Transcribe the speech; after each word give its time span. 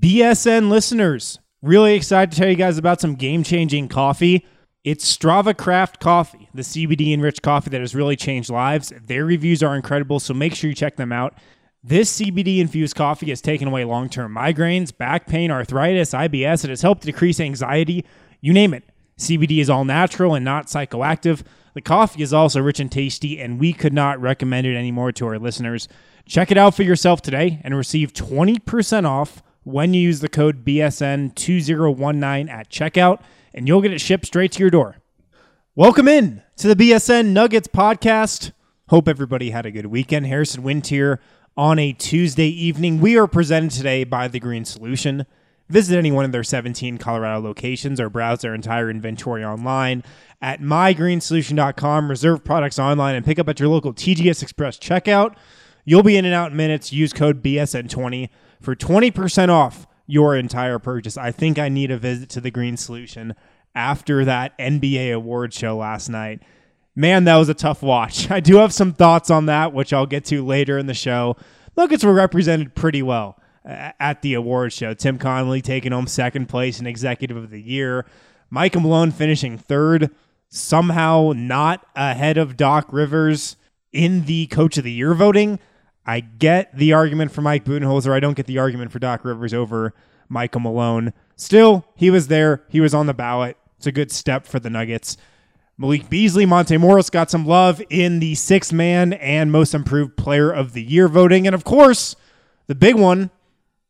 BSN 0.00 0.70
listeners, 0.70 1.38
really 1.62 1.94
excited 1.94 2.32
to 2.32 2.36
tell 2.38 2.48
you 2.48 2.56
guys 2.56 2.78
about 2.78 3.00
some 3.00 3.14
game 3.14 3.44
changing 3.44 3.88
coffee. 3.88 4.44
It's 4.82 5.16
Strava 5.16 5.56
Craft 5.56 6.00
Coffee, 6.00 6.48
the 6.52 6.62
CBD 6.62 7.12
enriched 7.12 7.42
coffee 7.42 7.70
that 7.70 7.80
has 7.80 7.94
really 7.94 8.16
changed 8.16 8.50
lives. 8.50 8.92
Their 9.06 9.24
reviews 9.24 9.62
are 9.62 9.76
incredible, 9.76 10.20
so 10.20 10.34
make 10.34 10.54
sure 10.54 10.68
you 10.68 10.74
check 10.74 10.96
them 10.96 11.12
out. 11.12 11.34
This 11.82 12.18
CBD 12.18 12.58
infused 12.58 12.96
coffee 12.96 13.28
has 13.28 13.40
taken 13.40 13.68
away 13.68 13.84
long 13.84 14.08
term 14.08 14.34
migraines, 14.34 14.96
back 14.96 15.26
pain, 15.26 15.50
arthritis, 15.50 16.10
IBS. 16.12 16.64
It 16.64 16.70
has 16.70 16.82
helped 16.82 17.04
decrease 17.04 17.38
anxiety, 17.38 18.04
you 18.40 18.52
name 18.52 18.74
it. 18.74 18.84
CBD 19.18 19.60
is 19.60 19.70
all 19.70 19.84
natural 19.84 20.34
and 20.34 20.44
not 20.44 20.66
psychoactive. 20.66 21.42
The 21.74 21.82
coffee 21.82 22.22
is 22.22 22.32
also 22.32 22.60
rich 22.60 22.80
and 22.80 22.90
tasty, 22.90 23.40
and 23.40 23.60
we 23.60 23.72
could 23.72 23.92
not 23.92 24.20
recommend 24.20 24.66
it 24.66 24.76
anymore 24.76 25.12
to 25.12 25.26
our 25.26 25.38
listeners. 25.38 25.88
Check 26.26 26.50
it 26.50 26.58
out 26.58 26.74
for 26.74 26.82
yourself 26.82 27.22
today 27.22 27.60
and 27.62 27.76
receive 27.76 28.12
20% 28.12 29.04
off 29.06 29.42
when 29.64 29.94
you 29.94 30.00
use 30.00 30.20
the 30.20 30.28
code 30.28 30.64
BSN2019 30.64 32.50
at 32.50 32.70
checkout, 32.70 33.20
and 33.52 33.66
you'll 33.66 33.82
get 33.82 33.92
it 33.92 34.00
shipped 34.00 34.26
straight 34.26 34.52
to 34.52 34.60
your 34.60 34.70
door. 34.70 34.96
Welcome 35.74 36.06
in 36.06 36.42
to 36.56 36.72
the 36.72 36.76
BSN 36.76 37.28
Nuggets 37.28 37.66
podcast. 37.66 38.52
Hope 38.88 39.08
everybody 39.08 39.50
had 39.50 39.66
a 39.66 39.70
good 39.70 39.86
weekend. 39.86 40.26
Harrison 40.26 40.62
Wind 40.62 40.86
here 40.86 41.20
on 41.56 41.78
a 41.78 41.92
Tuesday 41.92 42.48
evening. 42.48 43.00
We 43.00 43.16
are 43.16 43.26
presented 43.26 43.70
today 43.70 44.04
by 44.04 44.28
The 44.28 44.38
Green 44.38 44.64
Solution. 44.64 45.26
Visit 45.70 45.96
any 45.96 46.12
one 46.12 46.26
of 46.26 46.32
their 46.32 46.44
17 46.44 46.98
Colorado 46.98 47.40
locations 47.40 47.98
or 47.98 48.10
browse 48.10 48.42
their 48.42 48.54
entire 48.54 48.90
inventory 48.90 49.42
online 49.44 50.04
at 50.42 50.60
mygreensolution.com. 50.60 52.10
Reserve 52.10 52.44
products 52.44 52.78
online 52.78 53.14
and 53.14 53.24
pick 53.24 53.38
up 53.38 53.48
at 53.48 53.58
your 53.58 53.70
local 53.70 53.94
TGS 53.94 54.42
Express 54.42 54.78
checkout. 54.78 55.34
You'll 55.86 56.02
be 56.02 56.16
in 56.16 56.26
and 56.26 56.34
out 56.34 56.50
in 56.50 56.56
minutes. 56.56 56.92
Use 56.92 57.14
code 57.14 57.42
BSN20 57.42 58.28
for 58.64 58.74
20% 58.74 59.48
off 59.48 59.86
your 60.06 60.36
entire 60.36 60.78
purchase. 60.78 61.16
I 61.16 61.30
think 61.30 61.58
I 61.58 61.68
need 61.68 61.90
a 61.90 61.98
visit 61.98 62.28
to 62.30 62.40
the 62.40 62.50
Green 62.50 62.76
Solution 62.76 63.34
after 63.74 64.24
that 64.24 64.56
NBA 64.58 65.14
award 65.14 65.52
show 65.52 65.76
last 65.76 66.08
night. 66.08 66.42
Man, 66.96 67.24
that 67.24 67.36
was 67.36 67.48
a 67.48 67.54
tough 67.54 67.82
watch. 67.82 68.30
I 68.30 68.40
do 68.40 68.56
have 68.56 68.72
some 68.72 68.92
thoughts 68.92 69.30
on 69.30 69.46
that, 69.46 69.72
which 69.72 69.92
I'll 69.92 70.06
get 70.06 70.24
to 70.26 70.44
later 70.44 70.78
in 70.78 70.86
the 70.86 70.94
show. 70.94 71.36
Nuggets 71.76 72.04
were 72.04 72.14
represented 72.14 72.74
pretty 72.74 73.02
well 73.02 73.40
uh, 73.64 73.90
at 73.98 74.22
the 74.22 74.34
award 74.34 74.72
show. 74.72 74.94
Tim 74.94 75.18
Connelly 75.18 75.60
taking 75.60 75.92
home 75.92 76.06
second 76.06 76.46
place 76.48 76.78
and 76.78 76.86
Executive 76.86 77.36
of 77.36 77.50
the 77.50 77.62
Year. 77.62 78.06
Mike 78.50 78.76
Malone 78.76 79.10
finishing 79.10 79.58
third, 79.58 80.10
somehow 80.48 81.32
not 81.34 81.84
ahead 81.96 82.38
of 82.38 82.56
Doc 82.56 82.86
Rivers 82.92 83.56
in 83.92 84.26
the 84.26 84.46
Coach 84.46 84.78
of 84.78 84.84
the 84.84 84.92
Year 84.92 85.14
voting. 85.14 85.58
I 86.06 86.20
get 86.20 86.76
the 86.76 86.92
argument 86.92 87.32
for 87.32 87.40
Mike 87.40 87.64
Budenholzer. 87.64 88.12
I 88.12 88.20
don't 88.20 88.34
get 88.34 88.46
the 88.46 88.58
argument 88.58 88.92
for 88.92 88.98
Doc 88.98 89.24
Rivers 89.24 89.54
over 89.54 89.94
Michael 90.28 90.60
Malone. 90.60 91.12
Still, 91.36 91.84
he 91.94 92.10
was 92.10 92.28
there. 92.28 92.62
He 92.68 92.80
was 92.80 92.94
on 92.94 93.06
the 93.06 93.14
ballot. 93.14 93.56
It's 93.78 93.86
a 93.86 93.92
good 93.92 94.12
step 94.12 94.46
for 94.46 94.60
the 94.60 94.70
Nuggets. 94.70 95.16
Malik 95.76 96.08
Beasley, 96.08 96.46
Monte 96.46 96.76
Morris 96.76 97.10
got 97.10 97.30
some 97.30 97.46
love 97.46 97.82
in 97.90 98.20
the 98.20 98.34
six 98.36 98.72
man 98.72 99.14
and 99.14 99.50
most 99.50 99.74
improved 99.74 100.16
player 100.16 100.50
of 100.50 100.72
the 100.72 100.82
year 100.82 101.08
voting. 101.08 101.46
And 101.46 101.54
of 101.54 101.64
course, 101.64 102.14
the 102.66 102.74
big 102.74 102.94
one, 102.94 103.30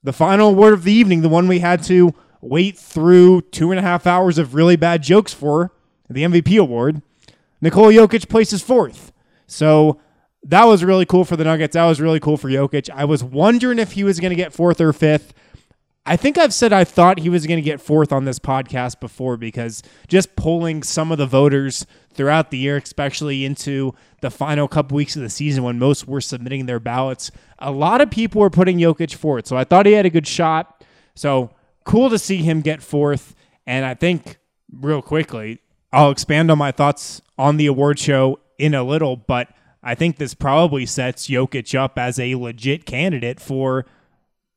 the 0.02 0.12
final 0.12 0.50
award 0.50 0.72
of 0.72 0.84
the 0.84 0.92
evening, 0.92 1.20
the 1.20 1.28
one 1.28 1.46
we 1.46 1.58
had 1.58 1.82
to 1.84 2.14
wait 2.40 2.78
through 2.78 3.42
two 3.42 3.70
and 3.70 3.78
a 3.78 3.82
half 3.82 4.06
hours 4.06 4.38
of 4.38 4.54
really 4.54 4.76
bad 4.76 5.02
jokes 5.02 5.34
for, 5.34 5.72
the 6.08 6.22
MVP 6.22 6.58
award. 6.58 7.02
Nikola 7.60 7.92
Jokic 7.92 8.28
places 8.28 8.62
fourth. 8.62 9.12
So 9.46 10.00
that 10.44 10.64
was 10.64 10.84
really 10.84 11.06
cool 11.06 11.24
for 11.24 11.36
the 11.36 11.44
Nuggets. 11.44 11.74
That 11.74 11.86
was 11.86 12.00
really 12.00 12.20
cool 12.20 12.36
for 12.36 12.48
Jokic. 12.48 12.90
I 12.90 13.04
was 13.04 13.24
wondering 13.24 13.78
if 13.78 13.92
he 13.92 14.04
was 14.04 14.20
going 14.20 14.30
to 14.30 14.36
get 14.36 14.52
fourth 14.52 14.80
or 14.80 14.92
fifth. 14.92 15.32
I 16.06 16.16
think 16.16 16.36
I've 16.36 16.52
said 16.52 16.70
I 16.70 16.84
thought 16.84 17.20
he 17.20 17.30
was 17.30 17.46
going 17.46 17.56
to 17.56 17.62
get 17.62 17.80
fourth 17.80 18.12
on 18.12 18.26
this 18.26 18.38
podcast 18.38 19.00
before 19.00 19.38
because 19.38 19.82
just 20.06 20.36
polling 20.36 20.82
some 20.82 21.10
of 21.10 21.16
the 21.16 21.26
voters 21.26 21.86
throughout 22.12 22.50
the 22.50 22.58
year, 22.58 22.76
especially 22.76 23.46
into 23.46 23.94
the 24.20 24.30
final 24.30 24.68
couple 24.68 24.96
weeks 24.96 25.16
of 25.16 25.22
the 25.22 25.30
season 25.30 25.64
when 25.64 25.78
most 25.78 26.06
were 26.06 26.20
submitting 26.20 26.66
their 26.66 26.78
ballots, 26.78 27.30
a 27.58 27.70
lot 27.70 28.02
of 28.02 28.10
people 28.10 28.42
were 28.42 28.50
putting 28.50 28.78
Jokic 28.78 29.14
fourth. 29.14 29.46
So 29.46 29.56
I 29.56 29.64
thought 29.64 29.86
he 29.86 29.92
had 29.92 30.04
a 30.04 30.10
good 30.10 30.26
shot. 30.26 30.84
So 31.14 31.54
cool 31.84 32.10
to 32.10 32.18
see 32.18 32.42
him 32.42 32.60
get 32.60 32.82
fourth. 32.82 33.34
And 33.66 33.86
I 33.86 33.94
think, 33.94 34.36
real 34.70 35.00
quickly, 35.00 35.60
I'll 35.90 36.10
expand 36.10 36.50
on 36.50 36.58
my 36.58 36.70
thoughts 36.70 37.22
on 37.38 37.56
the 37.56 37.66
award 37.66 37.98
show 37.98 38.40
in 38.58 38.74
a 38.74 38.82
little, 38.82 39.16
but 39.16 39.48
I 39.84 39.94
think 39.94 40.16
this 40.16 40.32
probably 40.32 40.86
sets 40.86 41.28
Jokic 41.28 41.78
up 41.78 41.98
as 41.98 42.18
a 42.18 42.34
legit 42.34 42.86
candidate 42.86 43.38
for 43.38 43.84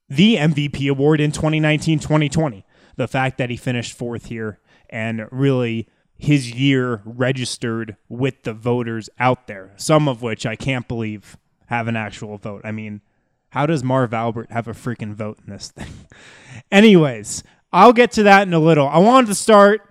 the 0.08 0.38
MVP 0.38 0.90
award 0.90 1.20
in 1.20 1.32
2019 1.32 2.00
2020. 2.00 2.66
The 2.96 3.08
fact 3.08 3.38
that 3.38 3.50
he 3.50 3.58
finished 3.58 3.94
fourth 3.94 4.28
here 4.28 4.60
and 4.90 5.28
really 5.30 5.88
his 6.18 6.52
year 6.52 7.02
registered 7.06 7.98
with 8.10 8.44
the 8.44 8.54
voters 8.54 9.10
out 9.20 9.48
there, 9.48 9.74
some 9.76 10.08
of 10.08 10.22
which 10.22 10.46
I 10.46 10.56
can't 10.56 10.88
believe 10.88 11.38
have 11.68 11.88
an 11.88 11.98
actual 11.98 12.38
vote. 12.38 12.62
I 12.64 12.72
mean, 12.72 13.02
how 13.50 13.66
does 13.66 13.84
Marv 13.84 14.14
Albert 14.14 14.52
have 14.52 14.68
a 14.68 14.74
freaking 14.74 15.14
vote 15.14 15.40
in 15.46 15.54
this 15.54 15.70
thing? 15.70 15.92
Anyways, 16.72 17.44
I'll 17.72 17.94
get 17.94 18.12
to 18.14 18.24
that 18.24 18.48
in 18.48 18.54
a 18.54 18.60
little. 18.60 18.88
I 18.88 18.98
wanted 18.98 19.28
to 19.28 19.36
start 19.36 19.82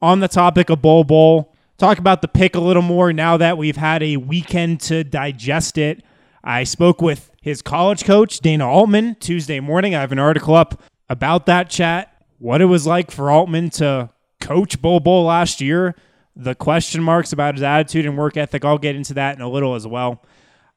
on 0.00 0.20
the 0.20 0.28
topic 0.28 0.70
of 0.70 0.80
Bol 0.80 1.04
Bol 1.04 1.52
talk 1.78 1.98
about 1.98 2.22
the 2.22 2.28
pick 2.28 2.54
a 2.54 2.60
little 2.60 2.82
more 2.82 3.12
now 3.12 3.36
that 3.36 3.58
we've 3.58 3.76
had 3.76 4.02
a 4.02 4.16
weekend 4.16 4.80
to 4.82 5.04
digest 5.04 5.78
it. 5.78 6.02
I 6.42 6.64
spoke 6.64 7.02
with 7.02 7.30
his 7.42 7.62
college 7.62 8.04
coach, 8.04 8.40
Dana 8.40 8.68
Altman, 8.68 9.16
Tuesday 9.20 9.60
morning. 9.60 9.94
I 9.94 10.00
have 10.00 10.12
an 10.12 10.18
article 10.18 10.54
up 10.54 10.82
about 11.08 11.46
that 11.46 11.70
chat, 11.70 12.24
what 12.38 12.60
it 12.60 12.66
was 12.66 12.86
like 12.86 13.10
for 13.10 13.30
Altman 13.30 13.70
to 13.70 14.10
coach 14.40 14.80
Bol 14.80 15.00
Bol 15.00 15.24
last 15.24 15.60
year, 15.60 15.94
the 16.34 16.54
question 16.54 17.02
marks 17.02 17.32
about 17.32 17.54
his 17.54 17.62
attitude 17.62 18.04
and 18.04 18.16
work 18.16 18.36
ethic. 18.36 18.64
I'll 18.64 18.78
get 18.78 18.94
into 18.94 19.14
that 19.14 19.36
in 19.36 19.42
a 19.42 19.48
little 19.48 19.74
as 19.74 19.86
well. 19.86 20.22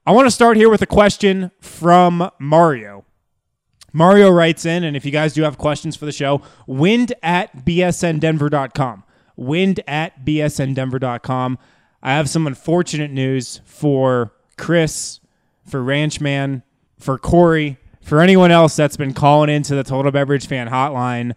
I 0.06 0.12
want 0.12 0.26
to 0.28 0.32
start 0.32 0.58
here 0.58 0.70
with 0.70 0.82
a 0.82 0.88
question 0.88 1.52
from 1.60 2.32
Mario. 2.40 3.06
Mario 3.92 4.30
writes 4.30 4.66
in, 4.66 4.84
and 4.84 4.96
if 4.96 5.04
you 5.06 5.12
guys 5.12 5.34
do 5.34 5.44
have 5.44 5.58
questions 5.58 5.96
for 5.96 6.06
the 6.06 6.12
show, 6.12 6.42
wind 6.68 7.14
at 7.22 7.66
bsndenver.com 7.66 9.04
wind 9.40 9.80
at 9.88 10.26
bsndenver.com. 10.26 11.58
I 12.02 12.14
have 12.14 12.30
some 12.30 12.48
unfortunate 12.48 13.12
news 13.12 13.62
for 13.66 14.34
Chris, 14.58 15.20
for 15.66 15.82
Ranchman, 15.82 16.64
for 16.98 17.18
Corey, 17.18 17.78
for 18.02 18.22
anyone 18.22 18.52
else 18.52 18.76
that's 18.76 18.98
been 18.98 19.14
calling 19.14 19.50
into 19.50 19.76
the 19.76 19.84
Total 19.84 20.12
Beverage 20.12 20.48
Fan 20.48 20.70
Hotline 20.70 21.36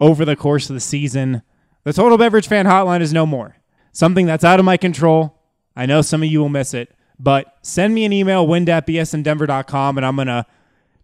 over 0.00 0.24
the 0.24 0.36
course 0.36 0.68
of 0.68 0.74
the 0.74 0.80
season. 0.80 1.42
The 1.84 1.92
Total 1.92 2.18
Beverage 2.18 2.48
Fan 2.48 2.66
Hotline 2.66 3.00
is 3.00 3.12
no 3.12 3.26
more. 3.26 3.56
Something 3.92 4.26
that's 4.26 4.44
out 4.44 4.58
of 4.58 4.64
my 4.64 4.76
control. 4.76 5.38
I 5.76 5.86
know 5.86 6.02
some 6.02 6.22
of 6.22 6.28
you 6.28 6.40
will 6.40 6.48
miss 6.48 6.74
it, 6.74 6.94
but 7.18 7.56
send 7.62 7.94
me 7.94 8.04
an 8.04 8.12
email, 8.12 8.46
wind 8.46 8.68
at 8.68 8.86
bsndenver.com, 8.86 9.96
and 9.96 10.06
I'm 10.06 10.16
going 10.16 10.28
to 10.28 10.46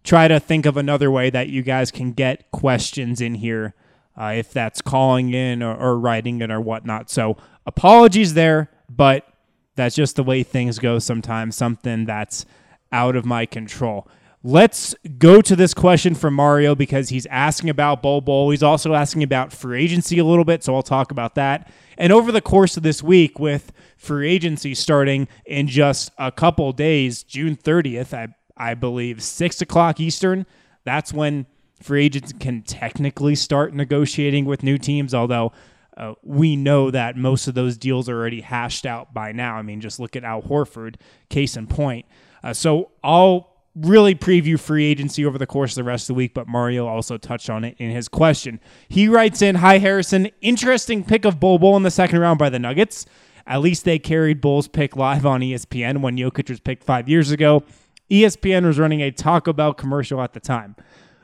try 0.03 0.27
to 0.27 0.39
think 0.39 0.65
of 0.65 0.77
another 0.77 1.11
way 1.11 1.29
that 1.29 1.49
you 1.49 1.61
guys 1.61 1.91
can 1.91 2.13
get 2.13 2.51
questions 2.51 3.21
in 3.21 3.35
here 3.35 3.75
uh, 4.17 4.33
if 4.35 4.51
that's 4.51 4.81
calling 4.81 5.33
in 5.33 5.63
or, 5.63 5.75
or 5.75 5.99
writing 5.99 6.41
in 6.41 6.51
or 6.51 6.61
whatnot. 6.61 7.09
So 7.09 7.37
apologies 7.65 8.33
there, 8.33 8.69
but 8.89 9.27
that's 9.75 9.95
just 9.95 10.15
the 10.15 10.23
way 10.23 10.43
things 10.43 10.79
go 10.79 10.99
sometimes, 10.99 11.55
something 11.55 12.05
that's 12.05 12.45
out 12.91 13.15
of 13.15 13.25
my 13.25 13.45
control. 13.45 14.07
Let's 14.43 14.95
go 15.19 15.39
to 15.41 15.55
this 15.55 15.73
question 15.75 16.15
from 16.15 16.33
Mario 16.33 16.73
because 16.73 17.09
he's 17.09 17.27
asking 17.27 17.69
about 17.69 18.01
Bol 18.01 18.21
Bol. 18.21 18.49
He's 18.49 18.63
also 18.63 18.95
asking 18.95 19.21
about 19.21 19.53
free 19.53 19.83
agency 19.83 20.17
a 20.17 20.25
little 20.25 20.43
bit, 20.43 20.63
so 20.63 20.75
I'll 20.75 20.81
talk 20.81 21.11
about 21.11 21.35
that. 21.35 21.71
And 21.97 22.11
over 22.11 22.31
the 22.31 22.41
course 22.41 22.75
of 22.75 22.81
this 22.81 23.03
week, 23.03 23.37
with 23.37 23.71
free 23.97 24.31
agency 24.31 24.73
starting 24.73 25.27
in 25.45 25.67
just 25.67 26.11
a 26.17 26.31
couple 26.31 26.71
days, 26.71 27.21
June 27.21 27.55
30th, 27.55 28.15
I, 28.15 28.33
I 28.57 28.73
believe, 28.73 29.21
6 29.21 29.61
o'clock 29.61 29.99
Eastern, 29.99 30.47
that's 30.83 31.13
when 31.13 31.45
free 31.83 32.05
agents 32.05 32.33
can 32.39 32.61
technically 32.61 33.35
start 33.35 33.73
negotiating 33.73 34.45
with 34.45 34.63
new 34.63 34.77
teams, 34.77 35.13
although 35.13 35.51
uh, 35.97 36.13
we 36.23 36.55
know 36.55 36.89
that 36.91 37.17
most 37.17 37.47
of 37.47 37.53
those 37.53 37.77
deals 37.77 38.07
are 38.07 38.17
already 38.17 38.41
hashed 38.41 38.85
out 38.85 39.13
by 39.13 39.31
now. 39.31 39.55
I 39.55 39.61
mean, 39.61 39.81
just 39.81 39.99
look 39.99 40.15
at 40.15 40.23
Al 40.23 40.41
Horford, 40.41 40.95
case 41.29 41.57
in 41.57 41.67
point. 41.67 42.05
Uh, 42.43 42.53
so 42.53 42.91
I'll 43.03 43.51
really 43.75 44.15
preview 44.15 44.59
free 44.59 44.85
agency 44.85 45.25
over 45.25 45.37
the 45.37 45.47
course 45.47 45.71
of 45.71 45.75
the 45.75 45.83
rest 45.83 46.03
of 46.03 46.07
the 46.07 46.17
week, 46.17 46.33
but 46.33 46.47
Mario 46.47 46.87
also 46.87 47.17
touched 47.17 47.49
on 47.49 47.63
it 47.63 47.75
in 47.77 47.91
his 47.91 48.07
question. 48.07 48.59
He 48.89 49.07
writes 49.07 49.41
in 49.41 49.55
Hi, 49.55 49.77
Harrison. 49.77 50.29
Interesting 50.41 51.03
pick 51.03 51.25
of 51.25 51.39
Bol 51.39 51.59
Bol 51.59 51.77
in 51.77 51.83
the 51.83 51.91
second 51.91 52.19
round 52.19 52.39
by 52.39 52.49
the 52.49 52.59
Nuggets. 52.59 53.05
At 53.47 53.61
least 53.61 53.85
they 53.85 53.99
carried 53.99 54.39
Bol's 54.39 54.67
pick 54.67 54.95
live 54.95 55.25
on 55.25 55.41
ESPN 55.41 56.01
when 56.01 56.17
Jokic 56.17 56.49
was 56.49 56.59
picked 56.59 56.83
five 56.83 57.09
years 57.09 57.31
ago. 57.31 57.63
ESPN 58.09 58.65
was 58.65 58.77
running 58.77 59.01
a 59.01 59.11
Taco 59.11 59.53
Bell 59.53 59.73
commercial 59.73 60.21
at 60.21 60.33
the 60.33 60.39
time. 60.39 60.75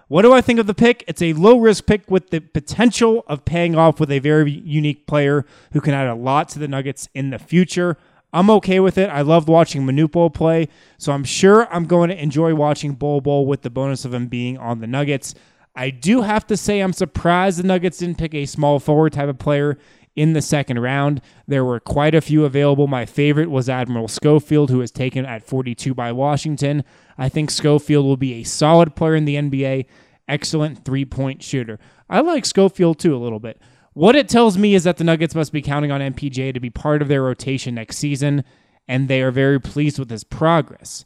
What 0.10 0.22
do 0.22 0.34
I 0.34 0.40
think 0.40 0.58
of 0.60 0.68
the 0.68 0.74
pick? 0.74 1.04
It's 1.06 1.22
a 1.22 1.34
low 1.34 1.60
risk 1.60 1.86
pick 1.86 2.10
with 2.10 2.30
the 2.30 2.40
potential 2.40 3.26
of 3.28 3.44
paying 3.44 3.76
off 3.76 4.00
with 4.00 4.10
a 4.10 4.20
very 4.20 4.52
unique 4.52 5.06
player 5.06 5.46
who 5.74 5.82
can 5.82 5.94
add 5.94 6.08
a 6.08 6.16
lot 6.16 6.48
to 6.50 6.60
the 6.60 6.68
Nuggets 6.68 7.10
in 7.14 7.30
the 7.30 7.40
future. 7.40 7.98
I'm 8.32 8.50
okay 8.52 8.80
with 8.80 8.98
it. 8.98 9.10
I 9.10 9.22
loved 9.22 9.50
watching 9.50 9.86
Manute 9.86 10.34
play, 10.34 10.70
so 10.98 11.12
I'm 11.12 11.26
sure 11.26 11.68
I'm 11.74 11.86
going 11.86 12.10
to 12.10 12.22
enjoy 12.22 12.56
watching 12.56 12.94
Bol 12.94 13.20
Bol 13.20 13.46
with 13.46 13.64
the 13.64 13.70
bonus 13.70 14.06
of 14.06 14.14
him 14.14 14.28
being 14.28 14.58
on 14.58 14.80
the 14.80 14.88
Nuggets. 14.88 15.36
I 15.76 15.90
do 15.90 16.22
have 16.22 16.48
to 16.48 16.56
say 16.56 16.80
I'm 16.80 16.94
surprised 16.94 17.60
the 17.60 17.64
Nuggets 17.64 17.98
didn't 17.98 18.18
pick 18.18 18.34
a 18.34 18.46
small 18.46 18.80
forward 18.80 19.12
type 19.12 19.28
of 19.28 19.40
player 19.40 19.78
in 20.18 20.34
the 20.34 20.42
second 20.42 20.80
round. 20.80 21.22
There 21.48 21.64
were 21.64 21.80
quite 21.80 22.16
a 22.16 22.22
few 22.22 22.44
available. 22.44 22.88
My 22.88 23.06
favorite 23.06 23.50
was 23.50 23.70
Admiral 23.70 24.10
Schofield, 24.10 24.70
who 24.70 24.80
was 24.80 24.92
taken 24.92 25.26
at 25.26 25.44
42 25.44 25.94
by 25.94 26.12
Washington. 26.12 26.84
I 27.18 27.30
think 27.30 27.52
Schofield 27.52 28.06
will 28.06 28.18
be 28.18 28.34
a 28.34 28.44
solid 28.44 28.96
player 28.96 29.16
in 29.16 29.26
the 29.26 29.36
NBA, 29.36 29.86
excellent 30.28 30.84
three 30.84 31.06
point 31.06 31.44
shooter. 31.44 31.80
I 32.10 32.20
like 32.22 32.46
Schofield 32.46 33.00
too 33.00 33.16
a 33.16 33.20
little 33.20 33.40
bit. 33.40 33.62
What 33.94 34.16
it 34.16 34.28
tells 34.28 34.58
me 34.58 34.74
is 34.74 34.84
that 34.84 34.98
the 34.98 35.04
Nuggets 35.04 35.36
must 35.36 35.54
be 35.54 35.62
counting 35.62 35.92
on 35.92 36.02
MPJ 36.02 36.54
to 36.54 36.60
be 36.60 36.70
part 36.70 37.02
of 37.02 37.08
their 37.08 37.24
rotation 37.24 37.76
next 37.76 37.98
season, 37.98 38.44
and 38.88 39.08
they 39.08 39.22
are 39.22 39.32
very 39.32 39.60
pleased 39.60 40.00
with 40.00 40.10
his 40.10 40.24
progress. 40.24 41.06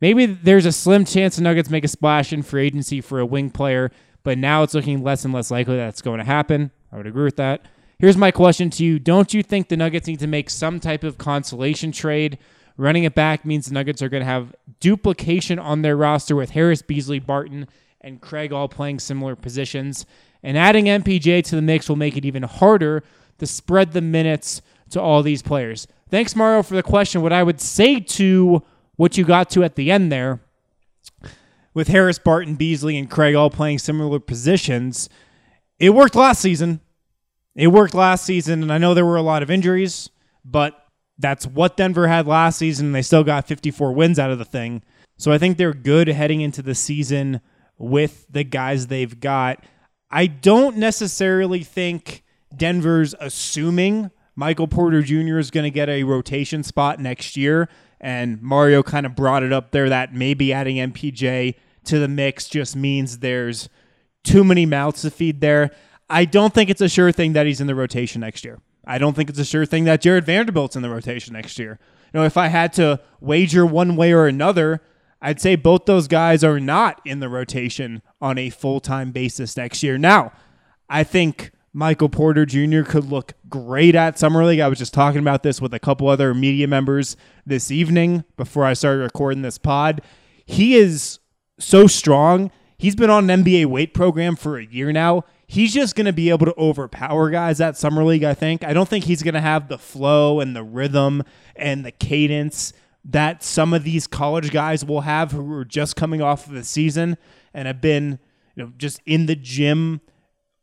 Maybe 0.00 0.26
there's 0.26 0.66
a 0.66 0.72
slim 0.72 1.04
chance 1.04 1.36
the 1.36 1.42
Nuggets 1.42 1.70
make 1.70 1.84
a 1.84 1.88
splash 1.88 2.32
in 2.32 2.42
free 2.42 2.66
agency 2.66 3.00
for 3.00 3.20
a 3.20 3.26
wing 3.26 3.50
player, 3.50 3.90
but 4.22 4.38
now 4.38 4.62
it's 4.62 4.74
looking 4.74 5.02
less 5.02 5.24
and 5.24 5.34
less 5.34 5.50
likely 5.50 5.76
that's 5.76 6.02
going 6.02 6.18
to 6.18 6.24
happen. 6.24 6.70
I 6.92 6.96
would 6.96 7.06
agree 7.06 7.24
with 7.24 7.36
that. 7.36 7.66
Here's 8.00 8.16
my 8.16 8.30
question 8.30 8.70
to 8.70 8.84
you 8.84 8.98
Don't 8.98 9.34
you 9.34 9.42
think 9.42 9.68
the 9.68 9.76
Nuggets 9.76 10.06
need 10.06 10.20
to 10.20 10.26
make 10.26 10.48
some 10.48 10.80
type 10.80 11.04
of 11.04 11.18
consolation 11.18 11.92
trade? 11.92 12.38
Running 12.78 13.04
it 13.04 13.14
back 13.14 13.44
means 13.44 13.66
the 13.66 13.74
Nuggets 13.74 14.00
are 14.00 14.08
going 14.08 14.22
to 14.22 14.26
have 14.26 14.54
duplication 14.80 15.58
on 15.58 15.82
their 15.82 15.98
roster 15.98 16.34
with 16.34 16.50
Harris, 16.50 16.80
Beasley, 16.80 17.18
Barton, 17.18 17.68
and 18.00 18.22
Craig 18.22 18.54
all 18.54 18.68
playing 18.68 19.00
similar 19.00 19.36
positions. 19.36 20.06
And 20.42 20.56
adding 20.56 20.86
MPJ 20.86 21.44
to 21.44 21.56
the 21.56 21.60
mix 21.60 21.90
will 21.90 21.96
make 21.96 22.16
it 22.16 22.24
even 22.24 22.42
harder 22.42 23.02
to 23.36 23.46
spread 23.46 23.92
the 23.92 24.00
minutes 24.00 24.62
to 24.92 25.00
all 25.00 25.22
these 25.22 25.42
players. 25.42 25.86
Thanks, 26.08 26.34
Mario, 26.34 26.62
for 26.62 26.76
the 26.76 26.82
question. 26.82 27.20
What 27.20 27.34
I 27.34 27.42
would 27.42 27.60
say 27.60 28.00
to 28.00 28.62
what 28.96 29.18
you 29.18 29.26
got 29.26 29.50
to 29.50 29.62
at 29.62 29.74
the 29.74 29.90
end 29.90 30.10
there, 30.10 30.40
with 31.74 31.88
Harris, 31.88 32.18
Barton, 32.18 32.54
Beasley, 32.54 32.96
and 32.96 33.10
Craig 33.10 33.34
all 33.34 33.50
playing 33.50 33.78
similar 33.78 34.20
positions, 34.20 35.10
it 35.78 35.90
worked 35.90 36.14
last 36.14 36.40
season. 36.40 36.80
It 37.60 37.68
worked 37.68 37.94
last 37.94 38.24
season, 38.24 38.62
and 38.62 38.72
I 38.72 38.78
know 38.78 38.94
there 38.94 39.04
were 39.04 39.16
a 39.16 39.22
lot 39.22 39.42
of 39.42 39.50
injuries, 39.50 40.08
but 40.44 40.86
that's 41.18 41.46
what 41.46 41.76
Denver 41.76 42.08
had 42.08 42.26
last 42.26 42.58
season, 42.58 42.86
and 42.86 42.94
they 42.94 43.02
still 43.02 43.22
got 43.22 43.46
54 43.46 43.92
wins 43.92 44.18
out 44.18 44.30
of 44.30 44.38
the 44.38 44.46
thing. 44.46 44.82
So 45.18 45.30
I 45.30 45.36
think 45.36 45.58
they're 45.58 45.74
good 45.74 46.08
heading 46.08 46.40
into 46.40 46.62
the 46.62 46.74
season 46.74 47.42
with 47.76 48.26
the 48.30 48.44
guys 48.44 48.86
they've 48.86 49.20
got. 49.20 49.62
I 50.10 50.26
don't 50.26 50.78
necessarily 50.78 51.62
think 51.62 52.24
Denver's 52.56 53.14
assuming 53.20 54.10
Michael 54.34 54.66
Porter 54.66 55.02
Jr. 55.02 55.38
is 55.38 55.50
going 55.50 55.64
to 55.64 55.70
get 55.70 55.90
a 55.90 56.04
rotation 56.04 56.62
spot 56.62 56.98
next 56.98 57.36
year 57.36 57.68
and 58.00 58.40
Mario 58.40 58.82
kind 58.82 59.04
of 59.04 59.14
brought 59.14 59.42
it 59.42 59.52
up 59.52 59.70
there 59.70 59.90
that 59.90 60.14
maybe 60.14 60.52
adding 60.52 60.76
MPJ 60.76 61.56
to 61.84 61.98
the 61.98 62.08
mix 62.08 62.48
just 62.48 62.74
means 62.74 63.18
there's 63.18 63.68
too 64.24 64.42
many 64.44 64.64
mouths 64.64 65.02
to 65.02 65.10
feed 65.10 65.40
there. 65.40 65.70
I 66.10 66.24
don't 66.24 66.52
think 66.52 66.68
it's 66.68 66.80
a 66.80 66.88
sure 66.88 67.12
thing 67.12 67.32
that 67.34 67.46
he's 67.46 67.60
in 67.60 67.68
the 67.68 67.74
rotation 67.74 68.20
next 68.20 68.44
year. 68.44 68.58
I 68.84 68.98
don't 68.98 69.14
think 69.14 69.30
it's 69.30 69.38
a 69.38 69.44
sure 69.44 69.64
thing 69.64 69.84
that 69.84 70.00
Jared 70.00 70.26
Vanderbilt's 70.26 70.74
in 70.74 70.82
the 70.82 70.90
rotation 70.90 71.34
next 71.34 71.58
year. 71.58 71.78
You 72.12 72.20
know, 72.20 72.26
if 72.26 72.36
I 72.36 72.48
had 72.48 72.72
to 72.74 73.00
wager 73.20 73.64
one 73.64 73.94
way 73.94 74.12
or 74.12 74.26
another, 74.26 74.82
I'd 75.22 75.40
say 75.40 75.54
both 75.54 75.84
those 75.84 76.08
guys 76.08 76.42
are 76.42 76.58
not 76.58 77.00
in 77.04 77.20
the 77.20 77.28
rotation 77.28 78.02
on 78.20 78.38
a 78.38 78.50
full 78.50 78.80
time 78.80 79.12
basis 79.12 79.56
next 79.56 79.82
year. 79.82 79.96
Now, 79.96 80.32
I 80.88 81.04
think 81.04 81.52
Michael 81.72 82.08
Porter 82.08 82.44
Jr. 82.44 82.82
could 82.82 83.04
look 83.04 83.34
great 83.48 83.94
at 83.94 84.18
Summer 84.18 84.44
League. 84.44 84.60
I 84.60 84.68
was 84.68 84.78
just 84.78 84.94
talking 84.94 85.20
about 85.20 85.44
this 85.44 85.60
with 85.60 85.72
a 85.72 85.78
couple 85.78 86.08
other 86.08 86.34
media 86.34 86.66
members 86.66 87.16
this 87.46 87.70
evening 87.70 88.24
before 88.36 88.64
I 88.64 88.72
started 88.72 89.02
recording 89.02 89.42
this 89.42 89.58
pod. 89.58 90.02
He 90.44 90.74
is 90.74 91.20
so 91.60 91.86
strong. 91.86 92.50
He's 92.76 92.96
been 92.96 93.10
on 93.10 93.30
an 93.30 93.44
NBA 93.44 93.66
weight 93.66 93.94
program 93.94 94.34
for 94.34 94.58
a 94.58 94.64
year 94.64 94.90
now. 94.90 95.24
He's 95.50 95.74
just 95.74 95.96
going 95.96 96.06
to 96.06 96.12
be 96.12 96.30
able 96.30 96.46
to 96.46 96.54
overpower 96.56 97.28
guys 97.28 97.60
at 97.60 97.76
Summer 97.76 98.04
League, 98.04 98.22
I 98.22 98.34
think. 98.34 98.62
I 98.62 98.72
don't 98.72 98.88
think 98.88 99.04
he's 99.04 99.20
going 99.20 99.34
to 99.34 99.40
have 99.40 99.66
the 99.66 99.78
flow 99.78 100.38
and 100.38 100.54
the 100.54 100.62
rhythm 100.62 101.24
and 101.56 101.84
the 101.84 101.90
cadence 101.90 102.72
that 103.04 103.42
some 103.42 103.74
of 103.74 103.82
these 103.82 104.06
college 104.06 104.52
guys 104.52 104.84
will 104.84 105.00
have 105.00 105.32
who 105.32 105.52
are 105.54 105.64
just 105.64 105.96
coming 105.96 106.22
off 106.22 106.46
of 106.46 106.52
the 106.52 106.62
season 106.62 107.16
and 107.52 107.66
have 107.66 107.80
been, 107.80 108.20
you 108.54 108.62
know, 108.62 108.72
just 108.78 109.00
in 109.06 109.26
the 109.26 109.34
gym 109.34 110.00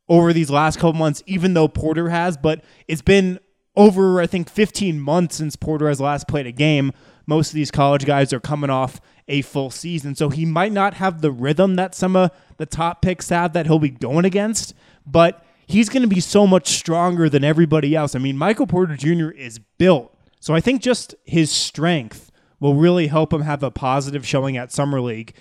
over 0.07 0.31
these 0.31 0.49
last 0.49 0.77
couple 0.77 0.93
months, 0.93 1.21
even 1.25 1.53
though 1.53 1.67
Porter 1.67 2.07
has, 2.07 2.37
but 2.37 2.63
it's 2.87 3.01
been 3.01 3.41
over, 3.77 4.19
I 4.19 4.27
think, 4.27 4.49
15 4.49 4.99
months 4.99 5.37
since 5.37 5.55
Porter 5.55 5.87
has 5.87 6.01
last 6.01 6.27
played 6.27 6.47
a 6.47 6.51
game. 6.51 6.91
Most 7.25 7.49
of 7.49 7.55
these 7.55 7.71
college 7.71 8.05
guys 8.05 8.33
are 8.33 8.39
coming 8.39 8.69
off 8.69 8.99
a 9.27 9.41
full 9.43 9.69
season. 9.69 10.15
So 10.15 10.29
he 10.29 10.45
might 10.45 10.71
not 10.71 10.95
have 10.95 11.21
the 11.21 11.31
rhythm 11.31 11.75
that 11.75 11.93
some 11.93 12.15
of 12.15 12.31
the 12.57 12.65
top 12.65 13.01
picks 13.01 13.29
have 13.29 13.53
that 13.53 13.67
he'll 13.67 13.79
be 13.79 13.89
going 13.89 14.25
against, 14.25 14.73
but 15.05 15.45
he's 15.67 15.89
going 15.89 16.01
to 16.01 16.07
be 16.07 16.19
so 16.19 16.47
much 16.47 16.69
stronger 16.69 17.29
than 17.29 17.43
everybody 17.43 17.95
else. 17.95 18.15
I 18.15 18.19
mean, 18.19 18.37
Michael 18.37 18.67
Porter 18.67 18.95
Jr. 18.95 19.29
is 19.29 19.59
built. 19.77 20.13
So 20.39 20.55
I 20.55 20.61
think 20.61 20.81
just 20.81 21.13
his 21.25 21.51
strength 21.51 22.31
will 22.59 22.75
really 22.75 23.07
help 23.07 23.31
him 23.31 23.41
have 23.41 23.61
a 23.61 23.69
positive 23.69 24.25
showing 24.25 24.57
at 24.57 24.71
Summer 24.71 24.99
League. 24.99 25.35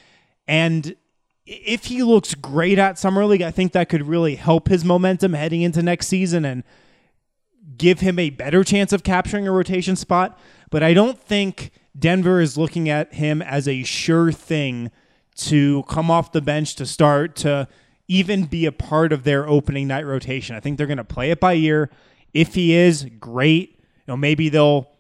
And 0.47 0.97
if 1.47 1.85
he 1.85 2.03
looks 2.03 2.35
great 2.35 2.79
at 2.79 2.99
Summer 2.99 3.25
League, 3.25 3.43
I 3.43 3.51
think 3.51 3.73
that 3.73 3.89
could 3.89 4.07
really 4.07 4.35
help 4.35 4.69
his 4.69 4.85
momentum 4.85 5.33
heading 5.33 5.63
into 5.63 5.83
next 5.83 6.09
season 6.09 6.45
and 6.45 6.65
give 7.77 8.01
him 8.01 8.19
a 8.19 8.31
better 8.31 8.65
chance 8.65 8.93
of 8.93 9.03
capturing 9.03 9.47
a 9.47 9.53
rotation 9.53 9.97
spot. 9.97 10.39
But 10.71 10.83
I 10.83 10.95
don't 10.95 11.21
think 11.21 11.71
Denver 11.99 12.41
is 12.41 12.57
looking 12.57 12.89
at 12.89 13.15
him 13.15 13.43
as 13.43 13.67
a 13.67 13.83
sure 13.83 14.33
thing 14.33 14.91
to 15.37 15.83
come 15.85 16.11
off 16.11 16.33
the 16.33 16.41
bench 16.41 16.77
to 16.77 16.87
start 16.87 17.37
to 17.37 17.69
even 18.09 18.45
be 18.45 18.67
a 18.67 18.73
part 18.73 19.13
of 19.13 19.25
their 19.25 19.49
opening 19.49 19.89
night 19.89 20.07
rotation. 20.07 20.57
I 20.57 20.61
think 20.61 20.79
they're 20.79 20.87
going 20.87 20.97
to 20.97 21.05
play 21.05 21.31
it 21.31 21.41
by 21.41 21.55
ear. 21.55 21.91
If 22.33 22.55
he 22.55 22.75
is, 22.75 23.05
great. 23.19 23.77
You 23.79 24.13
know, 24.13 24.17
maybe 24.17 24.49
they'll 24.49 24.91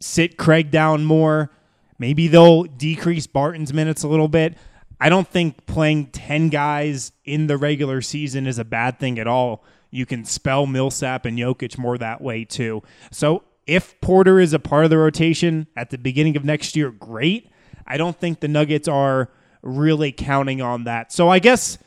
sit 0.00 0.36
Craig 0.36 0.70
down 0.70 1.04
more. 1.04 1.50
Maybe 1.98 2.28
they'll 2.28 2.64
decrease 2.64 3.26
Barton's 3.26 3.72
minutes 3.72 4.02
a 4.02 4.08
little 4.08 4.28
bit. 4.28 4.56
I 5.00 5.08
don't 5.08 5.26
think 5.26 5.66
playing 5.66 6.06
10 6.06 6.48
guys 6.48 7.12
in 7.24 7.46
the 7.46 7.56
regular 7.56 8.00
season 8.02 8.46
is 8.46 8.58
a 8.58 8.64
bad 8.64 8.98
thing 9.00 9.18
at 9.18 9.26
all. 9.26 9.64
You 9.92 10.06
can 10.06 10.24
spell 10.24 10.66
Millsap 10.66 11.24
and 11.24 11.38
Jokic 11.38 11.78
more 11.78 11.96
that 11.98 12.20
way 12.20 12.44
too. 12.44 12.82
So 13.12 13.44
if 13.66 14.00
Porter 14.00 14.40
is 14.40 14.52
a 14.52 14.58
part 14.58 14.84
of 14.84 14.90
the 14.90 14.98
rotation 14.98 15.68
at 15.76 15.90
the 15.90 15.98
beginning 15.98 16.36
of 16.36 16.44
next 16.44 16.74
year, 16.74 16.90
great. 16.90 17.50
I 17.86 17.96
don't 17.96 18.18
think 18.18 18.40
the 18.40 18.48
Nuggets 18.48 18.88
are 18.88 19.30
really 19.62 20.10
counting 20.10 20.60
on 20.60 20.84
that. 20.84 21.12
So 21.12 21.28
I 21.28 21.38
guess 21.38 21.78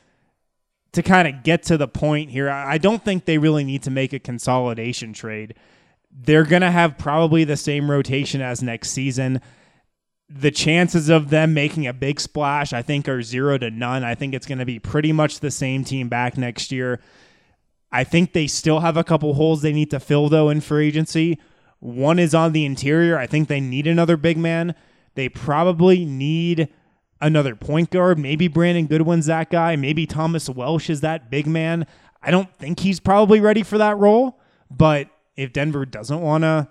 to 0.94 1.04
kind 1.04 1.28
of 1.28 1.44
get 1.44 1.64
to 1.64 1.78
the 1.78 1.88
point 1.88 2.30
here, 2.30 2.50
I 2.50 2.78
don't 2.78 3.04
think 3.04 3.26
they 3.26 3.38
really 3.38 3.66
need 3.66 3.84
to 3.84 3.92
make 3.92 4.14
a 4.14 4.20
consolidation 4.20 5.12
trade. 5.12 5.56
They're 6.10 6.46
going 6.46 6.62
to 6.62 6.72
have 6.72 6.98
probably 6.98 7.44
the 7.44 7.58
same 7.58 7.92
rotation 7.92 8.40
as 8.40 8.64
next 8.64 8.92
season 8.92 9.42
the 10.30 10.52
chances 10.52 11.10
of 11.10 11.30
them 11.30 11.54
making 11.54 11.86
a 11.88 11.94
big 11.94 12.20
splash, 12.20 12.74
I 12.74 12.82
think, 12.82 13.08
are 13.08 13.22
zero 13.22 13.58
to 13.58 13.70
none. 13.70 14.04
I 14.04 14.16
think 14.16 14.34
it's 14.34 14.48
going 14.48 14.58
to 14.58 14.66
be 14.66 14.80
pretty 14.80 15.12
much 15.12 15.40
the 15.40 15.52
same 15.52 15.84
team 15.84 16.10
back 16.10 16.38
next 16.38 16.72
year. 16.72 17.00
I 17.96 18.04
think 18.04 18.34
they 18.34 18.48
still 18.48 18.82
have 18.82 18.98
a 18.98 19.06
couple 19.06 19.36
holes 19.36 19.62
they 19.62 19.72
need 19.72 19.90
to 19.92 20.02
fill, 20.02 20.28
though, 20.28 20.50
in 20.50 20.60
free 20.60 20.90
agency. 20.90 21.40
One 21.80 22.20
is 22.20 22.36
on 22.36 22.52
the 22.52 22.66
interior. 22.66 23.18
I 23.18 23.26
think 23.26 23.48
they 23.48 23.62
need 23.62 23.88
another 23.88 24.18
big 24.18 24.38
man. 24.38 24.76
They 25.14 25.30
probably 25.30 26.04
need 26.04 26.68
another 27.22 27.56
point 27.56 27.92
guard. 27.92 28.20
Maybe 28.20 28.50
Brandon 28.50 28.88
Goodwin's 28.88 29.28
that 29.28 29.50
guy. 29.50 29.78
Maybe 29.78 30.06
Thomas 30.06 30.50
Welsh 30.50 30.90
is 30.90 31.00
that 31.02 31.32
big 31.32 31.48
man. 31.48 31.88
I 32.22 32.32
don't 32.32 32.54
think 32.58 32.82
he's 32.82 33.00
probably 33.00 33.40
ready 33.40 33.64
for 33.64 33.78
that 33.78 33.98
role. 33.98 34.42
But 34.70 35.08
if 35.38 35.54
Denver 35.54 35.86
doesn't 35.86 36.20
want 36.20 36.44
to 36.44 36.68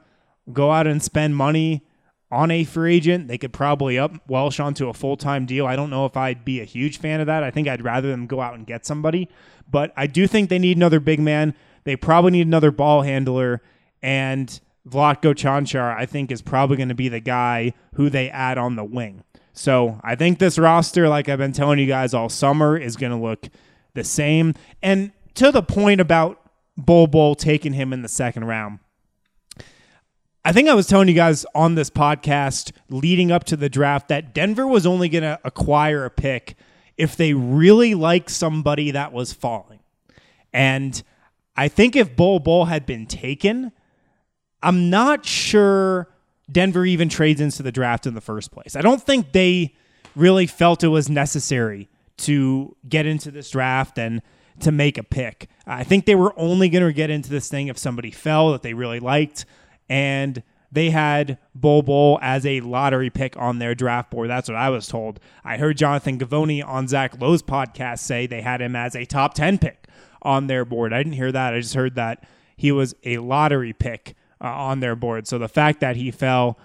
go 0.52 0.72
out 0.72 0.86
and 0.86 1.02
spend 1.02 1.36
money, 1.36 1.86
on 2.34 2.50
a 2.50 2.64
free 2.64 2.96
agent. 2.96 3.28
They 3.28 3.38
could 3.38 3.52
probably 3.52 3.98
up 3.98 4.12
Welsh 4.28 4.58
onto 4.58 4.88
a 4.88 4.94
full 4.94 5.16
time 5.16 5.46
deal. 5.46 5.66
I 5.66 5.76
don't 5.76 5.90
know 5.90 6.04
if 6.04 6.16
I'd 6.16 6.44
be 6.44 6.60
a 6.60 6.64
huge 6.64 6.98
fan 6.98 7.20
of 7.20 7.26
that. 7.28 7.42
I 7.42 7.50
think 7.50 7.68
I'd 7.68 7.84
rather 7.84 8.08
them 8.08 8.26
go 8.26 8.40
out 8.40 8.54
and 8.54 8.66
get 8.66 8.84
somebody. 8.84 9.28
But 9.70 9.92
I 9.96 10.06
do 10.06 10.26
think 10.26 10.50
they 10.50 10.58
need 10.58 10.76
another 10.76 11.00
big 11.00 11.20
man. 11.20 11.54
They 11.84 11.96
probably 11.96 12.32
need 12.32 12.46
another 12.46 12.70
ball 12.70 13.02
handler. 13.02 13.62
And 14.02 14.60
Vlatko 14.88 15.34
Cancar, 15.34 15.96
I 15.96 16.06
think, 16.06 16.30
is 16.30 16.42
probably 16.42 16.76
going 16.76 16.88
to 16.88 16.94
be 16.94 17.08
the 17.08 17.20
guy 17.20 17.72
who 17.94 18.10
they 18.10 18.28
add 18.30 18.58
on 18.58 18.76
the 18.76 18.84
wing. 18.84 19.22
So 19.52 20.00
I 20.02 20.16
think 20.16 20.40
this 20.40 20.58
roster, 20.58 21.08
like 21.08 21.28
I've 21.28 21.38
been 21.38 21.52
telling 21.52 21.78
you 21.78 21.86
guys 21.86 22.12
all 22.12 22.28
summer, 22.28 22.76
is 22.76 22.96
going 22.96 23.12
to 23.12 23.18
look 23.18 23.48
the 23.94 24.04
same. 24.04 24.54
And 24.82 25.12
to 25.34 25.52
the 25.52 25.62
point 25.62 26.00
about 26.00 26.40
Bol 26.76 27.06
Bol 27.06 27.34
taking 27.36 27.72
him 27.72 27.92
in 27.92 28.02
the 28.02 28.08
second 28.08 28.44
round, 28.44 28.80
I 30.46 30.52
think 30.52 30.68
I 30.68 30.74
was 30.74 30.86
telling 30.86 31.08
you 31.08 31.14
guys 31.14 31.46
on 31.54 31.74
this 31.74 31.88
podcast 31.88 32.72
leading 32.90 33.32
up 33.32 33.44
to 33.44 33.56
the 33.56 33.70
draft 33.70 34.08
that 34.08 34.34
Denver 34.34 34.66
was 34.66 34.84
only 34.84 35.08
going 35.08 35.22
to 35.22 35.40
acquire 35.42 36.04
a 36.04 36.10
pick 36.10 36.56
if 36.98 37.16
they 37.16 37.32
really 37.32 37.94
liked 37.94 38.28
somebody 38.30 38.90
that 38.90 39.10
was 39.10 39.32
falling. 39.32 39.80
And 40.52 41.02
I 41.56 41.68
think 41.68 41.96
if 41.96 42.14
Bol 42.14 42.40
Bol 42.40 42.66
had 42.66 42.84
been 42.84 43.06
taken, 43.06 43.72
I'm 44.62 44.90
not 44.90 45.24
sure 45.24 46.10
Denver 46.52 46.84
even 46.84 47.08
trades 47.08 47.40
into 47.40 47.62
the 47.62 47.72
draft 47.72 48.06
in 48.06 48.14
the 48.14 48.20
first 48.20 48.50
place. 48.50 48.76
I 48.76 48.82
don't 48.82 49.02
think 49.02 49.32
they 49.32 49.74
really 50.14 50.46
felt 50.46 50.84
it 50.84 50.88
was 50.88 51.08
necessary 51.08 51.88
to 52.18 52.76
get 52.86 53.06
into 53.06 53.30
this 53.30 53.48
draft 53.48 53.98
and 53.98 54.20
to 54.60 54.70
make 54.70 54.98
a 54.98 55.02
pick. 55.02 55.48
I 55.66 55.84
think 55.84 56.04
they 56.04 56.14
were 56.14 56.38
only 56.38 56.68
going 56.68 56.84
to 56.84 56.92
get 56.92 57.08
into 57.08 57.30
this 57.30 57.48
thing 57.48 57.68
if 57.68 57.78
somebody 57.78 58.10
fell 58.10 58.52
that 58.52 58.62
they 58.62 58.74
really 58.74 59.00
liked. 59.00 59.46
And 59.88 60.42
they 60.72 60.90
had 60.90 61.38
Bol 61.54 61.82
Bol 61.82 62.18
as 62.20 62.44
a 62.44 62.60
lottery 62.60 63.08
pick 63.08 63.36
on 63.36 63.58
their 63.60 63.74
draft 63.74 64.10
board. 64.10 64.28
That's 64.28 64.48
what 64.48 64.56
I 64.56 64.70
was 64.70 64.88
told. 64.88 65.20
I 65.44 65.56
heard 65.56 65.76
Jonathan 65.76 66.18
Givony 66.18 66.66
on 66.66 66.88
Zach 66.88 67.20
Lowe's 67.20 67.42
podcast 67.42 68.00
say 68.00 68.26
they 68.26 68.42
had 68.42 68.60
him 68.60 68.74
as 68.74 68.96
a 68.96 69.04
top 69.04 69.34
10 69.34 69.58
pick 69.58 69.86
on 70.22 70.48
their 70.48 70.64
board. 70.64 70.92
I 70.92 70.98
didn't 70.98 71.12
hear 71.12 71.30
that. 71.30 71.54
I 71.54 71.60
just 71.60 71.74
heard 71.74 71.94
that 71.94 72.24
he 72.56 72.72
was 72.72 72.94
a 73.04 73.18
lottery 73.18 73.72
pick 73.72 74.16
uh, 74.40 74.48
on 74.48 74.80
their 74.80 74.96
board. 74.96 75.28
So 75.28 75.38
the 75.38 75.48
fact 75.48 75.80
that 75.80 75.94
he 75.94 76.10
fell, 76.10 76.58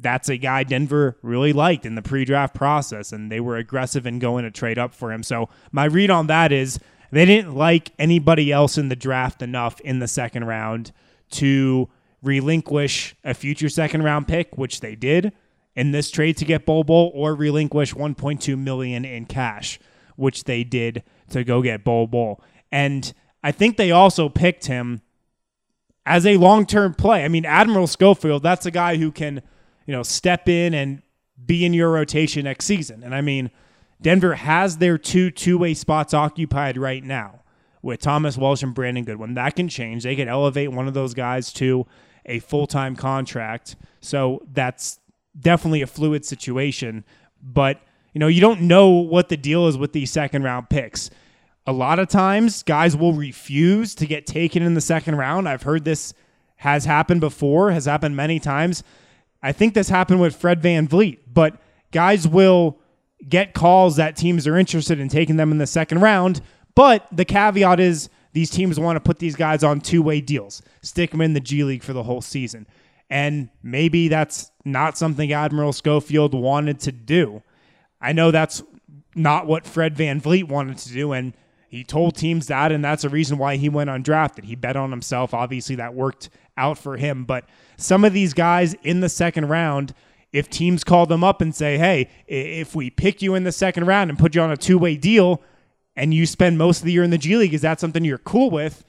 that's 0.00 0.28
a 0.28 0.36
guy 0.36 0.64
Denver 0.64 1.16
really 1.22 1.52
liked 1.52 1.86
in 1.86 1.94
the 1.94 2.02
pre 2.02 2.24
draft 2.24 2.54
process, 2.54 3.12
and 3.12 3.30
they 3.30 3.40
were 3.40 3.56
aggressive 3.56 4.06
in 4.06 4.18
going 4.18 4.44
to 4.44 4.50
trade 4.50 4.78
up 4.78 4.92
for 4.92 5.12
him. 5.12 5.22
So 5.22 5.48
my 5.70 5.84
read 5.84 6.10
on 6.10 6.26
that 6.26 6.50
is 6.50 6.80
they 7.12 7.26
didn't 7.26 7.54
like 7.54 7.92
anybody 7.98 8.50
else 8.50 8.76
in 8.76 8.88
the 8.88 8.96
draft 8.96 9.42
enough 9.42 9.80
in 9.80 10.00
the 10.00 10.08
second 10.08 10.44
round 10.46 10.90
to 11.32 11.88
relinquish 12.22 13.14
a 13.24 13.34
future 13.34 13.68
second 13.68 14.02
round 14.02 14.28
pick, 14.28 14.56
which 14.56 14.80
they 14.80 14.94
did 14.94 15.32
in 15.74 15.92
this 15.92 16.10
trade 16.10 16.36
to 16.36 16.44
get 16.44 16.66
Bol, 16.66 17.10
or 17.14 17.34
relinquish 17.34 17.94
1.2 17.94 18.58
million 18.58 19.04
in 19.04 19.24
cash, 19.24 19.78
which 20.16 20.44
they 20.44 20.64
did 20.64 21.02
to 21.30 21.44
go 21.44 21.62
get 21.62 21.82
Bol. 21.84 22.42
And 22.70 23.12
I 23.42 23.52
think 23.52 23.76
they 23.76 23.90
also 23.90 24.28
picked 24.28 24.66
him 24.66 25.00
as 26.04 26.26
a 26.26 26.36
long-term 26.36 26.94
play. 26.94 27.24
I 27.24 27.28
mean, 27.28 27.44
Admiral 27.44 27.86
Schofield, 27.86 28.42
that's 28.42 28.66
a 28.66 28.70
guy 28.70 28.96
who 28.96 29.10
can, 29.10 29.42
you 29.86 29.92
know, 29.92 30.02
step 30.02 30.48
in 30.48 30.74
and 30.74 31.02
be 31.44 31.64
in 31.64 31.74
your 31.74 31.90
rotation 31.90 32.44
next 32.44 32.66
season. 32.66 33.02
And 33.02 33.14
I 33.14 33.20
mean, 33.20 33.50
Denver 34.00 34.34
has 34.34 34.78
their 34.78 34.98
two 34.98 35.30
two-way 35.30 35.74
spots 35.74 36.12
occupied 36.12 36.76
right 36.76 37.02
now 37.02 37.40
with 37.82 38.00
Thomas 38.00 38.36
Welsh 38.36 38.62
and 38.62 38.74
Brandon 38.74 39.04
Goodwin. 39.04 39.34
That 39.34 39.56
can 39.56 39.68
change. 39.68 40.02
They 40.02 40.16
could 40.16 40.28
elevate 40.28 40.72
one 40.72 40.88
of 40.88 40.94
those 40.94 41.14
guys 41.14 41.52
to 41.54 41.86
a 42.26 42.38
full-time 42.40 42.96
contract. 42.96 43.76
So 44.00 44.42
that's 44.52 44.98
definitely 45.38 45.82
a 45.82 45.86
fluid 45.86 46.24
situation, 46.24 47.04
but 47.42 47.80
you 48.12 48.18
know, 48.18 48.26
you 48.26 48.40
don't 48.40 48.62
know 48.62 48.90
what 48.90 49.30
the 49.30 49.36
deal 49.36 49.66
is 49.66 49.78
with 49.78 49.92
these 49.92 50.10
second 50.10 50.42
round 50.42 50.68
picks 50.68 51.10
a 51.66 51.72
lot 51.72 51.98
of 51.98 52.08
times 52.08 52.62
guys 52.62 52.96
will 52.96 53.12
refuse 53.12 53.94
to 53.94 54.06
get 54.06 54.26
taken 54.26 54.62
in 54.62 54.74
the 54.74 54.80
second 54.80 55.16
round. 55.16 55.48
I've 55.48 55.62
heard 55.62 55.84
this 55.84 56.14
has 56.56 56.84
happened 56.84 57.20
before, 57.20 57.70
has 57.70 57.84
happened 57.84 58.16
many 58.16 58.38
times. 58.38 58.82
I 59.42 59.52
think 59.52 59.74
this 59.74 59.88
happened 59.88 60.20
with 60.20 60.36
Fred 60.36 60.62
Van 60.62 60.86
VanVleet, 60.86 61.18
but 61.32 61.60
guys 61.90 62.26
will 62.26 62.78
get 63.28 63.54
calls 63.54 63.96
that 63.96 64.16
teams 64.16 64.46
are 64.46 64.56
interested 64.56 64.98
in 64.98 65.08
taking 65.08 65.36
them 65.36 65.52
in 65.52 65.58
the 65.58 65.66
second 65.66 66.00
round. 66.00 66.40
But 66.74 67.06
the 67.12 67.24
caveat 67.24 67.80
is 67.80 68.08
these 68.32 68.50
teams 68.50 68.80
want 68.80 68.96
to 68.96 69.00
put 69.00 69.18
these 69.18 69.36
guys 69.36 69.62
on 69.62 69.80
two 69.80 70.02
way 70.02 70.20
deals, 70.20 70.62
stick 70.82 71.10
them 71.10 71.20
in 71.20 71.34
the 71.34 71.40
G 71.40 71.64
League 71.64 71.82
for 71.82 71.92
the 71.92 72.02
whole 72.02 72.22
season. 72.22 72.66
And 73.10 73.50
maybe 73.62 74.08
that's 74.08 74.50
not 74.64 74.96
something 74.96 75.32
Admiral 75.32 75.72
Schofield 75.72 76.34
wanted 76.34 76.80
to 76.80 76.92
do. 76.92 77.42
I 78.00 78.12
know 78.12 78.30
that's 78.30 78.62
not 79.14 79.46
what 79.46 79.66
Fred 79.66 79.96
Van 79.96 80.20
VanVleet 80.20 80.48
wanted 80.48 80.78
to 80.78 80.92
do. 80.92 81.12
And 81.12 81.34
he 81.68 81.84
told 81.84 82.16
teams 82.16 82.46
that, 82.46 82.72
and 82.72 82.84
that's 82.84 83.04
a 83.04 83.08
reason 83.08 83.38
why 83.38 83.56
he 83.56 83.68
went 83.68 83.90
undrafted. 83.90 84.44
He 84.44 84.54
bet 84.54 84.76
on 84.76 84.90
himself. 84.90 85.34
Obviously, 85.34 85.76
that 85.76 85.94
worked 85.94 86.30
out 86.56 86.78
for 86.78 86.96
him. 86.96 87.24
But 87.24 87.44
some 87.76 88.04
of 88.04 88.12
these 88.12 88.32
guys 88.32 88.74
in 88.82 89.00
the 89.00 89.08
second 89.08 89.48
round, 89.48 89.94
if 90.32 90.48
teams 90.48 90.82
call 90.82 91.06
them 91.06 91.22
up 91.22 91.40
and 91.40 91.54
say, 91.54 91.78
hey, 91.78 92.08
if 92.26 92.74
we 92.74 92.90
pick 92.90 93.20
you 93.20 93.34
in 93.34 93.44
the 93.44 93.52
second 93.52 93.86
round 93.86 94.10
and 94.10 94.18
put 94.18 94.34
you 94.34 94.40
on 94.40 94.50
a 94.50 94.56
two 94.56 94.78
way 94.78 94.96
deal 94.96 95.42
and 95.96 96.14
you 96.14 96.26
spend 96.26 96.58
most 96.58 96.80
of 96.80 96.84
the 96.86 96.92
year 96.92 97.02
in 97.02 97.10
the 97.10 97.18
G 97.18 97.36
League, 97.36 97.54
is 97.54 97.62
that 97.62 97.80
something 97.80 98.04
you're 98.04 98.18
cool 98.18 98.50
with? 98.50 98.84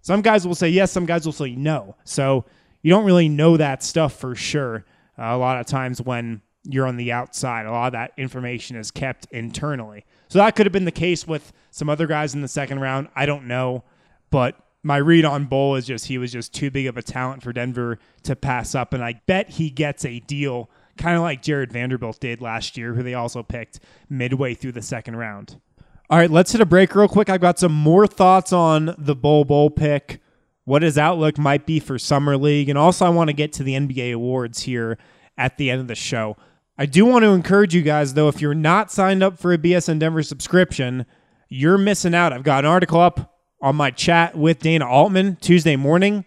Some 0.00 0.22
guys 0.22 0.46
will 0.46 0.54
say 0.54 0.68
yes, 0.68 0.92
some 0.92 1.06
guys 1.06 1.26
will 1.26 1.32
say 1.32 1.54
no. 1.56 1.96
So 2.04 2.44
you 2.82 2.90
don't 2.90 3.04
really 3.04 3.28
know 3.28 3.56
that 3.56 3.82
stuff 3.82 4.14
for 4.14 4.34
sure. 4.34 4.84
Uh, 5.18 5.24
a 5.24 5.38
lot 5.38 5.58
of 5.58 5.66
times 5.66 6.00
when 6.00 6.42
you're 6.64 6.86
on 6.86 6.96
the 6.96 7.12
outside, 7.12 7.66
a 7.66 7.70
lot 7.70 7.86
of 7.86 7.92
that 7.92 8.12
information 8.16 8.76
is 8.76 8.90
kept 8.90 9.26
internally. 9.30 10.04
So 10.28 10.38
that 10.38 10.56
could 10.56 10.66
have 10.66 10.72
been 10.72 10.84
the 10.84 10.92
case 10.92 11.26
with 11.26 11.52
some 11.70 11.88
other 11.88 12.06
guys 12.06 12.34
in 12.34 12.40
the 12.40 12.48
second 12.48 12.80
round. 12.80 13.08
I 13.14 13.26
don't 13.26 13.46
know. 13.46 13.84
But 14.30 14.56
my 14.82 14.96
read 14.96 15.24
on 15.24 15.46
Bol 15.46 15.76
is 15.76 15.86
just 15.86 16.06
he 16.06 16.18
was 16.18 16.32
just 16.32 16.54
too 16.54 16.70
big 16.70 16.86
of 16.86 16.96
a 16.96 17.02
talent 17.02 17.42
for 17.42 17.52
Denver 17.52 17.98
to 18.24 18.36
pass 18.36 18.74
up. 18.74 18.92
And 18.92 19.02
I 19.02 19.20
bet 19.26 19.50
he 19.50 19.70
gets 19.70 20.04
a 20.04 20.20
deal 20.20 20.70
kind 20.96 21.16
of 21.16 21.22
like 21.22 21.42
Jared 21.42 21.72
Vanderbilt 21.72 22.20
did 22.20 22.40
last 22.40 22.76
year, 22.76 22.94
who 22.94 23.02
they 23.02 23.14
also 23.14 23.42
picked 23.42 23.80
midway 24.08 24.54
through 24.54 24.72
the 24.72 24.82
second 24.82 25.16
round. 25.16 25.60
All 26.08 26.18
right, 26.18 26.30
let's 26.30 26.52
hit 26.52 26.60
a 26.60 26.66
break 26.66 26.94
real 26.94 27.08
quick. 27.08 27.28
I've 27.28 27.40
got 27.40 27.58
some 27.58 27.72
more 27.72 28.06
thoughts 28.06 28.52
on 28.52 28.94
the 28.96 29.16
Bol 29.16 29.44
Bol 29.44 29.70
pick, 29.70 30.20
what 30.64 30.82
his 30.82 30.96
outlook 30.96 31.36
might 31.36 31.66
be 31.66 31.80
for 31.80 31.98
Summer 31.98 32.36
League, 32.36 32.68
and 32.68 32.78
also 32.78 33.04
I 33.04 33.08
want 33.08 33.28
to 33.28 33.34
get 33.34 33.52
to 33.54 33.64
the 33.64 33.74
NBA 33.74 34.14
awards 34.14 34.62
here 34.62 34.98
at 35.36 35.58
the 35.58 35.68
end 35.68 35.80
of 35.80 35.88
the 35.88 35.96
show. 35.96 36.36
I 36.78 36.86
do 36.86 37.04
want 37.06 37.24
to 37.24 37.30
encourage 37.30 37.74
you 37.74 37.82
guys, 37.82 38.14
though, 38.14 38.28
if 38.28 38.40
you're 38.40 38.54
not 38.54 38.92
signed 38.92 39.24
up 39.24 39.36
for 39.36 39.52
a 39.52 39.58
BSN 39.58 39.98
Denver 39.98 40.22
subscription, 40.22 41.06
you're 41.48 41.78
missing 41.78 42.14
out. 42.14 42.32
I've 42.32 42.44
got 42.44 42.64
an 42.64 42.70
article 42.70 43.00
up 43.00 43.36
on 43.60 43.74
my 43.74 43.90
chat 43.90 44.36
with 44.38 44.60
Dana 44.60 44.86
Altman 44.86 45.36
Tuesday 45.40 45.74
morning, 45.74 46.24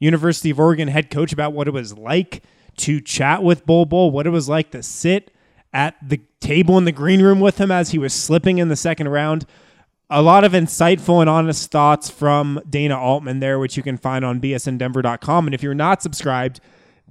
University 0.00 0.50
of 0.50 0.58
Oregon 0.58 0.88
head 0.88 1.08
coach, 1.08 1.32
about 1.32 1.52
what 1.52 1.68
it 1.68 1.72
was 1.72 1.96
like 1.96 2.42
to 2.78 3.00
chat 3.00 3.44
with 3.44 3.64
Bol 3.64 3.84
Bol, 3.84 4.10
what 4.10 4.26
it 4.26 4.30
was 4.30 4.48
like 4.48 4.72
to 4.72 4.82
sit 4.82 5.30
at 5.72 5.94
the 6.02 6.20
table 6.40 6.78
in 6.78 6.84
the 6.84 6.92
green 6.92 7.22
room 7.22 7.40
with 7.40 7.58
him 7.58 7.70
as 7.70 7.90
he 7.90 7.98
was 7.98 8.12
slipping 8.12 8.58
in 8.58 8.68
the 8.68 8.76
second 8.76 9.08
round. 9.08 9.46
A 10.08 10.22
lot 10.22 10.42
of 10.42 10.52
insightful 10.52 11.20
and 11.20 11.30
honest 11.30 11.70
thoughts 11.70 12.10
from 12.10 12.60
Dana 12.68 12.98
Altman 12.98 13.40
there, 13.40 13.58
which 13.58 13.76
you 13.76 13.82
can 13.82 13.96
find 13.96 14.24
on 14.24 14.40
bsndenver.com. 14.40 15.46
And 15.46 15.54
if 15.54 15.62
you're 15.62 15.74
not 15.74 16.02
subscribed, 16.02 16.60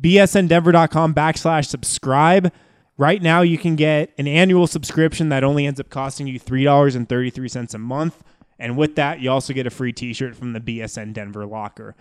bsndenver.com 0.01 1.13
backslash 1.13 1.67
subscribe 1.67 2.51
Right 2.99 3.21
now, 3.21 3.43
you 3.43 3.57
can 3.57 3.77
get 3.77 4.11
an 4.17 4.27
annual 4.27 4.67
subscription 4.67 5.29
that 5.29 5.41
only 5.41 5.65
ends 5.65 5.79
up 5.79 5.89
costing 5.89 6.27
you 6.27 6.37
$3.33 6.37 7.73
a 7.73 7.77
month. 7.77 8.21
And 8.59 8.75
with 8.75 8.97
that, 8.97 9.21
you 9.21 9.31
also 9.31 9.53
get 9.53 9.65
a 9.65 9.69
free 9.69 9.93
t 9.93 10.11
shirt 10.11 10.35
from 10.35 10.51
the 10.51 10.59
BSN 10.59 11.13
Denver 11.13 11.45
locker. 11.45 11.95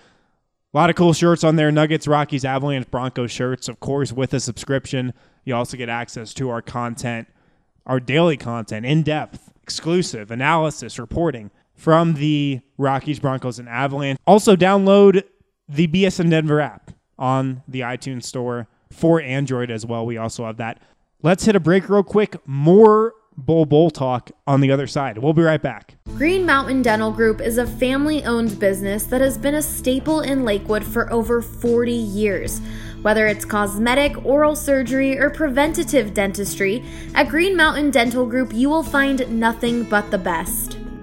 A 0.75 0.77
lot 0.77 0.91
of 0.91 0.97
cool 0.97 1.15
shirts 1.15 1.45
on 1.45 1.57
there 1.57 1.73
Nuggets, 1.73 2.07
Rockies, 2.07 2.45
Avalanche, 2.45 2.91
Broncos 2.91 3.31
shirts. 3.31 3.69
Of 3.69 3.81
course, 3.81 4.13
with 4.13 4.35
a 4.35 4.41
subscription, 4.41 5.15
you 5.45 5.55
also 5.55 5.79
get 5.79 5.89
access 5.89 6.35
to 6.35 6.51
our 6.51 6.61
content, 6.61 7.27
our 7.87 7.99
daily 7.99 8.37
content, 8.37 8.85
in 8.85 9.03
depth, 9.03 9.51
exclusive 9.63 10.31
analysis, 10.31 10.99
reporting 10.99 11.51
from 11.75 12.15
the 12.15 12.61
Rockies, 12.77 13.19
Broncos, 13.19 13.59
and 13.59 13.67
Avalanche. 13.67 14.19
Also, 14.27 14.57
download 14.57 15.23
the 15.67 15.87
BSN 15.87 16.29
Denver 16.29 16.61
app 16.61 16.91
on 17.19 17.63
the 17.67 17.81
iTunes 17.81 18.25
Store 18.25 18.69
for 18.91 19.23
Android 19.23 19.71
as 19.71 19.87
well. 19.87 20.05
We 20.05 20.19
also 20.19 20.45
have 20.45 20.59
that. 20.59 20.83
Let's 21.23 21.47
hit 21.47 21.57
a 21.57 21.61
break 21.61 21.89
real 21.89 22.03
quick. 22.03 22.37
More 22.47 23.15
Bol 23.39 23.67
Bull 23.67 23.89
talk 23.89 24.33
on 24.49 24.61
the 24.61 24.73
other 24.73 24.89
side. 24.89 25.17
We'll 25.19 25.33
be 25.33 25.43
right 25.43 25.63
back. 25.63 25.95
Green 26.17 26.45
Mountain 26.45 26.83
Dental 26.83 27.13
Group 27.13 27.41
is 27.41 27.57
a 27.57 27.67
family 27.67 28.25
owned 28.25 28.59
business 28.59 29.05
that 29.07 29.21
has 29.21 29.39
been 29.39 29.55
a 29.55 29.63
staple 29.63 30.21
in 30.23 30.45
Lakewood 30.45 30.85
for 30.85 31.11
over 31.13 31.41
40 31.41 31.93
years. 31.93 32.61
Whether 33.03 33.29
it's 33.29 33.45
cosmetic, 33.45 34.27
oral 34.27 34.57
surgery, 34.57 35.17
or 35.17 35.31
preventative 35.31 36.15
dentistry, 36.15 36.85
at 37.15 37.29
Green 37.29 37.57
Mountain 37.57 37.93
Dental 37.93 38.27
Group 38.27 38.53
you 38.53 38.69
will 38.69 38.83
find 38.83 39.31
nothing 39.39 39.85
but 39.85 40.11
the 40.11 40.19
best. 40.19 40.78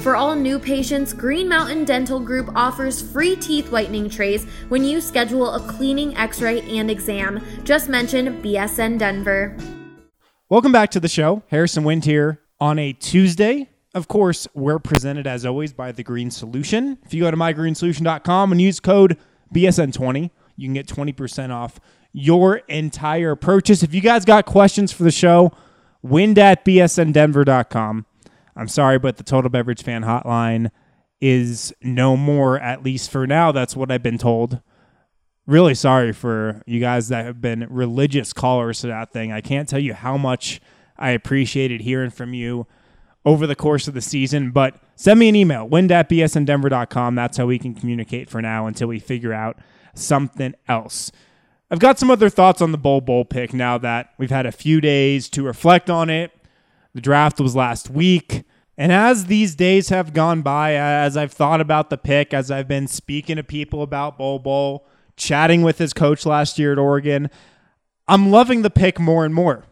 For 0.00 0.16
all 0.16 0.34
new 0.34 0.58
patients, 0.58 1.12
Green 1.12 1.46
Mountain 1.46 1.84
Dental 1.84 2.18
Group 2.18 2.50
offers 2.56 3.02
free 3.02 3.36
teeth 3.36 3.70
whitening 3.70 4.08
trays 4.08 4.46
when 4.70 4.82
you 4.82 4.98
schedule 4.98 5.52
a 5.52 5.60
cleaning, 5.60 6.16
x 6.16 6.40
ray, 6.40 6.62
and 6.62 6.90
exam. 6.90 7.44
Just 7.64 7.90
mention 7.90 8.42
BSN 8.42 8.98
Denver. 8.98 9.54
Welcome 10.48 10.72
back 10.72 10.90
to 10.92 11.00
the 11.00 11.08
show. 11.08 11.42
Harrison 11.48 11.84
Wind 11.84 12.06
here 12.06 12.40
on 12.58 12.78
a 12.78 12.94
Tuesday. 12.94 13.68
Of 13.94 14.08
course, 14.08 14.48
we're 14.54 14.78
presented 14.78 15.26
as 15.26 15.44
always 15.44 15.74
by 15.74 15.92
The 15.92 16.02
Green 16.02 16.30
Solution. 16.30 16.96
If 17.04 17.12
you 17.12 17.24
go 17.24 17.30
to 17.30 17.36
mygreensolution.com 17.36 18.52
and 18.52 18.60
use 18.60 18.80
code 18.80 19.18
BSN20, 19.54 20.30
you 20.56 20.66
can 20.66 20.72
get 20.72 20.86
20% 20.86 21.50
off 21.50 21.78
your 22.14 22.56
entire 22.68 23.36
purchase. 23.36 23.82
If 23.82 23.92
you 23.92 24.00
guys 24.00 24.24
got 24.24 24.46
questions 24.46 24.92
for 24.92 25.02
the 25.02 25.10
show, 25.10 25.52
wind 26.00 26.38
at 26.38 26.64
bsndenver.com. 26.64 28.06
I'm 28.60 28.68
sorry, 28.68 28.98
but 28.98 29.16
the 29.16 29.24
Total 29.24 29.48
Beverage 29.48 29.82
Fan 29.82 30.02
Hotline 30.02 30.70
is 31.18 31.72
no 31.80 32.14
more, 32.14 32.60
at 32.60 32.84
least 32.84 33.10
for 33.10 33.26
now. 33.26 33.52
That's 33.52 33.74
what 33.74 33.90
I've 33.90 34.02
been 34.02 34.18
told. 34.18 34.60
Really 35.46 35.74
sorry 35.74 36.12
for 36.12 36.62
you 36.66 36.78
guys 36.78 37.08
that 37.08 37.24
have 37.24 37.40
been 37.40 37.66
religious 37.70 38.34
callers 38.34 38.82
to 38.82 38.88
that 38.88 39.14
thing. 39.14 39.32
I 39.32 39.40
can't 39.40 39.66
tell 39.66 39.78
you 39.78 39.94
how 39.94 40.18
much 40.18 40.60
I 40.98 41.12
appreciated 41.12 41.80
hearing 41.80 42.10
from 42.10 42.34
you 42.34 42.66
over 43.24 43.46
the 43.46 43.56
course 43.56 43.88
of 43.88 43.94
the 43.94 44.02
season, 44.02 44.50
but 44.50 44.78
send 44.94 45.18
me 45.18 45.30
an 45.30 45.36
email, 45.36 45.66
wind 45.66 45.90
at 45.90 46.10
bsndenver.com. 46.10 47.14
That's 47.14 47.38
how 47.38 47.46
we 47.46 47.58
can 47.58 47.74
communicate 47.74 48.28
for 48.28 48.42
now 48.42 48.66
until 48.66 48.88
we 48.88 48.98
figure 48.98 49.32
out 49.32 49.58
something 49.94 50.54
else. 50.68 51.10
I've 51.70 51.78
got 51.78 51.98
some 51.98 52.10
other 52.10 52.28
thoughts 52.28 52.60
on 52.60 52.72
the 52.72 52.78
Bol 52.78 53.00
Bol 53.00 53.24
pick 53.24 53.54
now 53.54 53.78
that 53.78 54.12
we've 54.18 54.28
had 54.28 54.44
a 54.44 54.52
few 54.52 54.82
days 54.82 55.30
to 55.30 55.42
reflect 55.42 55.88
on 55.88 56.10
it. 56.10 56.30
The 56.92 57.00
draft 57.00 57.40
was 57.40 57.56
last 57.56 57.88
week. 57.88 58.44
And 58.80 58.92
as 58.92 59.26
these 59.26 59.54
days 59.54 59.90
have 59.90 60.14
gone 60.14 60.40
by, 60.40 60.74
as 60.74 61.14
I've 61.14 61.34
thought 61.34 61.60
about 61.60 61.90
the 61.90 61.98
pick, 61.98 62.32
as 62.32 62.50
I've 62.50 62.66
been 62.66 62.86
speaking 62.86 63.36
to 63.36 63.42
people 63.44 63.82
about 63.82 64.16
Bol 64.16 64.38
Bol, 64.38 64.86
chatting 65.18 65.60
with 65.60 65.76
his 65.76 65.92
coach 65.92 66.24
last 66.24 66.58
year 66.58 66.72
at 66.72 66.78
Oregon, 66.78 67.28
I'm 68.08 68.30
loving 68.30 68.62
the 68.62 68.70
pick 68.70 68.98
more 68.98 69.26
and 69.26 69.34
more. 69.34 69.66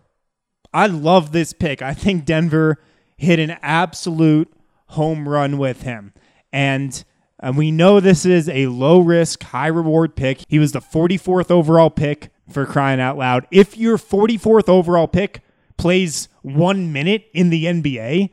I 0.75 0.89
love 0.89 1.33
this 1.33 1.55
pick. 1.55 1.81
I 1.81 1.95
think 1.95 2.27
Denver 2.27 2.83
hit 3.17 3.39
an 3.39 3.57
absolute 3.63 4.53
home 4.89 5.27
run 5.27 5.57
with 5.57 5.85
him. 5.85 6.13
And 6.53 7.03
and 7.41 7.57
we 7.57 7.71
know 7.71 8.01
this 8.01 8.27
is 8.27 8.47
a 8.51 8.67
low 8.67 9.01
risk, 9.01 9.43
high 9.43 9.69
reward 9.69 10.17
pick. 10.17 10.43
He 10.49 10.59
was 10.59 10.73
the 10.73 10.81
44th 10.81 11.51
overall 11.51 11.89
pick 11.89 12.29
for 12.51 12.67
crying 12.67 13.01
out 13.01 13.17
loud. 13.17 13.47
If 13.51 13.79
your 13.79 13.97
44th 13.97 14.69
overall 14.69 15.09
pick 15.09 15.41
plays 15.79 16.29
one 16.43 16.93
minute 16.93 17.25
in 17.33 17.49
the 17.49 17.65
NBA, 17.65 18.33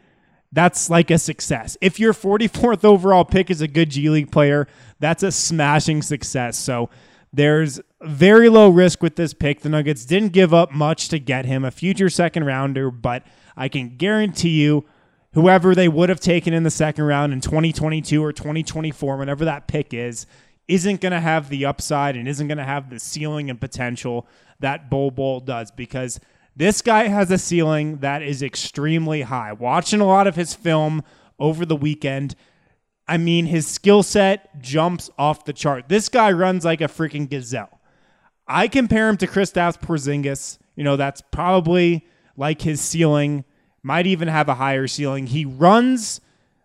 that's 0.56 0.90
like 0.90 1.12
a 1.12 1.18
success. 1.18 1.78
If 1.82 2.00
your 2.00 2.14
44th 2.14 2.86
overall 2.86 3.26
pick 3.26 3.52
is 3.52 3.60
a 3.60 3.68
good 3.68 3.92
G 3.92 4.10
League 4.10 4.32
player, 4.32 4.68
that's 5.00 5.22
a 5.22 5.32
smashing 5.32 6.02
success. 6.02 6.58
So 6.58 6.90
there's 7.34 7.82
very 8.02 8.48
low 8.48 8.70
risk 8.70 9.04
with 9.04 9.18
this 9.18 9.34
pick. 9.34 9.60
The 9.60 9.70
Nuggets 9.70 10.06
didn't 10.06 10.32
give 10.32 10.54
up 10.54 10.72
much 10.72 11.10
to 11.10 11.20
get 11.20 11.46
him, 11.46 11.66
a 11.66 11.72
future 11.72 12.10
second 12.10 12.46
rounder, 12.46 12.90
but 12.90 13.24
I 13.58 13.68
can 13.68 13.98
guarantee 13.98 14.62
you, 14.62 14.86
whoever 15.34 15.76
they 15.76 15.90
would 15.90 16.08
have 16.08 16.22
taken 16.22 16.54
in 16.54 16.64
the 16.64 16.72
second 16.72 17.04
round 17.04 17.34
in 17.34 17.42
2022 17.42 18.24
or 18.24 18.32
2024, 18.32 19.18
whenever 19.18 19.44
that 19.44 19.68
pick 19.68 19.94
is, 19.94 20.26
isn't 20.70 21.02
going 21.02 21.12
to 21.12 21.20
have 21.20 21.50
the 21.50 21.66
upside 21.66 22.16
and 22.16 22.30
isn't 22.30 22.48
going 22.48 22.58
to 22.58 22.64
have 22.64 22.90
the 22.90 23.00
ceiling 23.00 23.50
and 23.50 23.60
potential 23.60 24.26
that 24.62 24.90
Bol 24.90 25.12
Bol 25.12 25.42
does 25.42 25.70
because 25.70 26.22
this 26.56 26.82
guy 26.82 27.08
has 27.08 27.32
a 27.32 27.38
ceiling 27.38 27.98
that 27.98 28.22
is 28.22 28.42
extremely 28.42 29.24
high. 29.24 29.52
Watching 29.54 30.00
a 30.00 30.06
lot 30.06 30.28
of 30.28 30.36
his 30.36 30.54
film 30.54 31.04
over 31.38 31.66
the 31.66 31.76
weekend, 31.76 32.36
I 33.08 33.18
mean, 33.18 33.46
his 33.46 33.68
skill 33.68 34.04
set 34.04 34.62
jumps 34.62 35.10
off 35.18 35.46
the 35.46 35.54
chart. 35.54 35.90
This 35.90 36.10
guy 36.10 36.32
runs 36.32 36.66
like 36.66 36.82
a 36.82 36.86
freaking 36.86 37.30
gazelle. 37.30 37.82
I 38.48 38.68
compare 38.68 39.10
him 39.10 39.18
to 39.18 39.28
Kristaps 39.28 39.80
Porzingis. 39.80 40.58
You 40.76 40.84
know, 40.84 40.96
that's 40.96 41.22
probably 41.32 42.06
like 42.38 42.62
his 42.62 42.82
ceiling, 42.82 43.44
might 43.84 44.08
even 44.08 44.28
have 44.28 44.50
a 44.50 44.56
higher 44.56 44.88
ceiling. 44.88 45.28
He 45.28 45.46
runs 45.46 46.22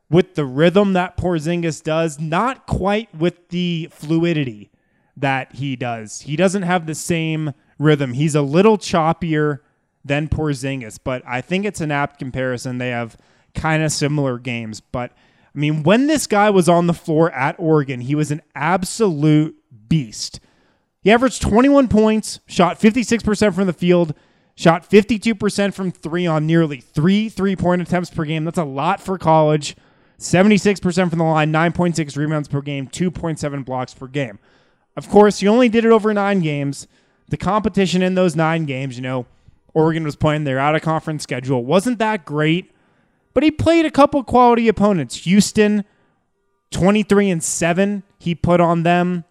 with 0.09 0.35
the 0.35 0.45
rhythm 0.45 0.93
that 0.95 1.17
Porzingis 1.17 1.83
does, 1.83 2.19
not 2.19 2.67
quite 2.67 3.15
with 3.15 3.49
the 3.51 3.89
fluidity 3.93 4.71
that 5.17 5.55
he 5.55 5.77
does. 5.77 6.23
He 6.23 6.37
doesn't 6.37 6.63
have 6.63 6.87
the 6.87 6.95
same 6.95 7.53
rhythm. 7.79 8.15
He's 8.15 8.35
a 8.35 8.43
little 8.43 8.79
choppier 8.79 9.61
than 10.05 10.29
Porzingis, 10.29 10.99
but 11.03 11.23
I 11.27 11.41
think 11.41 11.65
it's 11.65 11.81
an 11.81 11.91
apt 11.91 12.19
comparison. 12.19 12.79
They 12.79 12.91
have 12.91 13.17
kind 13.55 13.83
of 13.83 13.93
similar 13.93 14.39
games, 14.39 14.81
but 14.81 15.13
I 15.55 15.59
mean, 15.59 15.83
when 15.83 16.07
this 16.07 16.27
guy 16.27 16.51
was 16.51 16.69
on 16.69 16.87
the 16.87 16.95
floor 16.95 17.31
at 17.33 17.57
Oregon, 17.59 18.01
he 18.01 18.15
was 18.15 18.31
an 18.31 18.41
absolute 18.55 19.57
beast. 19.89 20.41
He 21.03 21.11
averaged 21.11 21.43
21 21.43 21.89
points, 21.89 22.41
shot 22.47 22.79
56% 22.79 23.55
from 23.55 23.67
the 23.67 23.73
field, 23.73 24.15
shot 24.55 24.89
52% 24.89 25.75
from 25.75 25.91
three 25.91 26.27
on 26.27 26.47
nearly 26.47 26.81
three 26.81 27.29
three 27.29 27.57
point 27.57 27.83
attempts 27.83 28.11
per 28.11 28.25
game. 28.25 28.45
That's 28.45 28.59
a 28.59 28.65
lot 28.65 29.01
for 29.01 29.19
college. 29.19 29.77
76% 30.19 31.09
from 31.09 31.19
the 31.19 31.25
line, 31.25 31.51
9.6 31.51 32.15
rebounds 32.15 32.47
per 32.47 32.61
game, 32.61 32.87
2.7 32.87 33.65
blocks 33.65 33.95
per 33.95 34.07
game. 34.07 34.39
Of 34.95 35.09
course, 35.09 35.41
he 35.41 35.49
only 35.49 35.71
did 35.71 35.87
it 35.87 35.91
over 35.91 36.13
nine 36.13 36.41
games. 36.41 36.87
The 37.31 37.39
competition 37.39 38.03
in 38.03 38.17
those 38.17 38.37
nine 38.37 38.67
games, 38.67 38.97
you 38.97 39.03
know, 39.03 39.25
Oregon 39.75 40.05
was 40.05 40.17
playing 40.17 40.45
their 40.45 40.59
out 40.59 40.75
of 40.75 40.83
conference 40.83 41.23
schedule. 41.23 41.65
Wasn't 41.65 41.99
that 41.99 42.25
great, 42.25 42.73
but 43.35 43.43
he 43.43 43.51
played 43.51 43.87
a 43.87 43.91
couple 43.91 44.23
quality 44.25 44.69
opponents. 44.69 45.25
Houston, 45.25 45.85
23 46.71 47.31
and 47.31 47.43
7, 47.43 48.03
he 48.19 48.35
put 48.35 48.61
on 48.61 48.83
them. 48.83 49.25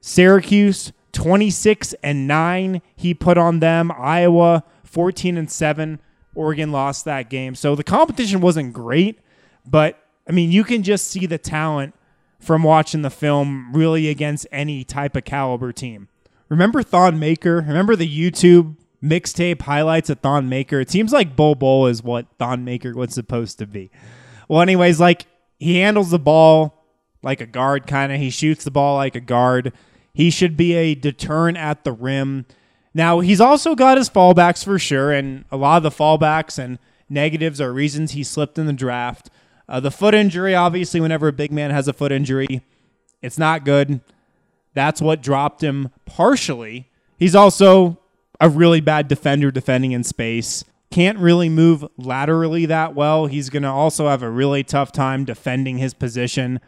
Syracuse, 0.00 0.92
26 1.12 1.94
and 2.02 2.26
9, 2.28 2.82
he 2.96 3.14
put 3.14 3.38
on 3.38 3.60
them. 3.60 3.90
Iowa, 3.96 4.64
14 4.84 5.38
and 5.38 5.50
7. 5.50 5.98
Oregon 6.34 6.72
lost 6.72 7.04
that 7.04 7.30
game. 7.30 7.54
So 7.54 7.74
the 7.74 7.84
competition 7.84 8.40
wasn't 8.40 8.72
great, 8.72 9.20
but 9.64 9.98
I 10.28 10.32
mean, 10.32 10.50
you 10.50 10.64
can 10.64 10.82
just 10.82 11.08
see 11.08 11.26
the 11.26 11.38
talent 11.38 11.94
from 12.40 12.62
watching 12.62 13.02
the 13.02 13.10
film 13.10 13.72
really 13.72 14.08
against 14.08 14.46
any 14.52 14.84
type 14.84 15.16
of 15.16 15.24
caliber 15.24 15.72
team. 15.72 16.08
Remember 16.48 16.82
Thon 16.82 17.18
Maker? 17.18 17.56
Remember 17.66 17.96
the 17.96 18.08
YouTube 18.08 18.76
mixtape 19.04 19.62
highlights 19.62 20.08
of 20.10 20.20
Thon 20.20 20.48
Maker. 20.48 20.80
It 20.80 20.90
seems 20.90 21.12
like 21.12 21.36
Bol 21.36 21.54
Bol 21.54 21.86
is 21.86 22.02
what 22.02 22.26
Thon 22.38 22.64
Maker 22.64 22.94
was 22.94 23.12
supposed 23.12 23.58
to 23.58 23.66
be. 23.66 23.90
Well, 24.48 24.62
anyways, 24.62 24.98
like 24.98 25.26
he 25.58 25.78
handles 25.80 26.10
the 26.10 26.18
ball 26.18 26.84
like 27.22 27.40
a 27.40 27.46
guard, 27.46 27.86
kind 27.86 28.12
of. 28.12 28.18
He 28.18 28.30
shoots 28.30 28.64
the 28.64 28.70
ball 28.70 28.96
like 28.96 29.14
a 29.14 29.20
guard. 29.20 29.72
He 30.12 30.30
should 30.30 30.56
be 30.56 30.74
a 30.74 30.94
deterrent 30.94 31.58
at 31.58 31.84
the 31.84 31.92
rim. 31.92 32.46
Now, 32.94 33.20
he's 33.20 33.40
also 33.40 33.74
got 33.74 33.98
his 33.98 34.08
fallbacks 34.08 34.64
for 34.64 34.78
sure, 34.78 35.10
and 35.10 35.44
a 35.50 35.56
lot 35.56 35.78
of 35.78 35.82
the 35.82 35.90
fallbacks 35.90 36.58
and 36.58 36.78
negatives 37.08 37.60
are 37.60 37.72
reasons 37.72 38.12
he 38.12 38.22
slipped 38.22 38.58
in 38.58 38.66
the 38.66 38.72
draft. 38.72 39.30
Uh, 39.68 39.80
the 39.80 39.90
foot 39.90 40.14
injury, 40.14 40.54
obviously, 40.54 41.00
whenever 41.00 41.28
a 41.28 41.32
big 41.32 41.50
man 41.50 41.70
has 41.70 41.88
a 41.88 41.92
foot 41.92 42.12
injury, 42.12 42.62
it's 43.22 43.38
not 43.38 43.64
good. 43.64 44.00
That's 44.74 45.00
what 45.00 45.22
dropped 45.22 45.62
him 45.62 45.90
partially. 46.04 46.90
He's 47.16 47.34
also 47.34 47.98
a 48.44 48.48
really 48.50 48.82
bad 48.82 49.08
defender 49.08 49.50
defending 49.50 49.92
in 49.92 50.04
space. 50.04 50.64
Can't 50.90 51.18
really 51.18 51.48
move 51.48 51.82
laterally 51.96 52.66
that 52.66 52.94
well. 52.94 53.24
He's 53.24 53.48
going 53.48 53.62
to 53.62 53.70
also 53.70 54.06
have 54.06 54.22
a 54.22 54.28
really 54.28 54.62
tough 54.62 54.92
time 54.92 55.24
defending 55.24 55.78
his 55.78 55.94
position, 55.94 56.60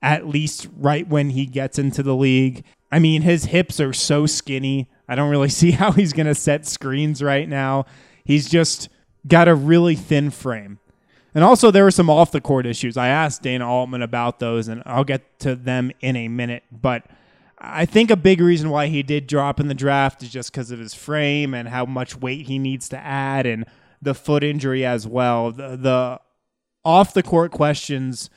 at 0.00 0.26
least 0.26 0.68
right 0.74 1.06
when 1.06 1.28
he 1.28 1.44
gets 1.44 1.78
into 1.78 2.02
the 2.02 2.16
league. 2.16 2.64
I 2.90 2.98
mean, 2.98 3.20
his 3.20 3.44
hips 3.44 3.78
are 3.78 3.92
so 3.92 4.24
skinny. 4.24 4.88
I 5.06 5.16
don't 5.16 5.28
really 5.28 5.48
see 5.50 5.72
how 5.72 5.92
he's 5.92 6.14
going 6.14 6.28
to 6.28 6.34
set 6.34 6.64
screens 6.64 7.22
right 7.22 7.46
now. 7.46 7.84
He's 8.24 8.48
just 8.48 8.88
got 9.26 9.48
a 9.48 9.54
really 9.54 9.96
thin 9.96 10.30
frame. 10.30 10.78
And 11.34 11.44
also, 11.44 11.70
there 11.70 11.84
were 11.84 11.90
some 11.90 12.08
off 12.08 12.32
the 12.32 12.40
court 12.40 12.64
issues. 12.64 12.96
I 12.96 13.08
asked 13.08 13.42
Dana 13.42 13.70
Altman 13.70 14.00
about 14.00 14.38
those, 14.38 14.66
and 14.66 14.82
I'll 14.86 15.04
get 15.04 15.38
to 15.40 15.54
them 15.54 15.92
in 16.00 16.16
a 16.16 16.28
minute. 16.28 16.62
But 16.72 17.04
I 17.60 17.86
think 17.86 18.10
a 18.10 18.16
big 18.16 18.40
reason 18.40 18.70
why 18.70 18.86
he 18.86 19.02
did 19.02 19.26
drop 19.26 19.58
in 19.58 19.68
the 19.68 19.74
draft 19.74 20.22
is 20.22 20.30
just 20.30 20.52
because 20.52 20.70
of 20.70 20.78
his 20.78 20.94
frame 20.94 21.54
and 21.54 21.68
how 21.68 21.84
much 21.86 22.16
weight 22.16 22.46
he 22.46 22.58
needs 22.58 22.88
to 22.90 22.98
add 22.98 23.46
and 23.46 23.64
the 24.00 24.14
foot 24.14 24.44
injury 24.44 24.84
as 24.84 25.06
well. 25.06 25.50
The, 25.50 25.76
the 25.76 26.20
off 26.84 27.14
the 27.14 27.22
court 27.22 27.50
questions 27.50 28.30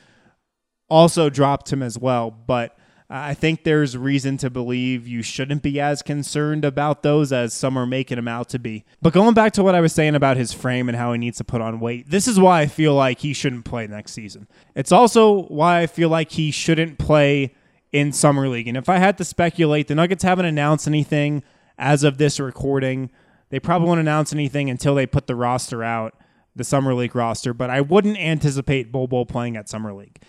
also 0.88 1.30
dropped 1.30 1.72
him 1.72 1.82
as 1.82 1.98
well, 1.98 2.30
but 2.30 2.76
I 3.08 3.34
think 3.34 3.64
there's 3.64 3.96
reason 3.96 4.38
to 4.38 4.48
believe 4.48 5.06
you 5.06 5.22
shouldn't 5.22 5.62
be 5.62 5.78
as 5.78 6.00
concerned 6.00 6.64
about 6.64 7.02
those 7.02 7.30
as 7.30 7.52
some 7.52 7.76
are 7.76 7.86
making 7.86 8.18
him 8.18 8.26
out 8.26 8.48
to 8.50 8.58
be. 8.58 8.84
But 9.02 9.12
going 9.12 9.34
back 9.34 9.52
to 9.52 9.62
what 9.62 9.74
I 9.74 9.80
was 9.80 9.92
saying 9.92 10.14
about 10.14 10.38
his 10.38 10.52
frame 10.52 10.88
and 10.88 10.96
how 10.96 11.12
he 11.12 11.18
needs 11.18 11.36
to 11.38 11.44
put 11.44 11.60
on 11.60 11.78
weight, 11.78 12.08
this 12.08 12.26
is 12.26 12.40
why 12.40 12.62
I 12.62 12.66
feel 12.66 12.94
like 12.94 13.20
he 13.20 13.34
shouldn't 13.34 13.66
play 13.66 13.86
next 13.86 14.12
season. 14.12 14.48
It's 14.74 14.92
also 14.92 15.42
why 15.42 15.80
I 15.80 15.86
feel 15.86 16.08
like 16.08 16.32
he 16.32 16.50
shouldn't 16.50 16.98
play 16.98 17.54
in 17.92 18.12
Summer 18.12 18.48
League. 18.48 18.68
And 18.68 18.76
if 18.76 18.88
I 18.88 18.98
had 18.98 19.18
to 19.18 19.24
speculate, 19.24 19.86
the 19.88 19.94
Nuggets 19.94 20.24
haven't 20.24 20.46
announced 20.46 20.86
anything 20.88 21.42
as 21.78 22.04
of 22.04 22.18
this 22.18 22.40
recording. 22.40 23.10
They 23.50 23.60
probably 23.60 23.88
won't 23.88 24.00
announce 24.00 24.32
anything 24.32 24.70
until 24.70 24.94
they 24.94 25.06
put 25.06 25.26
the 25.26 25.36
roster 25.36 25.84
out. 25.84 26.14
the 26.54 26.64
Summer 26.64 26.94
League 26.94 27.14
roster, 27.14 27.54
but 27.54 27.70
I 27.70 27.80
wouldn't 27.80 28.18
anticipate 28.18 28.92
Bol 28.92 29.06
Bol 29.06 29.24
playing 29.26 29.56
at 29.56 29.68
Summer 29.68 29.92
League. 29.92 30.20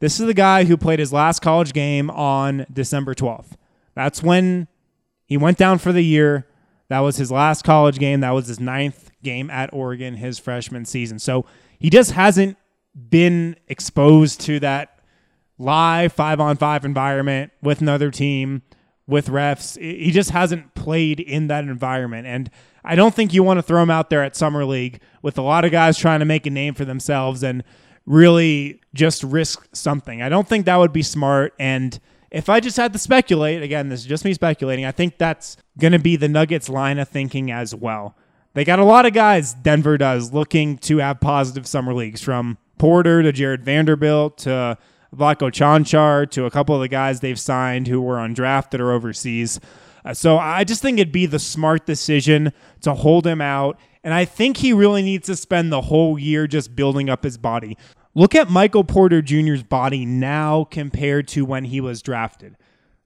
This 0.00 0.18
is 0.18 0.26
the 0.26 0.34
guy 0.34 0.64
who 0.64 0.76
played 0.76 0.98
his 0.98 1.12
last 1.12 1.40
college 1.40 1.72
game 1.72 2.10
on 2.10 2.66
December 2.72 3.14
12th. 3.14 3.52
That's 3.94 4.22
when 4.22 4.66
he 5.26 5.36
went 5.36 5.58
down 5.58 5.78
for 5.78 5.92
the 5.92 6.02
year. 6.02 6.46
That 6.88 7.00
was 7.00 7.16
his 7.18 7.30
last 7.30 7.62
college 7.62 7.98
game. 7.98 8.20
That 8.20 8.30
was 8.30 8.48
his 8.48 8.58
ninth 8.58 9.10
game 9.22 9.50
at 9.50 9.72
Oregon 9.72 10.14
his 10.14 10.38
freshman 10.38 10.84
season. 10.86 11.18
So 11.18 11.44
he 11.78 11.90
just 11.90 12.12
hasn't 12.12 12.56
been 13.10 13.56
exposed 13.68 14.40
to 14.42 14.58
that 14.60 14.99
live 15.60 16.12
five 16.12 16.40
on 16.40 16.56
five 16.56 16.84
environment 16.84 17.52
with 17.62 17.80
another 17.82 18.10
team, 18.10 18.62
with 19.06 19.28
refs. 19.28 19.78
He 19.78 20.10
just 20.10 20.30
hasn't 20.30 20.74
played 20.74 21.20
in 21.20 21.48
that 21.48 21.64
environment. 21.64 22.26
And 22.26 22.50
I 22.82 22.96
don't 22.96 23.14
think 23.14 23.34
you 23.34 23.42
want 23.42 23.58
to 23.58 23.62
throw 23.62 23.82
him 23.82 23.90
out 23.90 24.08
there 24.08 24.24
at 24.24 24.34
Summer 24.34 24.64
League 24.64 25.00
with 25.20 25.36
a 25.36 25.42
lot 25.42 25.64
of 25.66 25.70
guys 25.70 25.98
trying 25.98 26.20
to 26.20 26.24
make 26.24 26.46
a 26.46 26.50
name 26.50 26.74
for 26.74 26.86
themselves 26.86 27.42
and 27.42 27.62
really 28.06 28.80
just 28.94 29.22
risk 29.22 29.68
something. 29.74 30.22
I 30.22 30.30
don't 30.30 30.48
think 30.48 30.64
that 30.64 30.76
would 30.76 30.92
be 30.92 31.02
smart. 31.02 31.52
And 31.58 32.00
if 32.30 32.48
I 32.48 32.60
just 32.60 32.78
had 32.78 32.94
to 32.94 32.98
speculate, 32.98 33.62
again, 33.62 33.90
this 33.90 34.00
is 34.00 34.06
just 34.06 34.24
me 34.24 34.32
speculating, 34.32 34.86
I 34.86 34.92
think 34.92 35.18
that's 35.18 35.58
going 35.78 35.92
to 35.92 35.98
be 35.98 36.16
the 36.16 36.28
Nuggets 36.28 36.70
line 36.70 36.98
of 36.98 37.08
thinking 37.08 37.50
as 37.50 37.74
well. 37.74 38.16
They 38.54 38.64
got 38.64 38.78
a 38.78 38.84
lot 38.84 39.04
of 39.04 39.12
guys, 39.12 39.52
Denver 39.52 39.98
does, 39.98 40.32
looking 40.32 40.78
to 40.78 40.98
have 40.98 41.20
positive 41.20 41.66
summer 41.66 41.92
leagues 41.92 42.22
from 42.22 42.56
Porter 42.78 43.22
to 43.22 43.30
Jared 43.30 43.62
Vanderbilt 43.62 44.38
to 44.38 44.78
Vlatko 45.14 45.50
Cancar 45.50 46.30
to 46.30 46.44
a 46.44 46.50
couple 46.50 46.74
of 46.74 46.80
the 46.80 46.88
guys 46.88 47.20
they've 47.20 47.40
signed 47.40 47.88
who 47.88 48.00
were 48.00 48.16
undrafted 48.16 48.80
or 48.80 48.92
overseas. 48.92 49.60
Uh, 50.04 50.14
so 50.14 50.38
I 50.38 50.64
just 50.64 50.82
think 50.82 50.98
it'd 50.98 51.12
be 51.12 51.26
the 51.26 51.38
smart 51.38 51.86
decision 51.86 52.52
to 52.82 52.94
hold 52.94 53.26
him 53.26 53.40
out. 53.40 53.78
And 54.02 54.14
I 54.14 54.24
think 54.24 54.58
he 54.58 54.72
really 54.72 55.02
needs 55.02 55.26
to 55.26 55.36
spend 55.36 55.72
the 55.72 55.82
whole 55.82 56.18
year 56.18 56.46
just 56.46 56.74
building 56.74 57.10
up 57.10 57.24
his 57.24 57.36
body. 57.36 57.76
Look 58.14 58.34
at 58.34 58.50
Michael 58.50 58.84
Porter 58.84 59.22
Jr.'s 59.22 59.62
body 59.62 60.04
now 60.04 60.64
compared 60.64 61.28
to 61.28 61.44
when 61.44 61.64
he 61.64 61.80
was 61.80 62.02
drafted. 62.02 62.56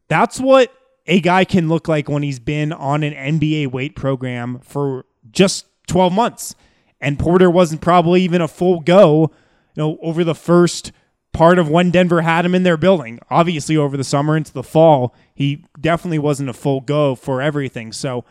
That's 0.09 0.39
what 0.39 0.73
a 1.07 1.21
guy 1.21 1.45
can 1.45 1.69
look 1.69 1.89
like 1.89 2.09
when 2.09 2.23
he's 2.23 2.39
been 2.39 2.73
on 2.73 3.03
an 3.03 3.13
NBA 3.41 3.71
weight 3.71 3.97
program 3.97 4.61
for 4.61 5.05
just 5.31 5.67
12 5.89 6.13
months. 6.13 6.55
And 7.01 7.19
Porter 7.19 7.51
wasn't 7.51 7.83
probably 7.83 8.23
even 8.23 8.41
a 8.41 8.49
full 8.49 8.81
go, 8.81 9.31
you 9.75 9.83
know, 9.83 9.99
over 10.01 10.25
the 10.25 10.35
first 10.35 10.93
part 11.35 11.59
of 11.59 11.69
when 11.69 11.91
Denver 11.91 12.23
had 12.23 12.47
him 12.47 12.55
in 12.55 12.63
their 12.63 12.79
building. 12.79 13.19
Obviously, 13.29 13.77
over 13.77 13.97
the 13.97 14.05
summer 14.05 14.37
into 14.37 14.53
the 14.53 14.63
fall, 14.63 15.15
he 15.35 15.67
definitely 15.79 16.19
wasn't 16.19 16.49
a 16.49 16.55
full 16.55 16.81
go 16.81 17.15
for 17.15 17.43
everything. 17.43 17.93
So 17.93 18.25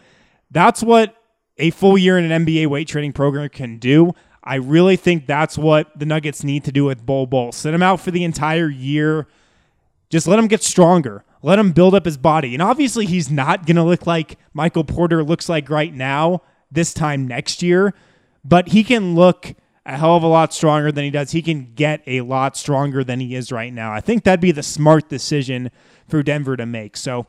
that's 0.50 0.82
what 0.82 1.16
a 1.58 1.70
full 1.70 1.98
year 1.98 2.18
in 2.18 2.32
an 2.32 2.46
NBA 2.46 2.68
weight 2.68 2.88
training 2.88 3.14
program 3.14 3.50
can 3.50 3.78
do. 3.78 4.14
I 4.44 4.56
really 4.56 4.96
think 4.96 5.28
that's 5.28 5.58
what 5.58 5.98
the 5.98 6.06
Nuggets 6.06 6.44
need 6.44 6.64
to 6.66 6.72
do 6.72 6.86
with 6.86 7.06
Bol 7.06 7.28
Bol. 7.28 7.52
Sit 7.52 7.74
him 7.74 7.84
out 7.84 8.00
for 8.02 8.10
the 8.10 8.24
entire 8.24 8.70
year. 8.70 9.28
Just 10.10 10.28
let 10.28 10.40
him 10.40 10.48
get 10.48 10.64
stronger. 10.64 11.24
Let 11.42 11.60
him 11.60 11.72
build 11.72 11.94
up 11.94 12.06
his 12.06 12.18
body. 12.18 12.54
And 12.56 12.62
obviously, 12.62 13.06
he's 13.06 13.30
not 13.30 13.66
going 13.66 13.76
to 13.76 13.84
look 13.84 14.08
like 14.08 14.38
Michael 14.54 14.84
Porter 14.84 15.24
looks 15.24 15.48
like 15.48 15.70
right 15.70 15.94
now, 15.94 16.42
this 16.72 16.94
time 16.94 17.28
next 17.28 17.62
year, 17.62 17.94
but 18.44 18.70
he 18.70 18.84
can 18.84 19.16
look 19.16 19.54
a 19.86 19.98
hell 19.98 20.16
of 20.16 20.24
a 20.24 20.28
lot 20.28 20.54
stronger 20.54 20.92
than 20.92 21.04
he 21.04 21.10
does. 21.10 21.32
He 21.32 21.42
can 21.42 21.74
get 21.76 22.02
a 22.08 22.22
lot 22.22 22.56
stronger 22.56 23.04
than 23.04 23.20
he 23.20 23.36
is 23.36 23.52
right 23.52 23.74
now. 23.74 23.92
I 23.92 24.00
think 24.00 24.24
that'd 24.24 24.40
be 24.40 24.52
the 24.52 24.64
smart 24.64 25.10
decision 25.10 25.72
for 26.08 26.24
Denver 26.24 26.56
to 26.56 26.66
make. 26.66 26.96
So 26.96 27.28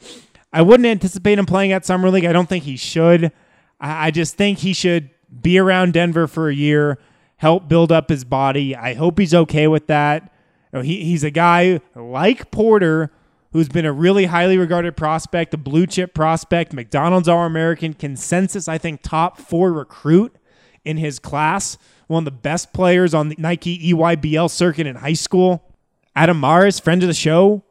I 0.52 0.62
wouldn't 0.62 0.86
anticipate 0.86 1.38
him 1.38 1.46
playing 1.46 1.72
at 1.72 1.84
Summer 1.84 2.10
League. 2.10 2.24
I 2.24 2.32
don't 2.32 2.48
think 2.48 2.64
he 2.64 2.76
should. 2.76 3.32
I 3.80 4.10
just 4.12 4.36
think 4.36 4.58
he 4.58 4.72
should 4.72 5.10
be 5.42 5.58
around 5.58 5.94
Denver 5.94 6.28
for 6.28 6.48
a 6.48 6.54
year, 6.54 6.98
help 7.38 7.68
build 7.68 7.90
up 7.90 8.08
his 8.08 8.24
body. 8.24 8.76
I 8.76 8.94
hope 8.94 9.18
he's 9.18 9.34
okay 9.34 9.66
with 9.66 9.88
that. 9.88 10.32
He, 10.72 11.04
he's 11.04 11.24
a 11.24 11.30
guy 11.30 11.80
like 11.94 12.50
Porter 12.52 13.10
who's 13.52 13.68
been 13.68 13.84
a 13.84 13.92
really 13.92 14.26
highly 14.26 14.58
regarded 14.58 14.96
prospect, 14.96 15.54
a 15.54 15.56
blue 15.56 15.86
chip 15.86 16.14
prospect, 16.14 16.72
McDonald's 16.72 17.28
All 17.28 17.44
American 17.44 17.94
consensus, 17.94 18.68
I 18.68 18.78
think, 18.78 19.02
top 19.02 19.38
four 19.38 19.72
recruit 19.72 20.36
in 20.84 20.96
his 20.96 21.18
class, 21.18 21.78
one 22.06 22.22
of 22.22 22.24
the 22.26 22.30
best 22.30 22.72
players 22.72 23.14
on 23.14 23.28
the 23.28 23.36
Nike 23.38 23.92
EYBL 23.92 24.50
circuit 24.50 24.86
in 24.86 24.96
high 24.96 25.14
school. 25.14 25.72
Adam 26.14 26.38
Mares, 26.38 26.78
friend 26.78 27.02
of 27.02 27.08
the 27.08 27.14
show, 27.14 27.62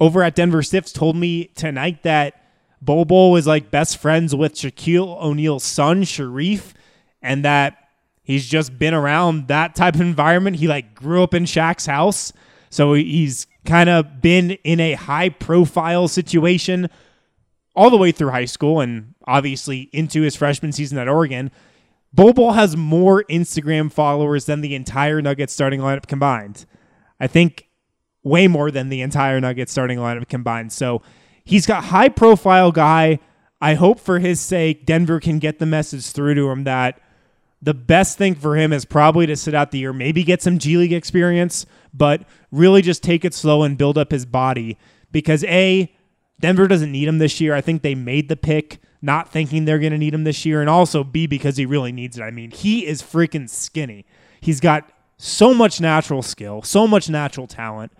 over 0.00 0.22
at 0.22 0.34
Denver 0.34 0.62
Stiffs, 0.62 0.92
told 0.92 1.16
me 1.16 1.46
tonight 1.54 2.02
that 2.02 2.42
Bobo 2.82 3.34
is 3.36 3.46
like 3.46 3.70
best 3.70 3.98
friends 3.98 4.34
with 4.34 4.54
Shaquille 4.54 5.20
O'Neal's 5.22 5.64
son, 5.64 6.02
Shareef 6.02 6.74
and 7.22 7.44
that 7.44 7.88
he's 8.22 8.46
just 8.46 8.78
been 8.78 8.94
around 8.94 9.48
that 9.48 9.74
type 9.74 9.94
of 9.94 10.00
environment. 10.00 10.56
He 10.56 10.68
like 10.68 10.94
grew 10.94 11.22
up 11.22 11.34
in 11.34 11.44
Shaq's 11.44 11.86
house, 11.86 12.32
so 12.70 12.94
he's 12.94 13.46
kind 13.64 13.88
of 13.88 14.20
been 14.20 14.52
in 14.64 14.80
a 14.80 14.94
high 14.94 15.28
profile 15.28 16.08
situation 16.08 16.88
all 17.74 17.90
the 17.90 17.96
way 17.96 18.12
through 18.12 18.30
high 18.30 18.44
school 18.44 18.80
and 18.80 19.14
obviously 19.26 19.88
into 19.92 20.22
his 20.22 20.34
freshman 20.36 20.72
season 20.72 20.98
at 20.98 21.08
Oregon. 21.08 21.50
Bobo 22.12 22.50
has 22.52 22.76
more 22.76 23.24
Instagram 23.24 23.92
followers 23.92 24.46
than 24.46 24.60
the 24.60 24.74
entire 24.74 25.20
Nuggets 25.20 25.52
starting 25.52 25.80
lineup 25.80 26.06
combined. 26.06 26.64
I 27.20 27.26
think 27.26 27.68
way 28.22 28.48
more 28.48 28.70
than 28.70 28.88
the 28.88 29.02
entire 29.02 29.40
Nuggets 29.40 29.72
starting 29.72 29.98
lineup 29.98 30.28
combined. 30.28 30.72
So 30.72 31.02
he's 31.44 31.66
got 31.66 31.84
high 31.84 32.08
profile 32.08 32.72
guy. 32.72 33.18
I 33.60 33.74
hope 33.74 34.00
for 34.00 34.18
his 34.18 34.40
sake 34.40 34.86
Denver 34.86 35.20
can 35.20 35.38
get 35.38 35.58
the 35.58 35.66
message 35.66 36.06
through 36.10 36.34
to 36.34 36.50
him 36.50 36.64
that 36.64 37.00
the 37.60 37.74
best 37.74 38.16
thing 38.18 38.34
for 38.34 38.56
him 38.56 38.72
is 38.72 38.84
probably 38.84 39.26
to 39.26 39.36
sit 39.36 39.54
out 39.54 39.72
the 39.72 39.78
year, 39.78 39.92
maybe 39.92 40.22
get 40.22 40.42
some 40.42 40.58
G 40.58 40.76
League 40.76 40.92
experience, 40.92 41.66
but 41.92 42.22
really 42.52 42.82
just 42.82 43.02
take 43.02 43.24
it 43.24 43.34
slow 43.34 43.64
and 43.64 43.76
build 43.76 43.98
up 43.98 44.12
his 44.12 44.24
body 44.24 44.78
because 45.10 45.42
A, 45.44 45.92
Denver 46.40 46.68
doesn't 46.68 46.92
need 46.92 47.08
him 47.08 47.18
this 47.18 47.40
year. 47.40 47.54
I 47.54 47.60
think 47.60 47.82
they 47.82 47.96
made 47.96 48.28
the 48.28 48.36
pick 48.36 48.80
not 49.00 49.30
thinking 49.30 49.64
they're 49.64 49.78
going 49.78 49.92
to 49.92 49.98
need 49.98 50.14
him 50.14 50.24
this 50.24 50.44
year. 50.44 50.60
And 50.60 50.68
also 50.68 51.04
B, 51.04 51.26
because 51.26 51.56
he 51.56 51.66
really 51.66 51.92
needs 51.92 52.18
it. 52.18 52.22
I 52.22 52.30
mean, 52.30 52.50
he 52.50 52.86
is 52.86 53.02
freaking 53.02 53.48
skinny. 53.48 54.04
He's 54.40 54.60
got 54.60 54.90
so 55.16 55.52
much 55.52 55.80
natural 55.80 56.22
skill, 56.22 56.62
so 56.62 56.86
much 56.86 57.08
natural 57.08 57.46
talent. 57.46 57.92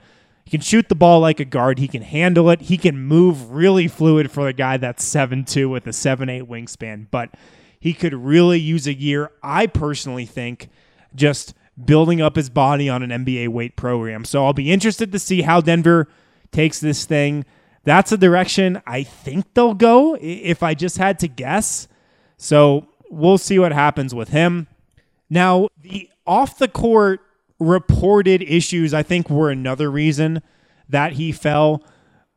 He 0.45 0.51
can 0.51 0.61
shoot 0.61 0.89
the 0.89 0.95
ball 0.95 1.21
like 1.21 1.41
a 1.41 1.45
guard. 1.45 1.79
He 1.79 1.89
can 1.89 2.03
handle 2.03 2.49
it. 2.49 2.63
He 2.63 2.79
can 2.79 2.99
move 2.99 3.51
really 3.51 3.87
fluid 3.87 4.31
for 4.31 4.49
a 4.49 4.53
guy 4.53 4.79
that's 4.79 5.05
seven 5.05 5.45
two 5.45 5.69
with 5.69 5.87
a 5.87 5.93
seven 5.93 6.31
eight 6.31 6.45
wingspan. 6.45 7.07
But 7.11 7.35
he 7.79 7.93
could 7.93 8.15
really 8.15 8.59
use 8.59 8.87
a 8.87 8.95
year, 8.95 9.31
I 9.43 9.67
personally 9.67 10.25
think, 10.27 10.69
just 11.15 11.55
building 11.85 12.21
up 12.21 12.37
his 12.37 12.49
body 12.51 12.89
on 12.89 13.03
an 13.03 13.25
NBA 13.25 13.49
weight 13.49 13.77
program. 13.77 14.25
So 14.25 14.45
I'll 14.45 14.53
be 14.53 14.73
interested 14.73 15.13
to 15.13 15.19
see 15.19 15.43
how 15.43 15.61
Denver 15.61 16.09
takes 16.51 16.81
this 16.81 17.05
thing. 17.05 17.45
That's 17.89 18.13
a 18.13 18.19
direction 18.19 18.83
I 18.87 19.03
think 19.03 19.55
they'll 19.55 19.73
go 19.73 20.15
if 20.21 20.63
I 20.63 20.75
just 20.75 20.99
had 20.99 21.19
to 21.21 21.27
guess. 21.27 21.89
So 22.37 22.87
we'll 23.09 23.39
see 23.39 23.59
what 23.59 23.73
happens 23.73 24.15
with 24.15 24.29
him. 24.29 24.67
Now, 25.31 25.69
the 25.81 26.11
off 26.27 26.59
the 26.59 26.69
court 26.69 27.21
reported 27.59 28.43
issues, 28.43 28.93
I 28.93 29.03
think, 29.03 29.31
were 29.31 29.49
another 29.49 29.91
reason 29.91 30.43
that 30.91 31.15
he 31.15 31.33
fell. 31.33 31.83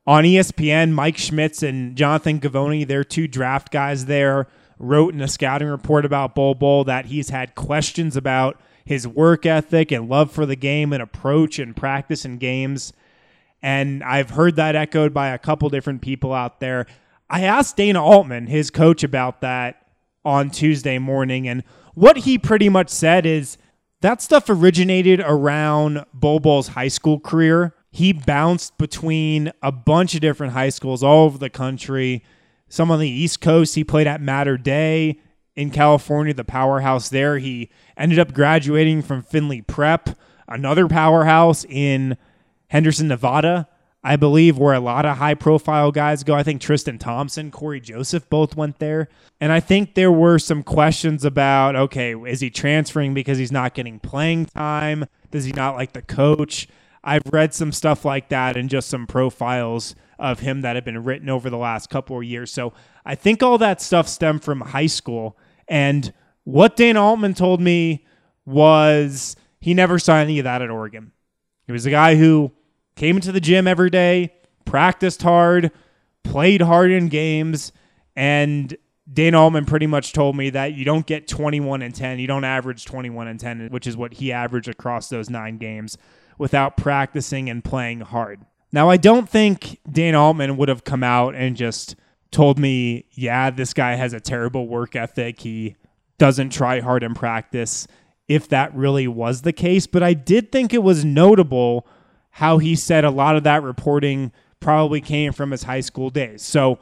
On 0.08 0.24
ESPN, 0.24 0.94
Mike 0.94 1.18
Schmitz 1.18 1.62
and 1.62 1.98
Jonathan 1.98 2.40
Givony, 2.40 2.88
they're 2.88 3.04
two 3.04 3.28
draft 3.28 3.74
guys 3.74 4.06
there, 4.06 4.48
wrote 4.80 5.14
in 5.14 5.20
a 5.20 5.28
scouting 5.28 5.68
report 5.68 6.06
about 6.06 6.34
Bol 6.34 6.56
Bol 6.56 6.86
that 6.86 7.08
he's 7.08 7.30
had 7.30 7.56
questions 7.56 8.16
about 8.16 8.58
his 8.86 9.06
work 9.06 9.46
ethic 9.46 9.92
and 9.92 10.08
love 10.08 10.32
for 10.32 10.46
the 10.46 10.56
game 10.56 10.94
and 10.94 11.04
approach 11.04 11.60
and 11.60 11.76
practice 11.76 12.24
in 12.24 12.38
games. 12.38 12.94
And 13.62 14.04
I've 14.04 14.32
heard 14.32 14.56
that 14.56 14.76
echoed 14.76 15.14
by 15.14 15.30
a 15.30 15.38
couple 15.38 15.70
different 15.70 16.02
people 16.02 16.34
out 16.34 16.60
there. 16.60 16.88
I 17.30 17.44
asked 17.44 17.78
Dana 17.78 18.04
Altman, 18.04 18.48
his 18.48 18.70
coach, 18.70 19.04
about 19.04 19.42
that 19.42 19.88
on 20.26 20.50
Tuesday 20.50 21.00
morning, 21.00 21.48
and 21.48 21.64
what 21.94 22.18
he 22.18 22.38
pretty 22.38 22.70
much 22.70 22.90
said 22.90 23.26
is 23.26 23.58
that 24.02 24.22
stuff 24.22 24.50
originated 24.50 25.20
around 25.20 26.06
Bol 26.14 26.40
Bol's 26.40 26.70
high 26.70 26.88
school 26.88 27.20
career. 27.20 27.76
He 27.92 28.14
bounced 28.14 28.78
between 28.78 29.52
a 29.62 29.72
bunch 29.72 30.16
of 30.16 30.22
different 30.22 30.54
high 30.54 30.70
schools 30.70 31.04
all 31.04 31.26
over 31.26 31.38
the 31.38 31.50
country 31.50 32.24
some 32.72 32.90
on 32.90 33.00
the 33.00 33.10
East 33.10 33.42
Coast. 33.42 33.76
He 33.76 33.84
played 33.84 34.08
at 34.08 34.22
Mater 34.22 34.58
Dei 34.58 35.20
in 35.56 35.72
California, 35.72 36.34
the 36.34 36.46
powerhouse 36.46 37.10
there. 37.10 37.38
He 37.38 37.70
ended 37.98 38.18
up 38.18 38.34
graduating 38.34 39.02
from 39.02 39.22
Findlay 39.22 39.62
Prep, 39.62 40.10
another 40.48 40.88
powerhouse 40.88 41.66
in 41.66 42.18
Henderson, 42.72 43.10
Nevada, 43.10 43.68
I 44.02 44.16
believe, 44.16 44.58
where 44.58 44.74
a 44.74 44.80
lot 44.80 45.06
of 45.06 45.18
high 45.18 45.34
profile 45.34 45.92
guys 45.92 46.24
go. 46.24 46.34
I 46.34 46.42
think 46.42 46.62
Tristan 46.62 46.98
Thompson, 46.98 47.52
Cory 47.52 47.82
Joseph 47.82 48.30
both 48.30 48.56
went 48.56 48.80
there. 48.80 49.10
And 49.42 49.52
I 49.52 49.60
think 49.60 49.94
there 49.94 50.12
were 50.12 50.40
some 50.40 50.64
questions 50.64 51.26
about 51.26 51.76
okay, 51.76 52.16
is 52.16 52.40
he 52.40 52.50
transferring 52.50 53.14
because 53.14 53.38
he's 53.38 53.52
not 53.52 53.74
getting 53.74 54.00
playing 54.00 54.46
time? 54.46 55.06
Does 55.32 55.44
he 55.44 55.52
not 55.52 55.76
like 55.76 55.92
the 55.92 56.02
coach? 56.02 56.70
I've 57.04 57.24
read 57.34 57.54
some 57.54 57.74
stuff 57.74 58.06
like 58.06 58.30
that 58.30 58.56
and 58.56 58.70
just 58.70 58.88
some 58.88 59.06
profiles 59.06 59.94
of 60.18 60.40
him 60.40 60.62
that 60.62 60.78
have 60.78 60.86
been 60.86 61.04
written 61.04 61.28
over 61.28 61.50
the 61.50 61.58
last 61.58 61.90
couple 61.90 62.18
of 62.18 62.24
years. 62.24 62.54
So 62.54 62.72
I 63.06 63.16
think 63.16 63.44
all 63.44 63.58
that 63.58 63.82
stuff 63.82 64.08
stemmed 64.08 64.46
from 64.46 64.62
high 64.62 64.88
school. 64.88 65.38
And 65.68 66.14
what 66.46 66.78
Dana 66.78 67.04
Altman 67.04 67.34
told 67.34 67.60
me 67.60 68.06
was 68.46 69.36
he 69.60 69.74
never 69.74 70.00
saw 70.00 70.16
any 70.16 70.40
of 70.40 70.46
that 70.46 70.62
at 70.62 70.70
Oregon. 70.70 71.12
He 71.66 71.74
was 71.74 71.86
a 71.86 71.92
guy 71.92 72.16
who 72.16 72.52
came 73.02 73.16
into 73.16 73.32
the 73.32 73.42
gym 73.42 73.68
every 73.68 73.90
day, 73.90 74.32
practiced 74.64 75.24
hard, 75.24 75.72
played 76.24 76.62
hard 76.62 76.92
in 76.92 77.08
games, 77.08 77.72
and 78.16 78.78
Dana 79.12 79.42
Altman 79.42 79.66
pretty 79.66 79.88
much 79.88 80.14
told 80.14 80.36
me 80.36 80.52
that 80.52 80.76
you 80.76 80.86
don't 80.86 81.08
get 81.08 81.28
21 81.28 81.82
and 81.82 81.96
10. 81.96 82.20
You 82.20 82.28
don't 82.28 82.44
average 82.44 82.86
21 82.86 83.28
and 83.28 83.40
10, 83.40 83.70
which 83.72 83.88
is 83.88 83.98
what 83.98 84.14
he 84.14 84.32
averaged 84.32 84.68
across 84.68 85.10
those 85.10 85.32
nine 85.32 85.58
games 85.58 85.98
without 86.38 86.78
practicing 86.78 87.50
and 87.50 87.64
playing 87.64 88.02
hard. 88.02 88.46
Now, 88.72 88.88
I 88.92 88.98
don't 88.98 89.28
think 89.28 89.80
Dana 89.92 90.22
Altman 90.22 90.56
would 90.58 90.70
have 90.70 90.84
come 90.84 91.04
out 91.04 91.34
and 91.34 91.58
just 91.58 91.96
told 92.30 92.60
me, 92.60 93.06
yeah, 93.14 93.50
this 93.50 93.74
guy 93.74 93.96
has 93.96 94.14
a 94.14 94.20
terrible 94.20 94.68
work 94.68 94.96
ethic. 94.96 95.40
He 95.40 95.76
doesn't 96.20 96.52
try 96.52 96.82
hard 96.82 97.02
in 97.02 97.16
practice, 97.16 97.88
if 98.28 98.48
that 98.50 98.76
really 98.76 99.08
was 99.08 99.42
the 99.42 99.54
case. 99.54 99.88
But 99.88 100.04
I 100.04 100.14
did 100.14 100.52
think 100.52 100.72
it 100.72 100.84
was 100.84 101.04
notable 101.04 101.88
how 102.32 102.58
he 102.58 102.76
said 102.76 103.06
a 103.06 103.12
lot 103.12 103.36
of 103.36 103.44
that 103.44 103.64
reporting 103.64 104.32
probably 104.60 105.02
came 105.02 105.34
from 105.34 105.52
his 105.52 105.64
high 105.64 105.82
school 105.82 106.10
days. 106.10 106.42
So 106.42 106.80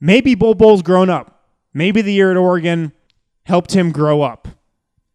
maybe 0.00 0.34
Bol 0.34 0.54
Bol's 0.54 0.82
grown 0.82 1.10
up. 1.10 1.42
Maybe 1.72 2.02
the 2.02 2.12
year 2.12 2.30
at 2.30 2.36
Oregon 2.36 2.92
helped 3.44 3.74
him 3.74 3.90
grow 3.90 4.22
up, 4.22 4.46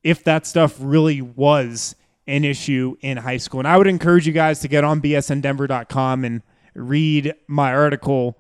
if 0.04 0.24
that 0.26 0.46
stuff 0.46 0.76
really 0.80 1.22
was 1.22 1.96
an 2.28 2.44
issue 2.44 2.96
in 3.02 3.18
high 3.18 3.38
school. 3.38 3.62
And 3.62 3.68
I 3.68 3.78
would 3.78 3.88
encourage 3.88 4.28
you 4.28 4.34
guys 4.34 4.60
to 4.60 4.68
get 4.68 4.84
on 4.84 5.02
bsndenver.com 5.02 6.26
and 6.26 6.42
read 6.76 7.34
my 7.48 7.74
article 7.74 8.38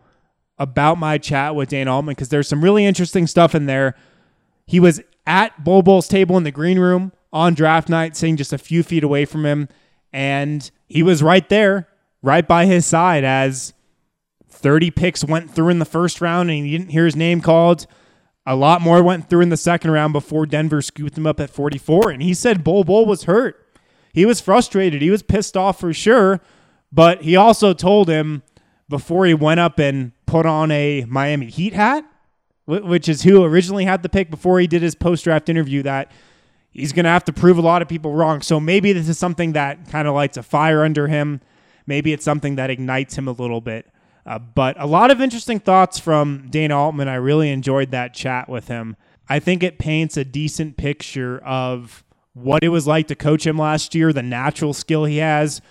about 0.57 0.97
my 0.97 1.17
chat 1.17 1.55
with 1.55 1.69
Dan 1.69 1.87
Altman 1.87 2.13
because 2.13 2.29
there's 2.29 2.47
some 2.47 2.63
really 2.63 2.85
interesting 2.85 3.25
stuff 3.25 3.55
in 3.55 3.65
there. 3.65 3.95
He 4.67 4.79
was 4.79 5.01
at 5.25 5.63
Bol 5.63 5.81
Bol's 5.81 6.07
table 6.07 6.37
in 6.37 6.43
the 6.43 6.51
green 6.51 6.77
room 6.77 7.13
on 7.31 7.53
draft 7.53 7.89
night, 7.89 8.17
sitting 8.17 8.35
just 8.35 8.53
a 8.53 8.57
few 8.57 8.83
feet 8.83 9.03
away 9.03 9.25
from 9.25 9.45
him. 9.45 9.69
And 10.11 10.69
he 10.89 11.03
was 11.03 11.23
right 11.23 11.47
there, 11.47 11.87
right 12.21 12.45
by 12.45 12.65
his 12.65 12.85
side 12.85 13.23
as 13.23 13.73
30 14.49 14.91
picks 14.91 15.23
went 15.23 15.51
through 15.51 15.69
in 15.69 15.79
the 15.79 15.85
first 15.85 16.19
round 16.19 16.49
and 16.49 16.65
he 16.65 16.77
didn't 16.77 16.89
hear 16.89 17.05
his 17.05 17.15
name 17.15 17.39
called. 17.39 17.85
A 18.45 18.55
lot 18.55 18.81
more 18.81 19.03
went 19.03 19.29
through 19.29 19.41
in 19.41 19.49
the 19.49 19.57
second 19.57 19.91
round 19.91 20.11
before 20.11 20.45
Denver 20.47 20.81
scooped 20.81 21.17
him 21.17 21.27
up 21.27 21.39
at 21.39 21.51
44. 21.51 22.09
And 22.09 22.23
he 22.23 22.33
said 22.33 22.63
Bol 22.63 22.83
Bol 22.83 23.05
was 23.05 23.23
hurt. 23.23 23.63
He 24.11 24.25
was 24.25 24.41
frustrated. 24.41 25.01
He 25.01 25.11
was 25.11 25.21
pissed 25.21 25.55
off 25.55 25.79
for 25.79 25.93
sure. 25.93 26.41
But 26.91 27.21
he 27.21 27.35
also 27.35 27.73
told 27.73 28.09
him 28.09 28.41
before 28.89 29.27
he 29.27 29.35
went 29.35 29.59
up 29.59 29.77
and 29.77 30.11
put 30.25 30.47
on 30.47 30.71
a 30.71 31.05
Miami 31.07 31.45
Heat 31.45 31.73
hat, 31.73 32.03
which 32.65 33.07
is 33.07 33.21
who 33.21 33.43
originally 33.43 33.85
had 33.85 34.01
the 34.01 34.09
pick 34.09 34.31
before 34.31 34.59
he 34.59 34.65
did 34.65 34.81
his 34.81 34.95
post 34.95 35.23
draft 35.23 35.47
interview, 35.47 35.83
that 35.83 36.11
he's 36.71 36.93
going 36.93 37.05
to 37.05 37.09
have 37.09 37.25
to 37.25 37.33
prove 37.33 37.57
a 37.57 37.61
lot 37.61 37.81
of 37.81 37.87
people 37.87 38.13
wrong. 38.13 38.41
So 38.41 38.59
maybe 38.59 38.93
this 38.93 39.09
is 39.09 39.17
something 39.17 39.53
that 39.53 39.89
kind 39.89 40.07
of 40.07 40.15
lights 40.15 40.37
a 40.37 40.43
fire 40.43 40.83
under 40.83 41.07
him. 41.07 41.41
Maybe 41.85 42.13
it's 42.13 42.25
something 42.25 42.55
that 42.55 42.69
ignites 42.69 43.17
him 43.17 43.27
a 43.27 43.31
little 43.31 43.61
bit. 43.61 43.87
Uh, 44.25 44.37
but 44.39 44.79
a 44.79 44.85
lot 44.85 45.11
of 45.11 45.21
interesting 45.21 45.59
thoughts 45.59 45.97
from 45.97 46.47
Dana 46.49 46.77
Altman. 46.77 47.07
I 47.07 47.15
really 47.15 47.49
enjoyed 47.49 47.91
that 47.91 48.13
chat 48.13 48.47
with 48.47 48.67
him. 48.67 48.95
I 49.27 49.39
think 49.39 49.63
it 49.63 49.79
paints 49.79 50.17
a 50.17 50.25
decent 50.25 50.77
picture 50.77 51.39
of 51.39 52.03
what 52.33 52.63
it 52.63 52.69
was 52.69 52.87
like 52.87 53.07
to 53.07 53.15
coach 53.15 53.45
him 53.45 53.57
last 53.57 53.95
year, 53.95 54.13
the 54.13 54.23
natural 54.23 54.73
skill 54.73 55.05
he 55.05 55.17
has. 55.17 55.61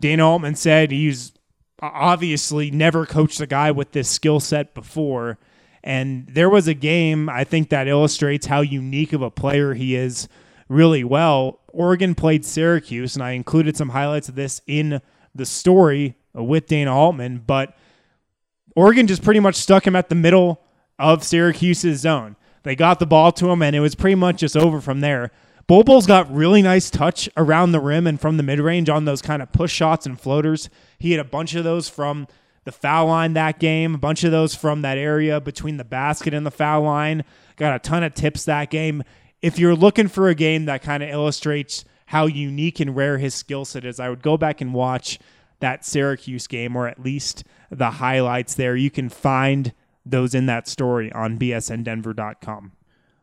Dana 0.00 0.28
Altman 0.28 0.56
said 0.56 0.90
he's 0.90 1.32
obviously 1.80 2.70
never 2.70 3.06
coached 3.06 3.40
a 3.40 3.46
guy 3.46 3.70
with 3.70 3.92
this 3.92 4.08
skill 4.08 4.40
set 4.40 4.74
before. 4.74 5.38
And 5.86 6.26
there 6.26 6.50
was 6.50 6.66
a 6.66 6.74
game, 6.74 7.28
I 7.28 7.44
think, 7.44 7.68
that 7.68 7.86
illustrates 7.86 8.46
how 8.46 8.60
unique 8.60 9.12
of 9.12 9.22
a 9.22 9.30
player 9.30 9.72
he 9.72 9.94
is 9.94 10.26
really 10.68 11.04
well. 11.04 11.60
Oregon 11.68 12.16
played 12.16 12.44
Syracuse, 12.44 13.14
and 13.14 13.22
I 13.22 13.30
included 13.30 13.76
some 13.76 13.90
highlights 13.90 14.28
of 14.28 14.34
this 14.34 14.60
in 14.66 15.00
the 15.32 15.46
story 15.46 16.16
with 16.34 16.66
Dana 16.66 16.92
Altman, 16.92 17.44
but 17.46 17.76
Oregon 18.74 19.06
just 19.06 19.22
pretty 19.22 19.38
much 19.38 19.54
stuck 19.54 19.86
him 19.86 19.94
at 19.94 20.08
the 20.08 20.16
middle 20.16 20.60
of 20.98 21.22
Syracuse's 21.22 22.00
zone. 22.00 22.34
They 22.64 22.74
got 22.74 22.98
the 22.98 23.06
ball 23.06 23.30
to 23.32 23.48
him, 23.48 23.62
and 23.62 23.76
it 23.76 23.80
was 23.80 23.94
pretty 23.94 24.16
much 24.16 24.38
just 24.38 24.56
over 24.56 24.80
from 24.80 25.02
there. 25.02 25.30
Bol 25.68 25.84
Bol's 25.84 26.06
got 26.08 26.34
really 26.34 26.62
nice 26.62 26.90
touch 26.90 27.28
around 27.36 27.70
the 27.70 27.80
rim 27.80 28.08
and 28.08 28.20
from 28.20 28.38
the 28.38 28.42
mid 28.42 28.58
range 28.58 28.88
on 28.88 29.04
those 29.04 29.22
kind 29.22 29.40
of 29.40 29.52
push 29.52 29.72
shots 29.72 30.04
and 30.04 30.20
floaters. 30.20 30.68
He 30.98 31.12
had 31.12 31.20
a 31.20 31.28
bunch 31.28 31.54
of 31.54 31.62
those 31.62 31.88
from 31.88 32.26
the 32.66 32.72
foul 32.72 33.06
line 33.06 33.32
that 33.34 33.60
game, 33.60 33.94
a 33.94 33.98
bunch 33.98 34.24
of 34.24 34.32
those 34.32 34.54
from 34.54 34.82
that 34.82 34.98
area 34.98 35.40
between 35.40 35.76
the 35.76 35.84
basket 35.84 36.34
and 36.34 36.44
the 36.44 36.50
foul 36.50 36.82
line. 36.82 37.24
Got 37.54 37.76
a 37.76 37.78
ton 37.78 38.02
of 38.02 38.12
tips 38.12 38.44
that 38.44 38.70
game. 38.70 39.04
If 39.40 39.56
you're 39.56 39.76
looking 39.76 40.08
for 40.08 40.28
a 40.28 40.34
game 40.34 40.64
that 40.64 40.82
kind 40.82 41.02
of 41.04 41.08
illustrates 41.08 41.84
how 42.06 42.26
unique 42.26 42.80
and 42.80 42.96
rare 42.96 43.18
his 43.18 43.34
skill 43.34 43.64
set 43.64 43.84
is, 43.84 44.00
I 44.00 44.10
would 44.10 44.20
go 44.20 44.36
back 44.36 44.60
and 44.60 44.74
watch 44.74 45.20
that 45.60 45.84
Syracuse 45.84 46.48
game 46.48 46.74
or 46.74 46.88
at 46.88 47.00
least 47.00 47.44
the 47.70 47.92
highlights 47.92 48.54
there. 48.54 48.74
You 48.74 48.90
can 48.90 49.08
find 49.10 49.72
those 50.04 50.34
in 50.34 50.46
that 50.46 50.66
story 50.66 51.12
on 51.12 51.38
bsndenver.com. 51.38 52.72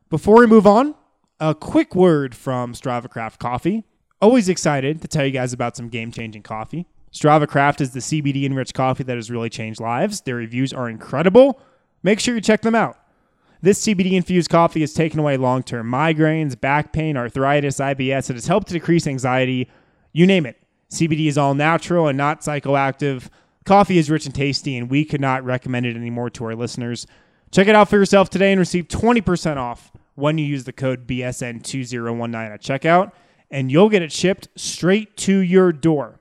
Before 0.10 0.39
we 0.39 0.47
move 0.47 0.65
on, 0.65 0.95
a 1.41 1.53
quick 1.53 1.95
word 1.95 2.34
from 2.34 2.73
Strava 2.73 3.10
Craft 3.10 3.41
Coffee. 3.41 3.84
Always 4.21 4.47
excited 4.47 5.01
to 5.01 5.10
tell 5.10 5.25
you 5.25 5.32
guys 5.32 5.51
about 5.51 5.75
some 5.75 5.89
game 5.89 6.13
changing 6.13 6.43
coffee. 6.43 6.88
Strava 7.13 7.47
Craft 7.47 7.80
is 7.80 7.91
the 7.91 7.99
CBD 7.99 8.45
enriched 8.45 8.73
coffee 8.73 9.04
that 9.04 9.15
has 9.15 9.30
really 9.30 9.49
changed 9.49 9.80
lives. 9.80 10.21
Their 10.21 10.36
reviews 10.36 10.73
are 10.73 10.89
incredible. 10.89 11.60
Make 12.02 12.19
sure 12.19 12.34
you 12.34 12.41
check 12.41 12.62
them 12.62 12.76
out. 12.76 12.97
This 13.62 13.86
CBD 13.86 14.13
infused 14.13 14.49
coffee 14.49 14.82
has 14.82 14.93
taken 14.93 15.19
away 15.19 15.38
long 15.38 15.63
term 15.63 15.89
migraines, 15.89 16.60
back 16.60 16.91
pain, 16.91 17.15
arthritis, 17.15 17.78
IBS. 17.78 18.30
It 18.30 18.34
has 18.34 18.47
helped 18.47 18.67
to 18.67 18.73
decrease 18.73 19.08
anxiety. 19.08 19.69
You 20.12 20.26
name 20.28 20.45
it. 20.45 20.58
CBD 20.91 21.28
is 21.28 21.38
all 21.38 21.54
natural 21.54 22.08
and 22.08 22.17
not 22.17 22.41
psychoactive. 22.41 23.30
Coffee 23.63 23.97
is 23.97 24.10
rich 24.10 24.26
and 24.26 24.36
tasty, 24.36 24.76
and 24.76 24.89
we 24.89 25.06
could 25.06 25.21
not 25.21 25.45
recommend 25.45 25.86
it 25.86 25.95
anymore 25.95 26.30
to 26.32 26.45
our 26.45 26.56
listeners. 26.56 27.08
Check 27.52 27.67
it 27.67 27.76
out 27.76 27.89
for 27.89 27.97
yourself 27.97 28.30
today 28.30 28.52
and 28.52 28.60
receive 28.60 28.88
20% 28.88 29.58
off 29.58 29.91
when 30.15 30.38
you 30.38 30.45
use 30.45 30.65
the 30.65 30.73
code 30.73 31.08
BSN2019 31.08 32.36
at 32.36 32.62
checkout, 32.62 33.12
and 33.49 33.71
you'll 33.71 33.89
get 33.89 34.02
it 34.02 34.12
shipped 34.12 34.49
straight 34.56 35.15
to 35.17 35.38
your 35.38 35.71
door. 35.71 36.19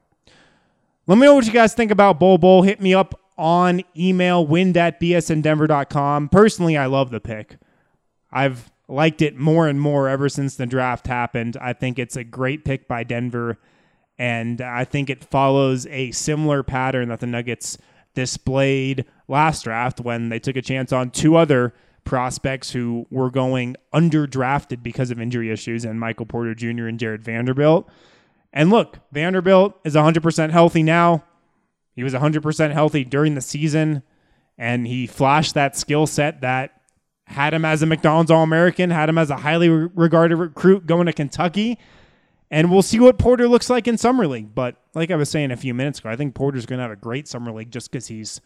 Let 1.06 1.18
me 1.18 1.26
know 1.26 1.34
what 1.34 1.46
you 1.46 1.52
guys 1.52 1.74
think 1.74 1.90
about 1.90 2.20
Bol 2.20 2.38
Bol. 2.38 2.62
Hit 2.62 2.80
me 2.80 2.94
up 2.94 3.18
on 3.36 3.82
email, 3.96 4.46
wind 4.46 4.76
at 4.76 5.00
bsndenver.com. 5.00 6.28
Personally, 6.28 6.76
I 6.76 6.86
love 6.86 7.10
the 7.10 7.18
pick. 7.20 7.56
I've 8.30 8.70
liked 8.86 9.20
it 9.20 9.36
more 9.36 9.66
and 9.66 9.80
more 9.80 10.08
ever 10.08 10.28
since 10.28 10.54
the 10.54 10.66
draft 10.66 11.08
happened. 11.08 11.56
I 11.60 11.72
think 11.72 11.98
it's 11.98 12.14
a 12.14 12.22
great 12.22 12.64
pick 12.64 12.86
by 12.86 13.02
Denver, 13.02 13.58
and 14.16 14.60
I 14.60 14.84
think 14.84 15.10
it 15.10 15.24
follows 15.24 15.86
a 15.86 16.12
similar 16.12 16.62
pattern 16.62 17.08
that 17.08 17.20
the 17.20 17.26
Nuggets 17.26 17.78
displayed 18.14 19.04
last 19.26 19.64
draft 19.64 20.00
when 20.00 20.28
they 20.28 20.38
took 20.38 20.56
a 20.56 20.62
chance 20.62 20.92
on 20.92 21.10
two 21.10 21.34
other 21.34 21.74
prospects 22.04 22.70
who 22.70 23.06
were 23.10 23.30
going 23.30 23.74
underdrafted 23.92 24.82
because 24.82 25.10
of 25.10 25.20
injury 25.20 25.50
issues 25.50 25.84
and 25.84 25.98
Michael 25.98 26.26
Porter 26.26 26.54
Jr. 26.54 26.86
and 26.86 26.98
Jared 26.98 27.22
Vanderbilt. 27.22 27.88
And 28.52 28.70
look, 28.70 28.98
Vanderbilt 29.12 29.78
is 29.84 29.94
100% 29.94 30.50
healthy 30.50 30.82
now. 30.82 31.24
He 31.94 32.04
was 32.04 32.14
100% 32.14 32.72
healthy 32.72 33.04
during 33.04 33.34
the 33.34 33.40
season, 33.40 34.02
and 34.56 34.86
he 34.86 35.06
flashed 35.06 35.54
that 35.54 35.76
skill 35.76 36.06
set 36.06 36.40
that 36.40 36.80
had 37.26 37.54
him 37.54 37.64
as 37.64 37.82
a 37.82 37.86
McDonald's 37.86 38.30
All 38.30 38.42
American, 38.42 38.90
had 38.90 39.08
him 39.08 39.18
as 39.18 39.30
a 39.30 39.36
highly 39.36 39.68
regarded 39.68 40.36
recruit 40.36 40.86
going 40.86 41.06
to 41.06 41.12
Kentucky. 41.12 41.78
And 42.50 42.70
we'll 42.70 42.82
see 42.82 43.00
what 43.00 43.18
Porter 43.18 43.48
looks 43.48 43.70
like 43.70 43.88
in 43.88 43.96
Summer 43.96 44.26
League. 44.26 44.54
But 44.54 44.76
like 44.94 45.10
I 45.10 45.16
was 45.16 45.30
saying 45.30 45.50
a 45.50 45.56
few 45.56 45.72
minutes 45.72 46.00
ago, 46.00 46.10
I 46.10 46.16
think 46.16 46.34
Porter's 46.34 46.66
going 46.66 46.78
to 46.78 46.82
have 46.82 46.90
a 46.90 46.96
great 46.96 47.26
Summer 47.26 47.50
League 47.50 47.70
just 47.70 47.90
because 47.90 48.08
he's 48.08 48.42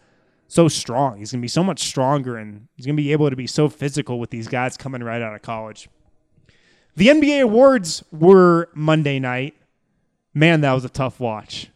so 0.46 0.68
strong. 0.68 1.18
He's 1.18 1.32
going 1.32 1.40
to 1.40 1.44
be 1.44 1.48
so 1.48 1.64
much 1.64 1.80
stronger 1.80 2.36
and 2.36 2.68
he's 2.76 2.86
going 2.86 2.96
to 2.96 3.02
be 3.02 3.10
able 3.10 3.28
to 3.28 3.36
be 3.36 3.48
so 3.48 3.68
physical 3.68 4.20
with 4.20 4.30
these 4.30 4.46
guys 4.46 4.76
coming 4.76 5.02
right 5.02 5.20
out 5.20 5.34
of 5.34 5.42
college. 5.42 5.88
The 6.94 7.08
NBA 7.08 7.42
awards 7.42 8.04
were 8.12 8.68
Monday 8.74 9.18
night. 9.18 9.56
Man, 10.36 10.60
that 10.60 10.74
was 10.74 10.84
a 10.84 10.90
tough 10.90 11.18
watch. 11.18 11.70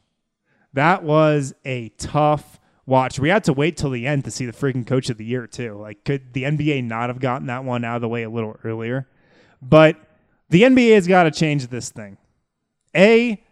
That 0.75 1.03
was 1.03 1.55
a 1.64 1.88
tough 1.96 2.61
watch. 2.85 3.18
We 3.18 3.31
had 3.31 3.42
to 3.44 3.55
wait 3.55 3.79
till 3.79 3.88
the 3.88 4.07
end 4.07 4.27
to 4.27 4.31
see 4.31 4.44
the 4.44 4.53
freaking 4.53 4.87
coach 4.87 5.09
of 5.09 5.16
the 5.16 5.25
year, 5.25 5.46
too. 5.46 5.79
Like, 5.79 6.05
could 6.05 6.35
the 6.35 6.42
NBA 6.42 6.85
not 6.85 7.09
have 7.09 7.20
gotten 7.20 7.46
that 7.46 7.64
one 7.64 7.87
out 7.87 7.96
of 7.96 8.03
the 8.03 8.09
way 8.09 8.23
a 8.23 8.29
little 8.29 8.59
earlier? 8.62 9.09
But 9.62 9.96
the 10.51 10.64
NBA 10.64 10.94
has 10.94 11.07
got 11.07 11.23
to 11.23 11.31
change 11.31 11.68
this 11.68 11.88
thing. 11.88 12.18
A, 12.94 13.42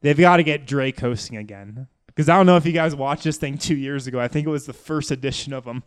they've 0.00 0.18
got 0.18 0.38
to 0.38 0.42
get 0.42 0.66
Drake 0.66 0.98
hosting 0.98 1.36
again 1.36 1.86
because 2.08 2.28
I 2.28 2.36
don't 2.36 2.46
know 2.46 2.56
if 2.56 2.66
you 2.66 2.72
guys 2.72 2.92
watched 2.92 3.22
this 3.22 3.36
thing 3.36 3.58
two 3.58 3.76
years 3.76 4.08
ago. 4.08 4.18
I 4.18 4.26
think 4.26 4.48
it 4.48 4.50
was 4.50 4.66
the 4.66 4.72
first 4.72 5.12
edition 5.12 5.52
of 5.52 5.64
them. 5.64 5.84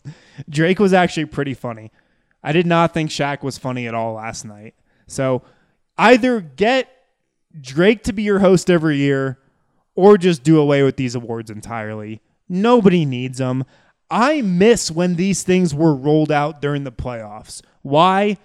Drake 0.49 0.79
was 0.79 0.93
actually 0.93 1.25
pretty 1.25 1.53
funny. 1.53 1.91
I 2.41 2.53
did 2.53 2.65
not 2.65 2.93
think 2.93 3.09
Shaq 3.09 3.43
was 3.43 3.57
funny 3.57 3.89
at 3.89 3.93
all 3.93 4.13
last 4.13 4.45
night. 4.45 4.73
So 5.05 5.41
either 5.97 6.39
get 6.39 6.98
Drake 7.59 8.03
to 8.03 8.13
be 8.13 8.23
your 8.23 8.39
host 8.39 8.69
every 8.69 8.97
year 8.97 9.39
or 9.95 10.17
just 10.17 10.43
do 10.43 10.59
away 10.59 10.83
with 10.83 10.97
these 10.97 11.15
awards 11.15 11.49
entirely. 11.49 12.21
Nobody 12.47 13.05
needs 13.05 13.37
them. 13.37 13.65
I 14.09 14.41
miss 14.41 14.89
when 14.89 15.15
these 15.15 15.43
things 15.43 15.73
were 15.73 15.95
rolled 15.95 16.31
out 16.31 16.61
during 16.61 16.83
the 16.83 16.91
playoffs. 16.91 17.61
Why? 17.81 18.37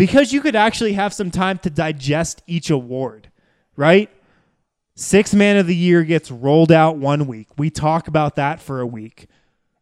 because 0.00 0.32
you 0.32 0.40
could 0.40 0.56
actually 0.56 0.94
have 0.94 1.12
some 1.12 1.30
time 1.30 1.58
to 1.58 1.68
digest 1.68 2.42
each 2.46 2.70
award, 2.70 3.30
right? 3.76 4.08
Six 4.94 5.34
man 5.34 5.58
of 5.58 5.66
the 5.66 5.76
year 5.76 6.04
gets 6.04 6.30
rolled 6.30 6.72
out 6.72 6.96
one 6.96 7.26
week. 7.26 7.48
We 7.58 7.68
talk 7.68 8.08
about 8.08 8.34
that 8.36 8.62
for 8.62 8.80
a 8.80 8.86
week. 8.86 9.26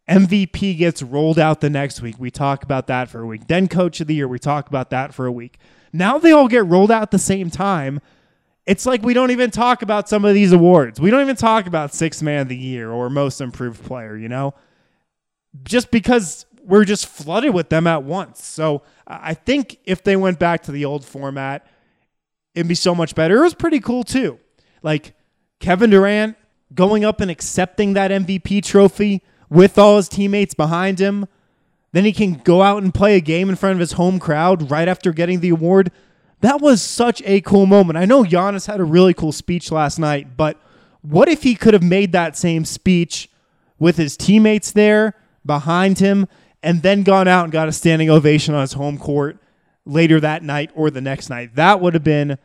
MVP 0.09 0.77
gets 0.77 1.05
rolled 1.05 1.39
out 1.39 1.61
the 1.61 1.71
next 1.71 2.03
week. 2.03 2.17
We 2.19 2.33
talk 2.33 2.65
about 2.65 2.89
that 2.89 3.09
for 3.09 3.21
a 3.21 3.27
week. 3.29 3.47
Then 3.47 3.69
coach 3.69 4.01
of 4.01 4.09
the 4.09 4.17
year, 4.17 4.27
we 4.27 4.41
talk 4.41 4.67
about 4.67 4.91
that 4.91 5.15
for 5.15 5.25
a 5.27 5.31
week. 5.31 5.57
Now 5.93 6.19
they 6.19 6.33
all 6.33 6.49
get 6.49 6.67
rolled 6.67 6.91
out 6.91 7.03
at 7.03 7.11
the 7.13 7.19
same 7.21 7.49
time. 7.49 8.01
It's 8.69 8.85
like 8.85 9.03
we 9.03 9.15
don't 9.15 9.31
even 9.31 9.51
talk 9.51 9.81
about 9.81 10.11
some 10.11 10.27
of 10.27 10.35
these 10.35 10.53
awards. 10.53 11.01
We 11.01 11.11
don't 11.11 11.23
even 11.23 11.37
talk 11.37 11.67
about 11.67 11.95
six 11.95 12.21
man 12.21 12.43
of 12.43 12.49
the 12.49 12.57
year 12.57 12.91
or 12.91 13.09
most 13.09 13.41
improved 13.41 13.83
player, 13.83 14.15
you 14.15 14.29
know? 14.29 14.53
Just 15.65 15.91
because 15.91 16.45
we're 16.63 16.85
just 16.85 17.07
flooded 17.07 17.55
with 17.55 17.71
them 17.71 17.87
at 17.87 18.03
once. 18.03 18.45
So 18.45 18.83
I 19.07 19.33
think 19.33 19.79
if 19.85 20.05
they 20.05 20.17
went 20.17 20.39
back 20.39 20.65
to 20.65 20.73
the 20.73 20.85
old 20.85 21.03
format, 21.03 21.67
it'd 22.55 22.69
be 22.69 22.75
so 22.75 22.95
much 22.95 23.15
better. 23.15 23.39
It 23.39 23.45
was 23.45 23.55
pretty 23.55 23.81
cool 23.81 24.05
too. 24.05 24.39
Like 24.83 25.15
Kevin 25.61 25.89
Durant 25.89 26.37
going 26.75 27.07
up 27.07 27.23
and 27.23 27.31
accepting 27.31 27.95
that 27.95 28.11
MVP 28.11 28.63
trophy 28.63 29.23
with 29.49 29.79
all 29.79 29.97
his 29.97 30.11
teammates 30.11 30.53
behind 30.53 30.99
him. 30.99 31.27
Then 31.93 32.05
he 32.05 32.13
can 32.13 32.35
go 32.35 32.61
out 32.61 32.83
and 32.83 32.93
play 32.93 33.17
a 33.17 33.21
game 33.23 33.49
in 33.49 33.57
front 33.57 33.73
of 33.73 33.81
his 33.81 33.93
home 33.93 34.19
crowd 34.19 34.71
right 34.71 34.89
after 34.89 35.11
getting 35.11 35.41
the 35.41 35.49
award. 35.49 35.91
That 36.41 36.61
was 36.61 36.81
such 36.83 37.23
a 37.25 37.41
cool 37.41 37.67
moment. 37.67 37.97
I 37.97 38.05
know 38.05 38.23
Giannis 38.23 38.67
had 38.67 38.81
a 38.81 38.85
really 38.85 39.15
cool 39.15 39.33
speech 39.33 39.73
last 39.73 39.99
night, 39.99 40.37
but 40.37 40.61
what 41.03 41.29
if 41.29 41.43
he 41.43 41.55
could 41.55 41.75
have 41.75 41.83
made 41.83 42.13
that 42.13 42.37
same 42.37 42.65
speech 42.65 43.29
with 43.79 43.97
his 43.97 44.17
teammates 44.17 44.71
there 44.71 45.15
behind 45.45 45.99
him 45.99 46.27
and 46.63 46.83
then 46.83 47.03
gone 47.03 47.29
out 47.29 47.45
and 47.45 47.53
got 47.53 47.69
a 47.69 47.73
standing 47.73 48.11
ovation 48.11 48.55
on 48.55 48.61
his 48.61 48.73
home 48.75 48.99
court 48.99 49.39
later 49.85 50.21
that 50.21 50.43
night 50.43 50.71
or 50.75 50.91
the 50.91 51.01
next 51.01 51.29
night? 51.31 51.55
That 51.57 51.81
would 51.81 51.95
have 51.95 52.05
been 52.05 52.39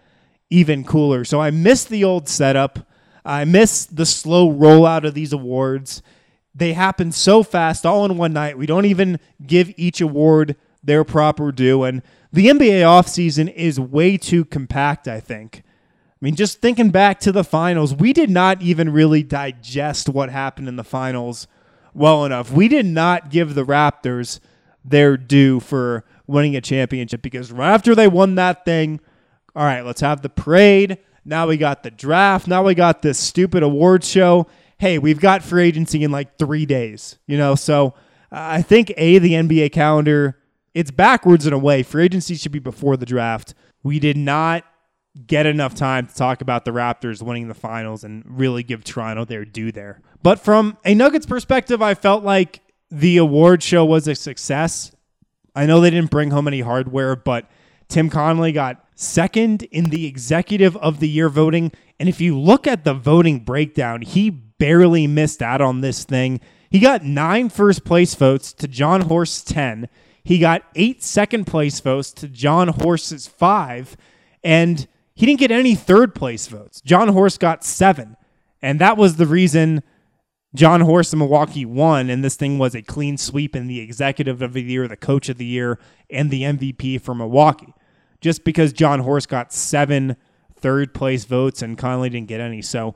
even 0.50 0.84
cooler. 0.84 1.26
So 1.26 1.40
I 1.40 1.52
miss 1.52 1.84
the 1.84 2.04
old 2.04 2.28
setup. 2.28 2.88
I 3.26 3.46
miss 3.46 3.86
the 3.86 4.06
slow 4.06 4.52
rollout 4.52 5.04
of 5.04 5.14
these 5.14 5.34
awards. 5.34 6.02
They 6.56 6.74
happen 6.74 7.12
so 7.12 7.42
fast, 7.42 7.86
all 7.86 8.06
in 8.06 8.18
one 8.18 8.34
night. 8.34 8.58
We 8.58 8.66
don't 8.66 8.86
even 8.86 9.20
give 9.46 9.74
each 9.78 10.02
award 10.02 10.56
their 10.84 11.04
proper 11.04 11.52
due. 11.52 11.84
And 11.84 12.04
the 12.34 12.48
NBA 12.48 12.82
offseason 12.82 13.54
is 13.54 13.80
way 13.80 14.18
too 14.18 14.44
compact, 14.44 15.08
I 15.08 15.20
think. 15.20 15.62
I 15.66 16.18
mean, 16.20 16.36
just 16.36 16.62
thinking 16.62 16.90
back 16.90 17.20
to 17.22 17.32
the 17.32 17.44
finals, 17.44 17.94
we 17.94 18.12
did 18.12 18.32
not 18.32 18.62
even 18.62 18.92
really 18.92 19.22
digest 19.22 20.10
what 20.10 20.30
happened 20.30 20.68
in 20.68 20.76
the 20.76 20.84
finals 20.84 21.48
well 21.94 22.26
enough. 22.26 22.52
We 22.52 22.68
did 22.68 22.88
not 22.88 23.30
give 23.30 23.54
the 23.54 23.64
Raptors 23.64 24.40
their 24.84 25.16
due 25.16 25.60
for 25.60 26.06
winning 26.26 26.56
a 26.56 26.62
championship 26.62 27.22
because 27.22 27.52
right 27.52 27.72
after 27.72 27.94
they 27.94 28.08
won 28.08 28.36
that 28.36 28.66
thing, 28.66 29.00
all 29.56 29.66
right, 29.66 29.86
let's 29.86 30.02
have 30.02 30.24
the 30.24 30.30
parade. 30.30 30.98
Now 31.24 31.48
we 31.48 31.58
got 31.58 31.84
the 31.84 31.92
draft. 31.92 32.48
Now 32.48 32.64
we 32.64 32.74
got 32.74 33.04
this 33.04 33.20
stupid 33.20 33.62
award 33.62 34.04
show. 34.04 34.48
Hey, 34.80 34.98
we've 34.98 35.20
got 35.20 35.44
free 35.44 35.68
agency 35.68 36.04
in 36.04 36.12
like 36.12 36.38
three 36.40 36.66
days, 36.66 37.20
you 37.28 37.38
know? 37.38 37.54
So 37.54 37.94
I 38.32 38.64
think 38.64 38.92
A, 38.98 39.20
the 39.20 39.34
NBA 39.34 39.72
calendar, 39.72 40.40
it's 40.74 40.92
backwards 40.92 41.46
in 41.46 41.54
a 41.54 41.58
way. 41.58 41.84
Free 41.84 42.06
agency 42.06 42.36
should 42.36 42.52
be 42.52 42.60
before 42.60 42.98
the 42.98 43.06
draft. 43.06 43.54
We 43.84 44.00
did 44.00 44.18
not 44.18 44.64
get 45.28 45.46
enough 45.46 45.76
time 45.76 46.08
to 46.08 46.16
talk 46.16 46.42
about 46.42 46.66
the 46.66 46.72
Raptors 46.72 47.22
winning 47.22 47.48
the 47.48 47.54
finals 47.54 48.04
and 48.04 48.24
really 48.26 48.64
give 48.64 48.84
Toronto 48.84 49.26
their 49.26 49.46
due 49.46 49.72
there. 49.72 50.02
But 50.24 50.40
from 50.40 50.78
a 50.84 50.96
Nuggets 50.96 51.26
perspective, 51.26 51.82
I 51.82 51.94
felt 51.94 52.24
like 52.24 52.62
the 52.90 53.18
award 53.18 53.62
show 53.62 53.86
was 53.86 54.08
a 54.08 54.16
success. 54.16 54.96
I 55.56 55.66
know 55.66 55.82
they 55.82 55.92
didn't 55.92 56.10
bring 56.10 56.32
home 56.32 56.48
any 56.48 56.62
hardware, 56.62 57.16
but 57.16 57.50
Tim 57.90 58.10
Connelly 58.10 58.52
got 58.52 58.84
second 58.96 59.64
in 59.64 59.86
the 59.86 60.08
executive 60.08 60.76
of 60.78 61.00
the 61.00 61.10
year 61.10 61.30
voting. 61.30 61.72
And 62.00 62.10
if 62.10 62.20
you 62.20 62.40
look 62.40 62.66
at 62.66 62.84
the 62.84 62.94
voting 62.94 63.40
breakdown, 63.40 64.02
he 64.02 64.30
barely 64.30 65.06
missed 65.06 65.42
out 65.42 65.62
on 65.62 65.82
this 65.82 66.04
thing. 66.04 66.40
He 66.70 66.80
got 66.80 67.04
nine 67.04 67.50
first 67.50 67.84
place 67.84 68.16
votes 68.16 68.52
to 68.54 68.68
Jon 68.68 69.04
Horst's 69.04 69.44
10. 69.44 69.90
He 70.24 70.40
got 70.40 70.64
eight 70.76 71.04
second 71.04 71.46
place 71.46 71.80
votes 71.80 72.12
to 72.14 72.28
Jon 72.28 72.70
Horst's 72.70 73.28
five. 73.28 73.98
And 74.44 74.88
he 75.14 75.26
didn't 75.26 75.40
get 75.40 75.52
any 75.52 75.76
third 75.76 76.16
place 76.16 76.48
votes. 76.48 76.82
Jon 76.82 77.10
Horst 77.10 77.40
got 77.40 77.64
seven. 77.64 78.18
And 78.62 78.80
that 78.80 78.98
was 78.98 79.18
the 79.18 79.28
reason 79.28 79.84
Jon 80.56 80.82
Horst 80.82 81.14
and 81.14 81.20
Milwaukee 81.20 81.66
won. 81.66 82.10
And 82.10 82.24
this 82.24 82.36
thing 82.36 82.58
was 82.58 82.76
a 82.76 82.82
clean 82.82 83.18
sweep 83.18 83.56
in 83.56 83.68
the 83.68 83.80
executive 83.80 84.42
of 84.42 84.54
the 84.54 84.64
year, 84.64 84.88
the 84.88 84.98
coach 84.98 85.30
of 85.30 85.38
the 85.38 85.46
year, 85.46 85.80
and 86.10 86.32
the 86.32 86.44
MVP 86.44 87.02
for 87.02 87.14
Milwaukee 87.14 87.74
just 88.24 88.46
because 88.46 88.72
Jon 88.72 89.02
Horst 89.02 89.28
got 89.28 89.52
seven 89.52 90.16
third 90.56 90.94
place 90.94 91.26
votes 91.26 91.62
and 91.62 91.78
Connelly 91.78 92.10
didn't 92.10 92.30
get 92.30 92.40
any. 92.40 92.62
So 92.62 92.96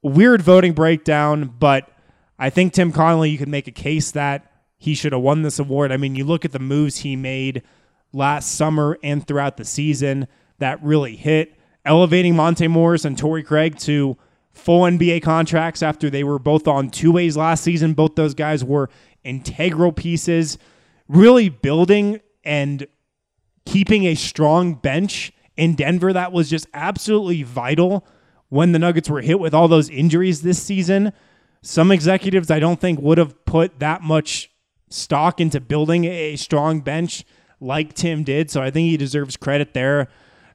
weird 0.00 0.40
voting 0.40 0.72
breakdown, 0.74 1.52
but 1.58 1.90
I 2.38 2.50
think 2.50 2.72
Tim 2.72 2.92
Connelly, 2.92 3.30
you 3.30 3.36
could 3.36 3.48
make 3.48 3.66
a 3.66 3.72
case 3.72 4.12
that 4.12 4.49
he 4.80 4.94
should 4.94 5.12
have 5.12 5.20
won 5.20 5.42
this 5.42 5.58
award. 5.58 5.92
I 5.92 5.98
mean, 5.98 6.16
you 6.16 6.24
look 6.24 6.46
at 6.46 6.52
the 6.52 6.58
moves 6.58 6.96
he 6.96 7.14
made 7.14 7.62
last 8.14 8.54
summer 8.54 8.98
and 9.02 9.24
throughout 9.24 9.58
the 9.58 9.64
season 9.64 10.26
that 10.58 10.82
really 10.82 11.16
hit, 11.16 11.54
elevating 11.84 12.34
Monte 12.34 12.66
Morris 12.66 13.04
and 13.04 13.16
Torrey 13.16 13.42
Craig 13.42 13.78
to 13.80 14.16
full 14.52 14.82
NBA 14.82 15.22
contracts 15.22 15.82
after 15.82 16.08
they 16.08 16.24
were 16.24 16.38
both 16.38 16.66
on 16.66 16.88
two 16.88 17.12
ways 17.12 17.36
last 17.36 17.62
season. 17.62 17.92
Both 17.92 18.14
those 18.14 18.32
guys 18.32 18.64
were 18.64 18.88
integral 19.22 19.92
pieces, 19.92 20.56
really 21.08 21.50
building 21.50 22.22
and 22.42 22.86
keeping 23.66 24.04
a 24.04 24.14
strong 24.14 24.72
bench 24.74 25.30
in 25.58 25.74
Denver 25.74 26.14
that 26.14 26.32
was 26.32 26.48
just 26.48 26.66
absolutely 26.72 27.42
vital 27.42 28.06
when 28.48 28.72
the 28.72 28.78
Nuggets 28.78 29.10
were 29.10 29.20
hit 29.20 29.38
with 29.38 29.52
all 29.52 29.68
those 29.68 29.90
injuries 29.90 30.40
this 30.40 30.60
season. 30.60 31.12
Some 31.60 31.92
executives 31.92 32.50
I 32.50 32.60
don't 32.60 32.80
think 32.80 32.98
would 32.98 33.18
have 33.18 33.44
put 33.44 33.78
that 33.80 34.00
much 34.00 34.50
stock 34.90 35.40
into 35.40 35.60
building 35.60 36.04
a 36.04 36.36
strong 36.36 36.80
bench 36.80 37.24
like 37.60 37.94
Tim 37.94 38.24
did. 38.24 38.50
So 38.50 38.60
I 38.62 38.70
think 38.70 38.88
he 38.90 38.96
deserves 38.96 39.36
credit 39.36 39.72
there. 39.74 40.08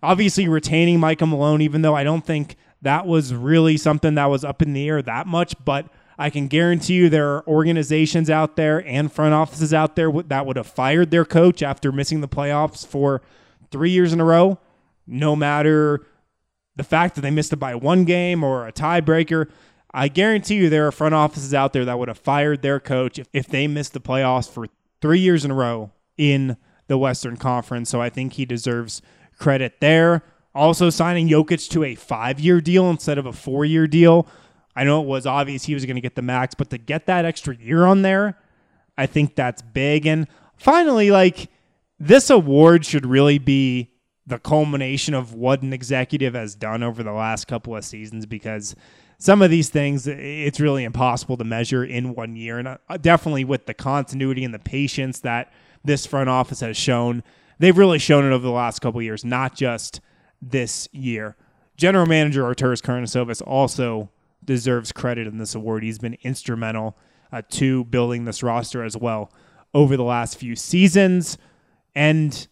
Obviously, 0.03 0.47
retaining 0.47 0.99
Michael 0.99 1.27
Malone, 1.27 1.61
even 1.61 1.81
though 1.81 1.95
I 1.95 2.03
don't 2.03 2.25
think 2.25 2.57
that 2.81 3.07
was 3.07 3.33
really 3.33 3.77
something 3.77 4.15
that 4.15 4.25
was 4.25 4.43
up 4.43 4.61
in 4.61 4.73
the 4.73 4.87
air 4.87 5.01
that 5.01 5.25
much, 5.25 5.55
but 5.63 5.87
I 6.17 6.29
can 6.29 6.47
guarantee 6.47 6.93
you 6.93 7.09
there 7.09 7.29
are 7.29 7.47
organizations 7.47 8.29
out 8.29 8.55
there 8.55 8.85
and 8.87 9.11
front 9.11 9.33
offices 9.33 9.73
out 9.73 9.95
there 9.95 10.11
that 10.11 10.45
would 10.45 10.55
have 10.57 10.67
fired 10.67 11.11
their 11.11 11.25
coach 11.25 11.61
after 11.63 11.91
missing 11.91 12.21
the 12.21 12.27
playoffs 12.27 12.85
for 12.85 13.21
three 13.71 13.89
years 13.89 14.13
in 14.13 14.21
a 14.21 14.25
row, 14.25 14.59
no 15.07 15.35
matter 15.35 16.05
the 16.75 16.83
fact 16.83 17.15
that 17.15 17.21
they 17.21 17.31
missed 17.31 17.53
it 17.53 17.57
by 17.57 17.75
one 17.75 18.05
game 18.05 18.43
or 18.43 18.67
a 18.67 18.71
tiebreaker. 18.71 19.49
I 19.95 20.09
guarantee 20.09 20.55
you 20.55 20.69
there 20.69 20.87
are 20.87 20.91
front 20.91 21.15
offices 21.15 21.53
out 21.53 21.73
there 21.73 21.85
that 21.85 21.97
would 21.97 22.09
have 22.09 22.17
fired 22.17 22.61
their 22.61 22.79
coach 22.79 23.17
if, 23.17 23.27
if 23.33 23.47
they 23.47 23.67
missed 23.67 23.93
the 23.93 24.01
playoffs 24.01 24.49
for 24.49 24.67
three 25.01 25.19
years 25.19 25.45
in 25.45 25.51
a 25.51 25.55
row 25.55 25.91
in 26.17 26.57
the 26.87 26.97
Western 26.97 27.37
Conference. 27.37 27.89
So 27.89 28.01
I 28.01 28.09
think 28.09 28.33
he 28.33 28.45
deserves 28.45 29.01
credit 29.39 29.79
there. 29.79 30.23
Also, 30.53 30.89
signing 30.89 31.27
Jokic 31.27 31.69
to 31.69 31.83
a 31.83 31.95
five 31.95 32.39
year 32.39 32.61
deal 32.61 32.89
instead 32.89 33.17
of 33.17 33.25
a 33.25 33.33
four 33.33 33.65
year 33.65 33.87
deal 33.87 34.27
I 34.75 34.83
know 34.83 35.01
it 35.01 35.07
was 35.07 35.25
obvious 35.25 35.63
he 35.63 35.73
was 35.73 35.85
going 35.85 35.95
to 35.95 36.01
get 36.01 36.15
the 36.15 36.21
max, 36.21 36.53
but 36.53 36.69
to 36.71 36.77
get 36.77 37.05
that 37.05 37.23
extra 37.23 37.55
year 37.55 37.85
on 37.85 38.01
there, 38.01 38.37
I 38.97 39.05
think 39.05 39.35
that's 39.35 39.61
big. 39.61 40.05
And 40.05 40.27
finally, 40.57 41.11
like 41.11 41.49
this 41.97 42.29
award 42.29 42.85
should 42.85 43.05
really 43.05 43.37
be 43.37 43.93
the 44.27 44.39
culmination 44.39 45.13
of 45.13 45.33
what 45.33 45.61
an 45.61 45.71
executive 45.71 46.33
has 46.33 46.55
done 46.55 46.83
over 46.83 47.03
the 47.03 47.13
last 47.13 47.47
couple 47.47 47.75
of 47.75 47.85
seasons 47.85 48.25
because 48.25 48.75
some 49.17 49.41
of 49.41 49.49
these 49.49 49.69
things 49.69 50.07
it's 50.07 50.59
really 50.59 50.83
impossible 50.83 51.37
to 51.37 51.43
measure 51.43 51.83
in 51.83 52.13
one 52.13 52.35
year 52.35 52.57
and 52.57 52.67
uh, 52.67 52.77
definitely 53.01 53.45
with 53.45 53.65
the 53.65 53.73
continuity 53.73 54.43
and 54.43 54.53
the 54.53 54.59
patience 54.59 55.19
that 55.19 55.51
this 55.83 56.05
front 56.05 56.29
office 56.29 56.59
has 56.59 56.75
shown 56.75 57.23
they've 57.59 57.77
really 57.77 57.99
shown 57.99 58.25
it 58.25 58.33
over 58.33 58.43
the 58.43 58.51
last 58.51 58.79
couple 58.79 59.01
years 59.01 59.23
not 59.23 59.55
just 59.55 60.01
this 60.41 60.89
year 60.91 61.35
general 61.77 62.05
manager 62.05 62.43
arturas 62.43 62.81
karnisovas 62.81 63.41
also 63.45 64.09
deserves 64.45 64.91
credit 64.91 65.27
in 65.27 65.37
this 65.37 65.55
award. 65.55 65.83
He's 65.83 65.99
been 65.99 66.17
instrumental 66.23 66.97
uh, 67.31 67.41
to 67.51 67.83
building 67.85 68.25
this 68.25 68.43
roster 68.43 68.83
as 68.83 68.95
well 68.95 69.31
over 69.73 69.97
the 69.97 70.03
last 70.03 70.37
few 70.37 70.55
seasons. 70.55 71.37
And 71.93 72.47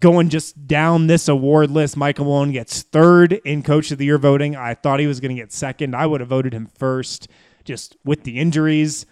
going 0.00 0.28
just 0.28 0.66
down 0.66 1.06
this 1.06 1.28
award 1.28 1.70
list, 1.70 1.96
Michael 1.96 2.26
Malone 2.26 2.52
gets 2.52 2.82
third 2.82 3.32
in 3.44 3.62
Coach 3.62 3.90
of 3.90 3.98
the 3.98 4.04
Year 4.04 4.18
voting. 4.18 4.56
I 4.56 4.74
thought 4.74 5.00
he 5.00 5.06
was 5.06 5.20
going 5.20 5.34
to 5.34 5.40
get 5.40 5.52
second. 5.52 5.94
I 5.94 6.06
would 6.06 6.20
have 6.20 6.28
voted 6.28 6.52
him 6.52 6.66
first 6.66 7.28
just 7.64 7.96
with 8.04 8.24
the 8.24 8.38
injuries. 8.38 9.06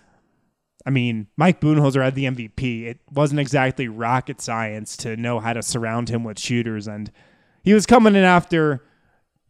I 0.87 0.91
mean, 0.91 1.27
Mike 1.37 1.61
Budenholzer 1.61 2.03
had 2.03 2.15
the 2.15 2.27
MVP. 2.27 2.85
It 2.85 3.01
wasn't 3.11 3.41
exactly 3.41 3.89
rocket 3.89 4.41
science 4.41 4.97
to 4.99 5.17
know 5.17 5.41
how 5.41 5.53
to 5.53 5.63
surround 5.63 6.09
him 6.09 6.23
with 6.23 6.39
shooters. 6.39 6.87
And 6.87 7.11
he 7.65 7.75
was 7.75 7.87
coming 7.87 8.15
in 8.15 8.23
after 8.23 8.85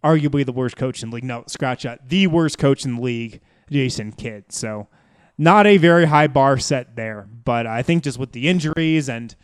arguably 0.03 0.47
the 0.47 0.53
worst 0.53 0.76
coach 0.76 1.03
in 1.03 1.11
the 1.11 1.16
league. 1.16 1.24
No, 1.24 1.45
scratch 1.47 1.82
that. 1.82 2.09
The 2.09 2.26
worst 2.28 2.57
coach 2.57 2.87
in 2.87 2.97
the 2.97 3.03
league, 3.03 3.43
Jason 3.70 4.12
Kidd. 4.12 4.51
So 4.51 4.89
not 5.37 5.66
a 5.66 5.76
very 5.76 6.07
high 6.07 6.26
bar 6.26 6.57
set 6.57 6.97
there. 6.97 7.28
But 7.45 7.66
I 7.66 7.82
think 7.82 8.05
just 8.05 8.18
with 8.18 8.32
the 8.32 8.49
injuries 8.49 9.11
and 9.11 9.37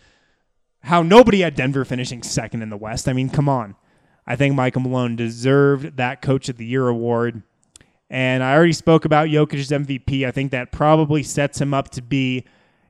how 0.83 1.03
nobody 1.03 1.41
had 1.41 1.55
Denver 1.55 1.85
finishing 1.85 2.23
second 2.23 2.63
in 2.63 2.71
the 2.71 2.77
West. 2.77 3.09
I 3.09 3.13
mean, 3.13 3.31
come 3.31 3.49
on. 3.49 3.77
I 4.27 4.37
think 4.37 4.55
Michael 4.55 4.83
Malone 4.83 5.17
deserved 5.17 5.97
that 5.97 6.23
Coach 6.23 6.49
of 6.49 6.57
the 6.57 6.67
Year 6.67 6.89
award. 6.89 7.43
And 8.11 8.43
I 8.43 8.55
already 8.55 8.73
spoke 8.73 9.05
about 9.05 9.29
Jokic's 9.29 9.71
MVP. 9.71 10.27
I 10.27 10.31
think 10.31 10.51
that 10.51 10.71
probably 10.71 11.23
sets 11.23 11.61
him 11.61 11.73
up 11.73 11.89
to 11.91 12.03
be 12.03 12.45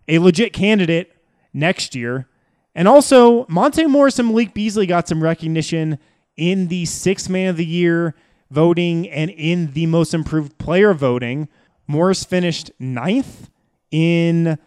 a 0.09 0.19
legit 0.19 0.53
candidate 0.53 1.13
next 1.53 1.95
year. 1.95 2.29
And 2.75 2.89
also, 2.89 3.47
Monte 3.49 3.87
Morris 3.87 4.19
and 4.19 4.29
Malik 4.29 4.55
Beasley 4.55 4.87
got 4.87 5.07
some 5.07 5.23
recognition 5.23 5.99
in 6.37 6.69
the 6.69 6.87
sixth 6.87 7.29
man 7.29 7.51
of 7.51 7.57
the 7.57 7.67
year 7.67 8.15
voting 8.51 9.09
and 9.09 9.31
in 9.31 9.73
the 9.73 9.87
most 9.87 10.15
improved 10.15 10.59
player 10.59 10.95
voting. 10.95 11.49
Morris 11.87 12.25
finished 12.25 12.71
ninth 12.79 13.51
in 13.91 14.59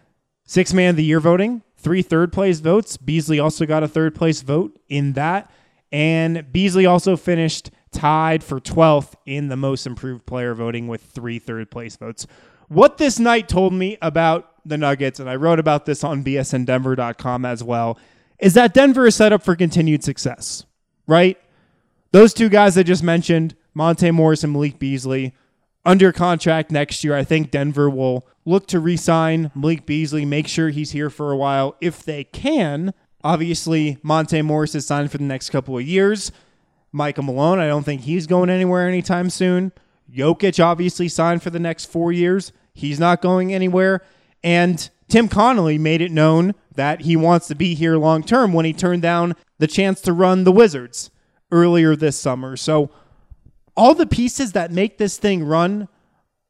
sixth 0.46 0.74
man 0.74 0.92
of 0.92 0.96
the 0.96 1.04
year 1.04 1.20
voting, 1.20 1.64
three 1.86 2.02
third 2.02 2.34
place 2.34 2.62
votes. 2.62 2.98
Beasley 2.98 3.40
also 3.40 3.68
got 3.68 3.84
a 3.84 3.88
third 3.88 4.16
place 4.16 4.42
vote 4.42 4.76
in 4.90 5.14
that. 5.14 5.52
And 5.92 6.52
Beasley 6.52 6.88
also 6.88 7.16
finished 7.16 7.70
tied 7.92 8.44
for 8.44 8.60
12th 8.60 9.14
in 9.28 9.50
the 9.50 9.56
most 9.56 9.86
improved 9.86 10.26
player 10.26 10.56
voting 10.56 10.88
with 10.88 11.04
three 11.04 11.38
third 11.38 11.70
place 11.70 11.96
votes. 11.96 12.26
What 12.70 12.98
this 12.98 13.20
night 13.20 13.48
told 13.48 13.72
me 13.72 14.00
about 14.02 14.52
the 14.66 14.80
Nuggets, 14.80 15.20
and 15.20 15.30
I 15.30 15.36
wrote 15.36 15.60
about 15.60 15.86
this 15.86 16.04
on 16.04 16.24
bsndenver.com 16.24 17.46
as 17.46 17.64
well, 17.64 18.00
is 18.40 18.56
that 18.56 18.74
Denver 18.74 19.06
is 19.06 19.16
set 19.16 19.32
up 19.32 19.44
for 19.44 19.56
continued 19.56 20.04
success, 20.04 20.66
right? 21.06 21.38
Those 22.12 22.34
two 22.34 22.50
guys 22.50 22.80
I 22.80 22.84
just 22.84 23.04
mentioned, 23.04 23.56
Monte 23.76 24.10
Morris 24.10 24.44
and 24.44 24.54
Malik 24.54 24.80
Beasley, 24.80 25.36
under 25.86 26.12
contract 26.12 26.72
next 26.72 27.04
year. 27.04 27.16
I 27.16 27.24
think 27.24 27.52
Denver 27.52 27.90
will 27.90 28.28
look 28.46 28.68
to 28.68 28.80
re 28.80 28.98
sign 28.98 29.52
Malik 29.54 29.86
Beasley, 29.86 30.26
make 30.26 30.48
sure 30.48 30.70
he's 30.70 30.92
here 30.92 31.10
for 31.10 31.32
a 31.32 31.38
while 31.38 31.76
if 31.82 32.04
they 32.04 32.24
can. 32.24 32.94
Obviously, 33.24 33.98
Monte 34.04 34.42
Morris 34.42 34.76
is 34.76 34.86
signed 34.86 35.12
for 35.12 35.18
the 35.18 35.24
next 35.24 35.50
couple 35.50 35.78
of 35.78 35.84
years. 35.84 36.32
Michael 36.92 37.24
Malone, 37.24 37.60
I 37.60 37.68
don't 37.68 37.84
think 37.84 38.02
he's 38.02 38.28
going 38.28 38.50
anywhere 38.50 38.88
anytime 38.88 39.30
soon. 39.30 39.72
Jokic 40.12 40.64
obviously 40.64 41.08
signed 41.08 41.44
for 41.44 41.50
the 41.50 41.60
next 41.60 41.86
four 41.86 42.12
years. 42.12 42.52
He's 42.74 43.00
not 43.00 43.22
going 43.22 43.54
anywhere. 43.54 44.02
And 44.44 44.90
Tim 45.10 45.28
Connelly 45.28 45.78
made 45.78 46.02
it 46.02 46.12
known 46.12 46.54
that 46.76 47.02
he 47.02 47.16
wants 47.16 47.48
to 47.48 47.56
be 47.56 47.74
here 47.74 47.98
long 47.98 48.24
term 48.24 48.54
when 48.54 48.66
he 48.66 48.74
turned 48.74 49.02
down 49.02 49.36
the 49.58 49.68
chance 49.68 50.02
to 50.02 50.14
run 50.14 50.44
the 50.44 50.52
Wizards 50.52 51.10
earlier 51.52 51.96
this 51.96 52.20
summer. 52.20 52.56
So 52.56 52.92
all 53.76 53.94
the 53.94 54.06
pieces 54.06 54.54
that 54.54 54.72
make 54.72 54.98
this 54.98 55.18
thing 55.18 55.44
run 55.44 55.88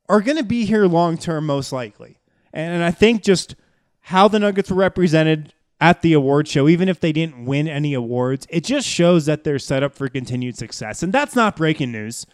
are 0.08 0.22
going 0.22 0.38
to 0.38 0.44
be 0.44 0.66
here 0.66 0.86
long 0.86 1.18
term, 1.18 1.46
most 1.46 1.72
likely. 1.72 2.18
And 2.54 2.84
I 2.84 2.92
think 2.92 3.24
just 3.24 3.56
how 4.02 4.28
the 4.28 4.40
Nuggets 4.40 4.70
were 4.70 4.78
represented 4.78 5.54
at 5.82 6.02
the 6.02 6.14
award 6.14 6.48
show, 6.48 6.70
even 6.70 6.88
if 6.88 7.00
they 7.00 7.12
didn't 7.12 7.46
win 7.46 7.68
any 7.68 7.94
awards, 7.94 8.48
it 8.50 8.64
just 8.64 8.88
shows 8.88 9.26
that 9.26 9.44
they're 9.44 9.60
set 9.60 9.84
up 9.84 9.94
for 9.94 10.08
continued 10.08 10.58
success. 10.58 11.04
And 11.04 11.12
that's 11.12 11.36
not 11.36 11.56
breaking 11.56 11.92
news. 11.92 12.26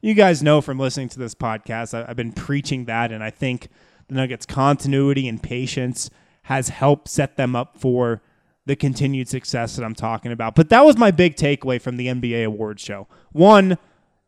You 0.00 0.14
guys 0.14 0.42
know 0.42 0.60
from 0.60 0.78
listening 0.78 1.08
to 1.10 1.18
this 1.18 1.34
podcast, 1.34 1.94
I've 1.94 2.16
been 2.16 2.32
preaching 2.32 2.84
that, 2.84 3.10
and 3.10 3.24
I 3.24 3.30
think 3.30 3.68
the 4.08 4.14
Nuggets' 4.14 4.46
continuity 4.46 5.26
and 5.26 5.42
patience 5.42 6.10
has 6.42 6.68
helped 6.68 7.08
set 7.08 7.36
them 7.36 7.56
up 7.56 7.78
for 7.80 8.22
the 8.66 8.76
continued 8.76 9.28
success 9.28 9.76
that 9.76 9.84
I'm 9.84 9.94
talking 9.94 10.30
about. 10.30 10.54
But 10.54 10.68
that 10.68 10.84
was 10.84 10.98
my 10.98 11.10
big 11.10 11.36
takeaway 11.36 11.80
from 11.80 11.96
the 11.96 12.06
NBA 12.08 12.44
awards 12.44 12.82
show. 12.82 13.08
One, 13.32 13.78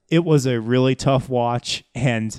it 0.09 0.24
was 0.24 0.46
a 0.46 0.61
really 0.61 0.94
tough 0.94 1.28
watch, 1.28 1.84
and 1.94 2.38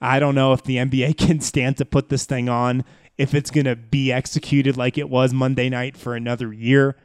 I 0.00 0.20
don't 0.20 0.34
know 0.34 0.52
if 0.52 0.62
the 0.62 0.76
NBA 0.76 1.16
can 1.18 1.40
stand 1.40 1.76
to 1.78 1.84
put 1.84 2.08
this 2.08 2.24
thing 2.24 2.48
on, 2.48 2.84
if 3.16 3.34
it's 3.34 3.50
going 3.50 3.64
to 3.64 3.76
be 3.76 4.12
executed 4.12 4.76
like 4.76 4.96
it 4.96 5.10
was 5.10 5.32
Monday 5.32 5.68
night 5.68 5.96
for 5.96 6.14
another 6.14 6.52
year. 6.52 6.96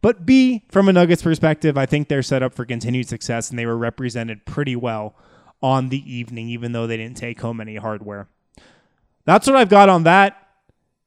But 0.00 0.24
B, 0.24 0.64
from 0.70 0.88
a 0.88 0.92
Nuggets 0.92 1.22
perspective, 1.22 1.76
I 1.76 1.84
think 1.84 2.08
they're 2.08 2.22
set 2.22 2.42
up 2.42 2.54
for 2.54 2.64
continued 2.64 3.08
success, 3.08 3.50
and 3.50 3.58
they 3.58 3.66
were 3.66 3.76
represented 3.76 4.46
pretty 4.46 4.76
well 4.76 5.14
on 5.60 5.88
the 5.88 6.10
evening, 6.10 6.48
even 6.48 6.72
though 6.72 6.86
they 6.86 6.96
didn't 6.96 7.16
take 7.16 7.40
home 7.40 7.60
any 7.60 7.76
hardware. 7.76 8.28
That's 9.24 9.46
what 9.46 9.56
I've 9.56 9.68
got 9.68 9.88
on 9.88 10.04
that. 10.04 10.36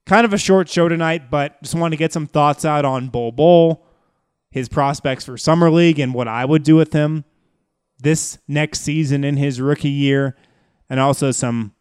Kind 0.05 0.25
of 0.25 0.33
a 0.33 0.37
short 0.37 0.67
show 0.67 0.89
tonight, 0.89 1.31
but 1.31 1.61
just 1.63 1.73
want 1.73 1.93
to 1.93 1.97
get 1.97 2.11
some 2.11 2.27
thoughts 2.27 2.65
out 2.65 2.85
on 2.85 3.07
Bol 3.07 3.31
Bol, 3.31 3.85
his 4.51 4.67
prospects 4.67 5.25
for 5.25 5.37
Summer 5.37 5.71
League, 5.71 5.99
and 5.99 6.13
what 6.13 6.27
I 6.27 6.43
would 6.43 6.63
do 6.63 6.75
with 6.75 6.91
him 6.91 7.23
this 8.01 8.37
next 8.47 8.81
season 8.81 9.23
in 9.23 9.37
his 9.37 9.61
rookie 9.61 9.89
year, 9.89 10.35
and 10.89 10.99
also 10.99 11.31
some 11.31 11.73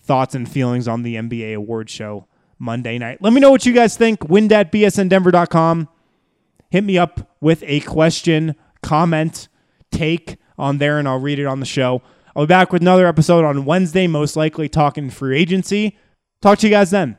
thoughts 0.00 0.34
and 0.34 0.48
feelings 0.48 0.86
on 0.86 1.02
the 1.02 1.16
NBA 1.16 1.54
award 1.54 1.90
show 1.90 2.26
Monday 2.58 2.98
night. 2.98 3.18
Let 3.20 3.32
me 3.32 3.40
know 3.40 3.50
what 3.50 3.66
you 3.66 3.72
guys 3.72 3.96
think. 3.96 4.28
Wind 4.28 4.52
at 4.52 4.72
bsndenver.com. 4.72 5.88
Hit 6.70 6.84
me 6.84 6.98
up 6.98 7.34
with 7.40 7.62
a 7.66 7.80
question, 7.80 8.54
comment, 8.82 9.48
take 9.90 10.36
on 10.58 10.78
there, 10.78 10.98
and 10.98 11.06
I'll 11.06 11.20
read 11.20 11.38
it 11.38 11.46
on 11.46 11.60
the 11.60 11.66
show. 11.66 12.02
I'll 12.34 12.44
be 12.44 12.48
back 12.48 12.72
with 12.72 12.82
another 12.82 13.06
episode 13.06 13.44
on 13.44 13.64
Wednesday, 13.64 14.06
most 14.06 14.36
likely 14.36 14.68
talking 14.68 15.10
free 15.10 15.38
agency. 15.38 15.96
Talk 16.42 16.58
to 16.58 16.66
you 16.66 16.72
guys 16.72 16.90
then. 16.90 17.18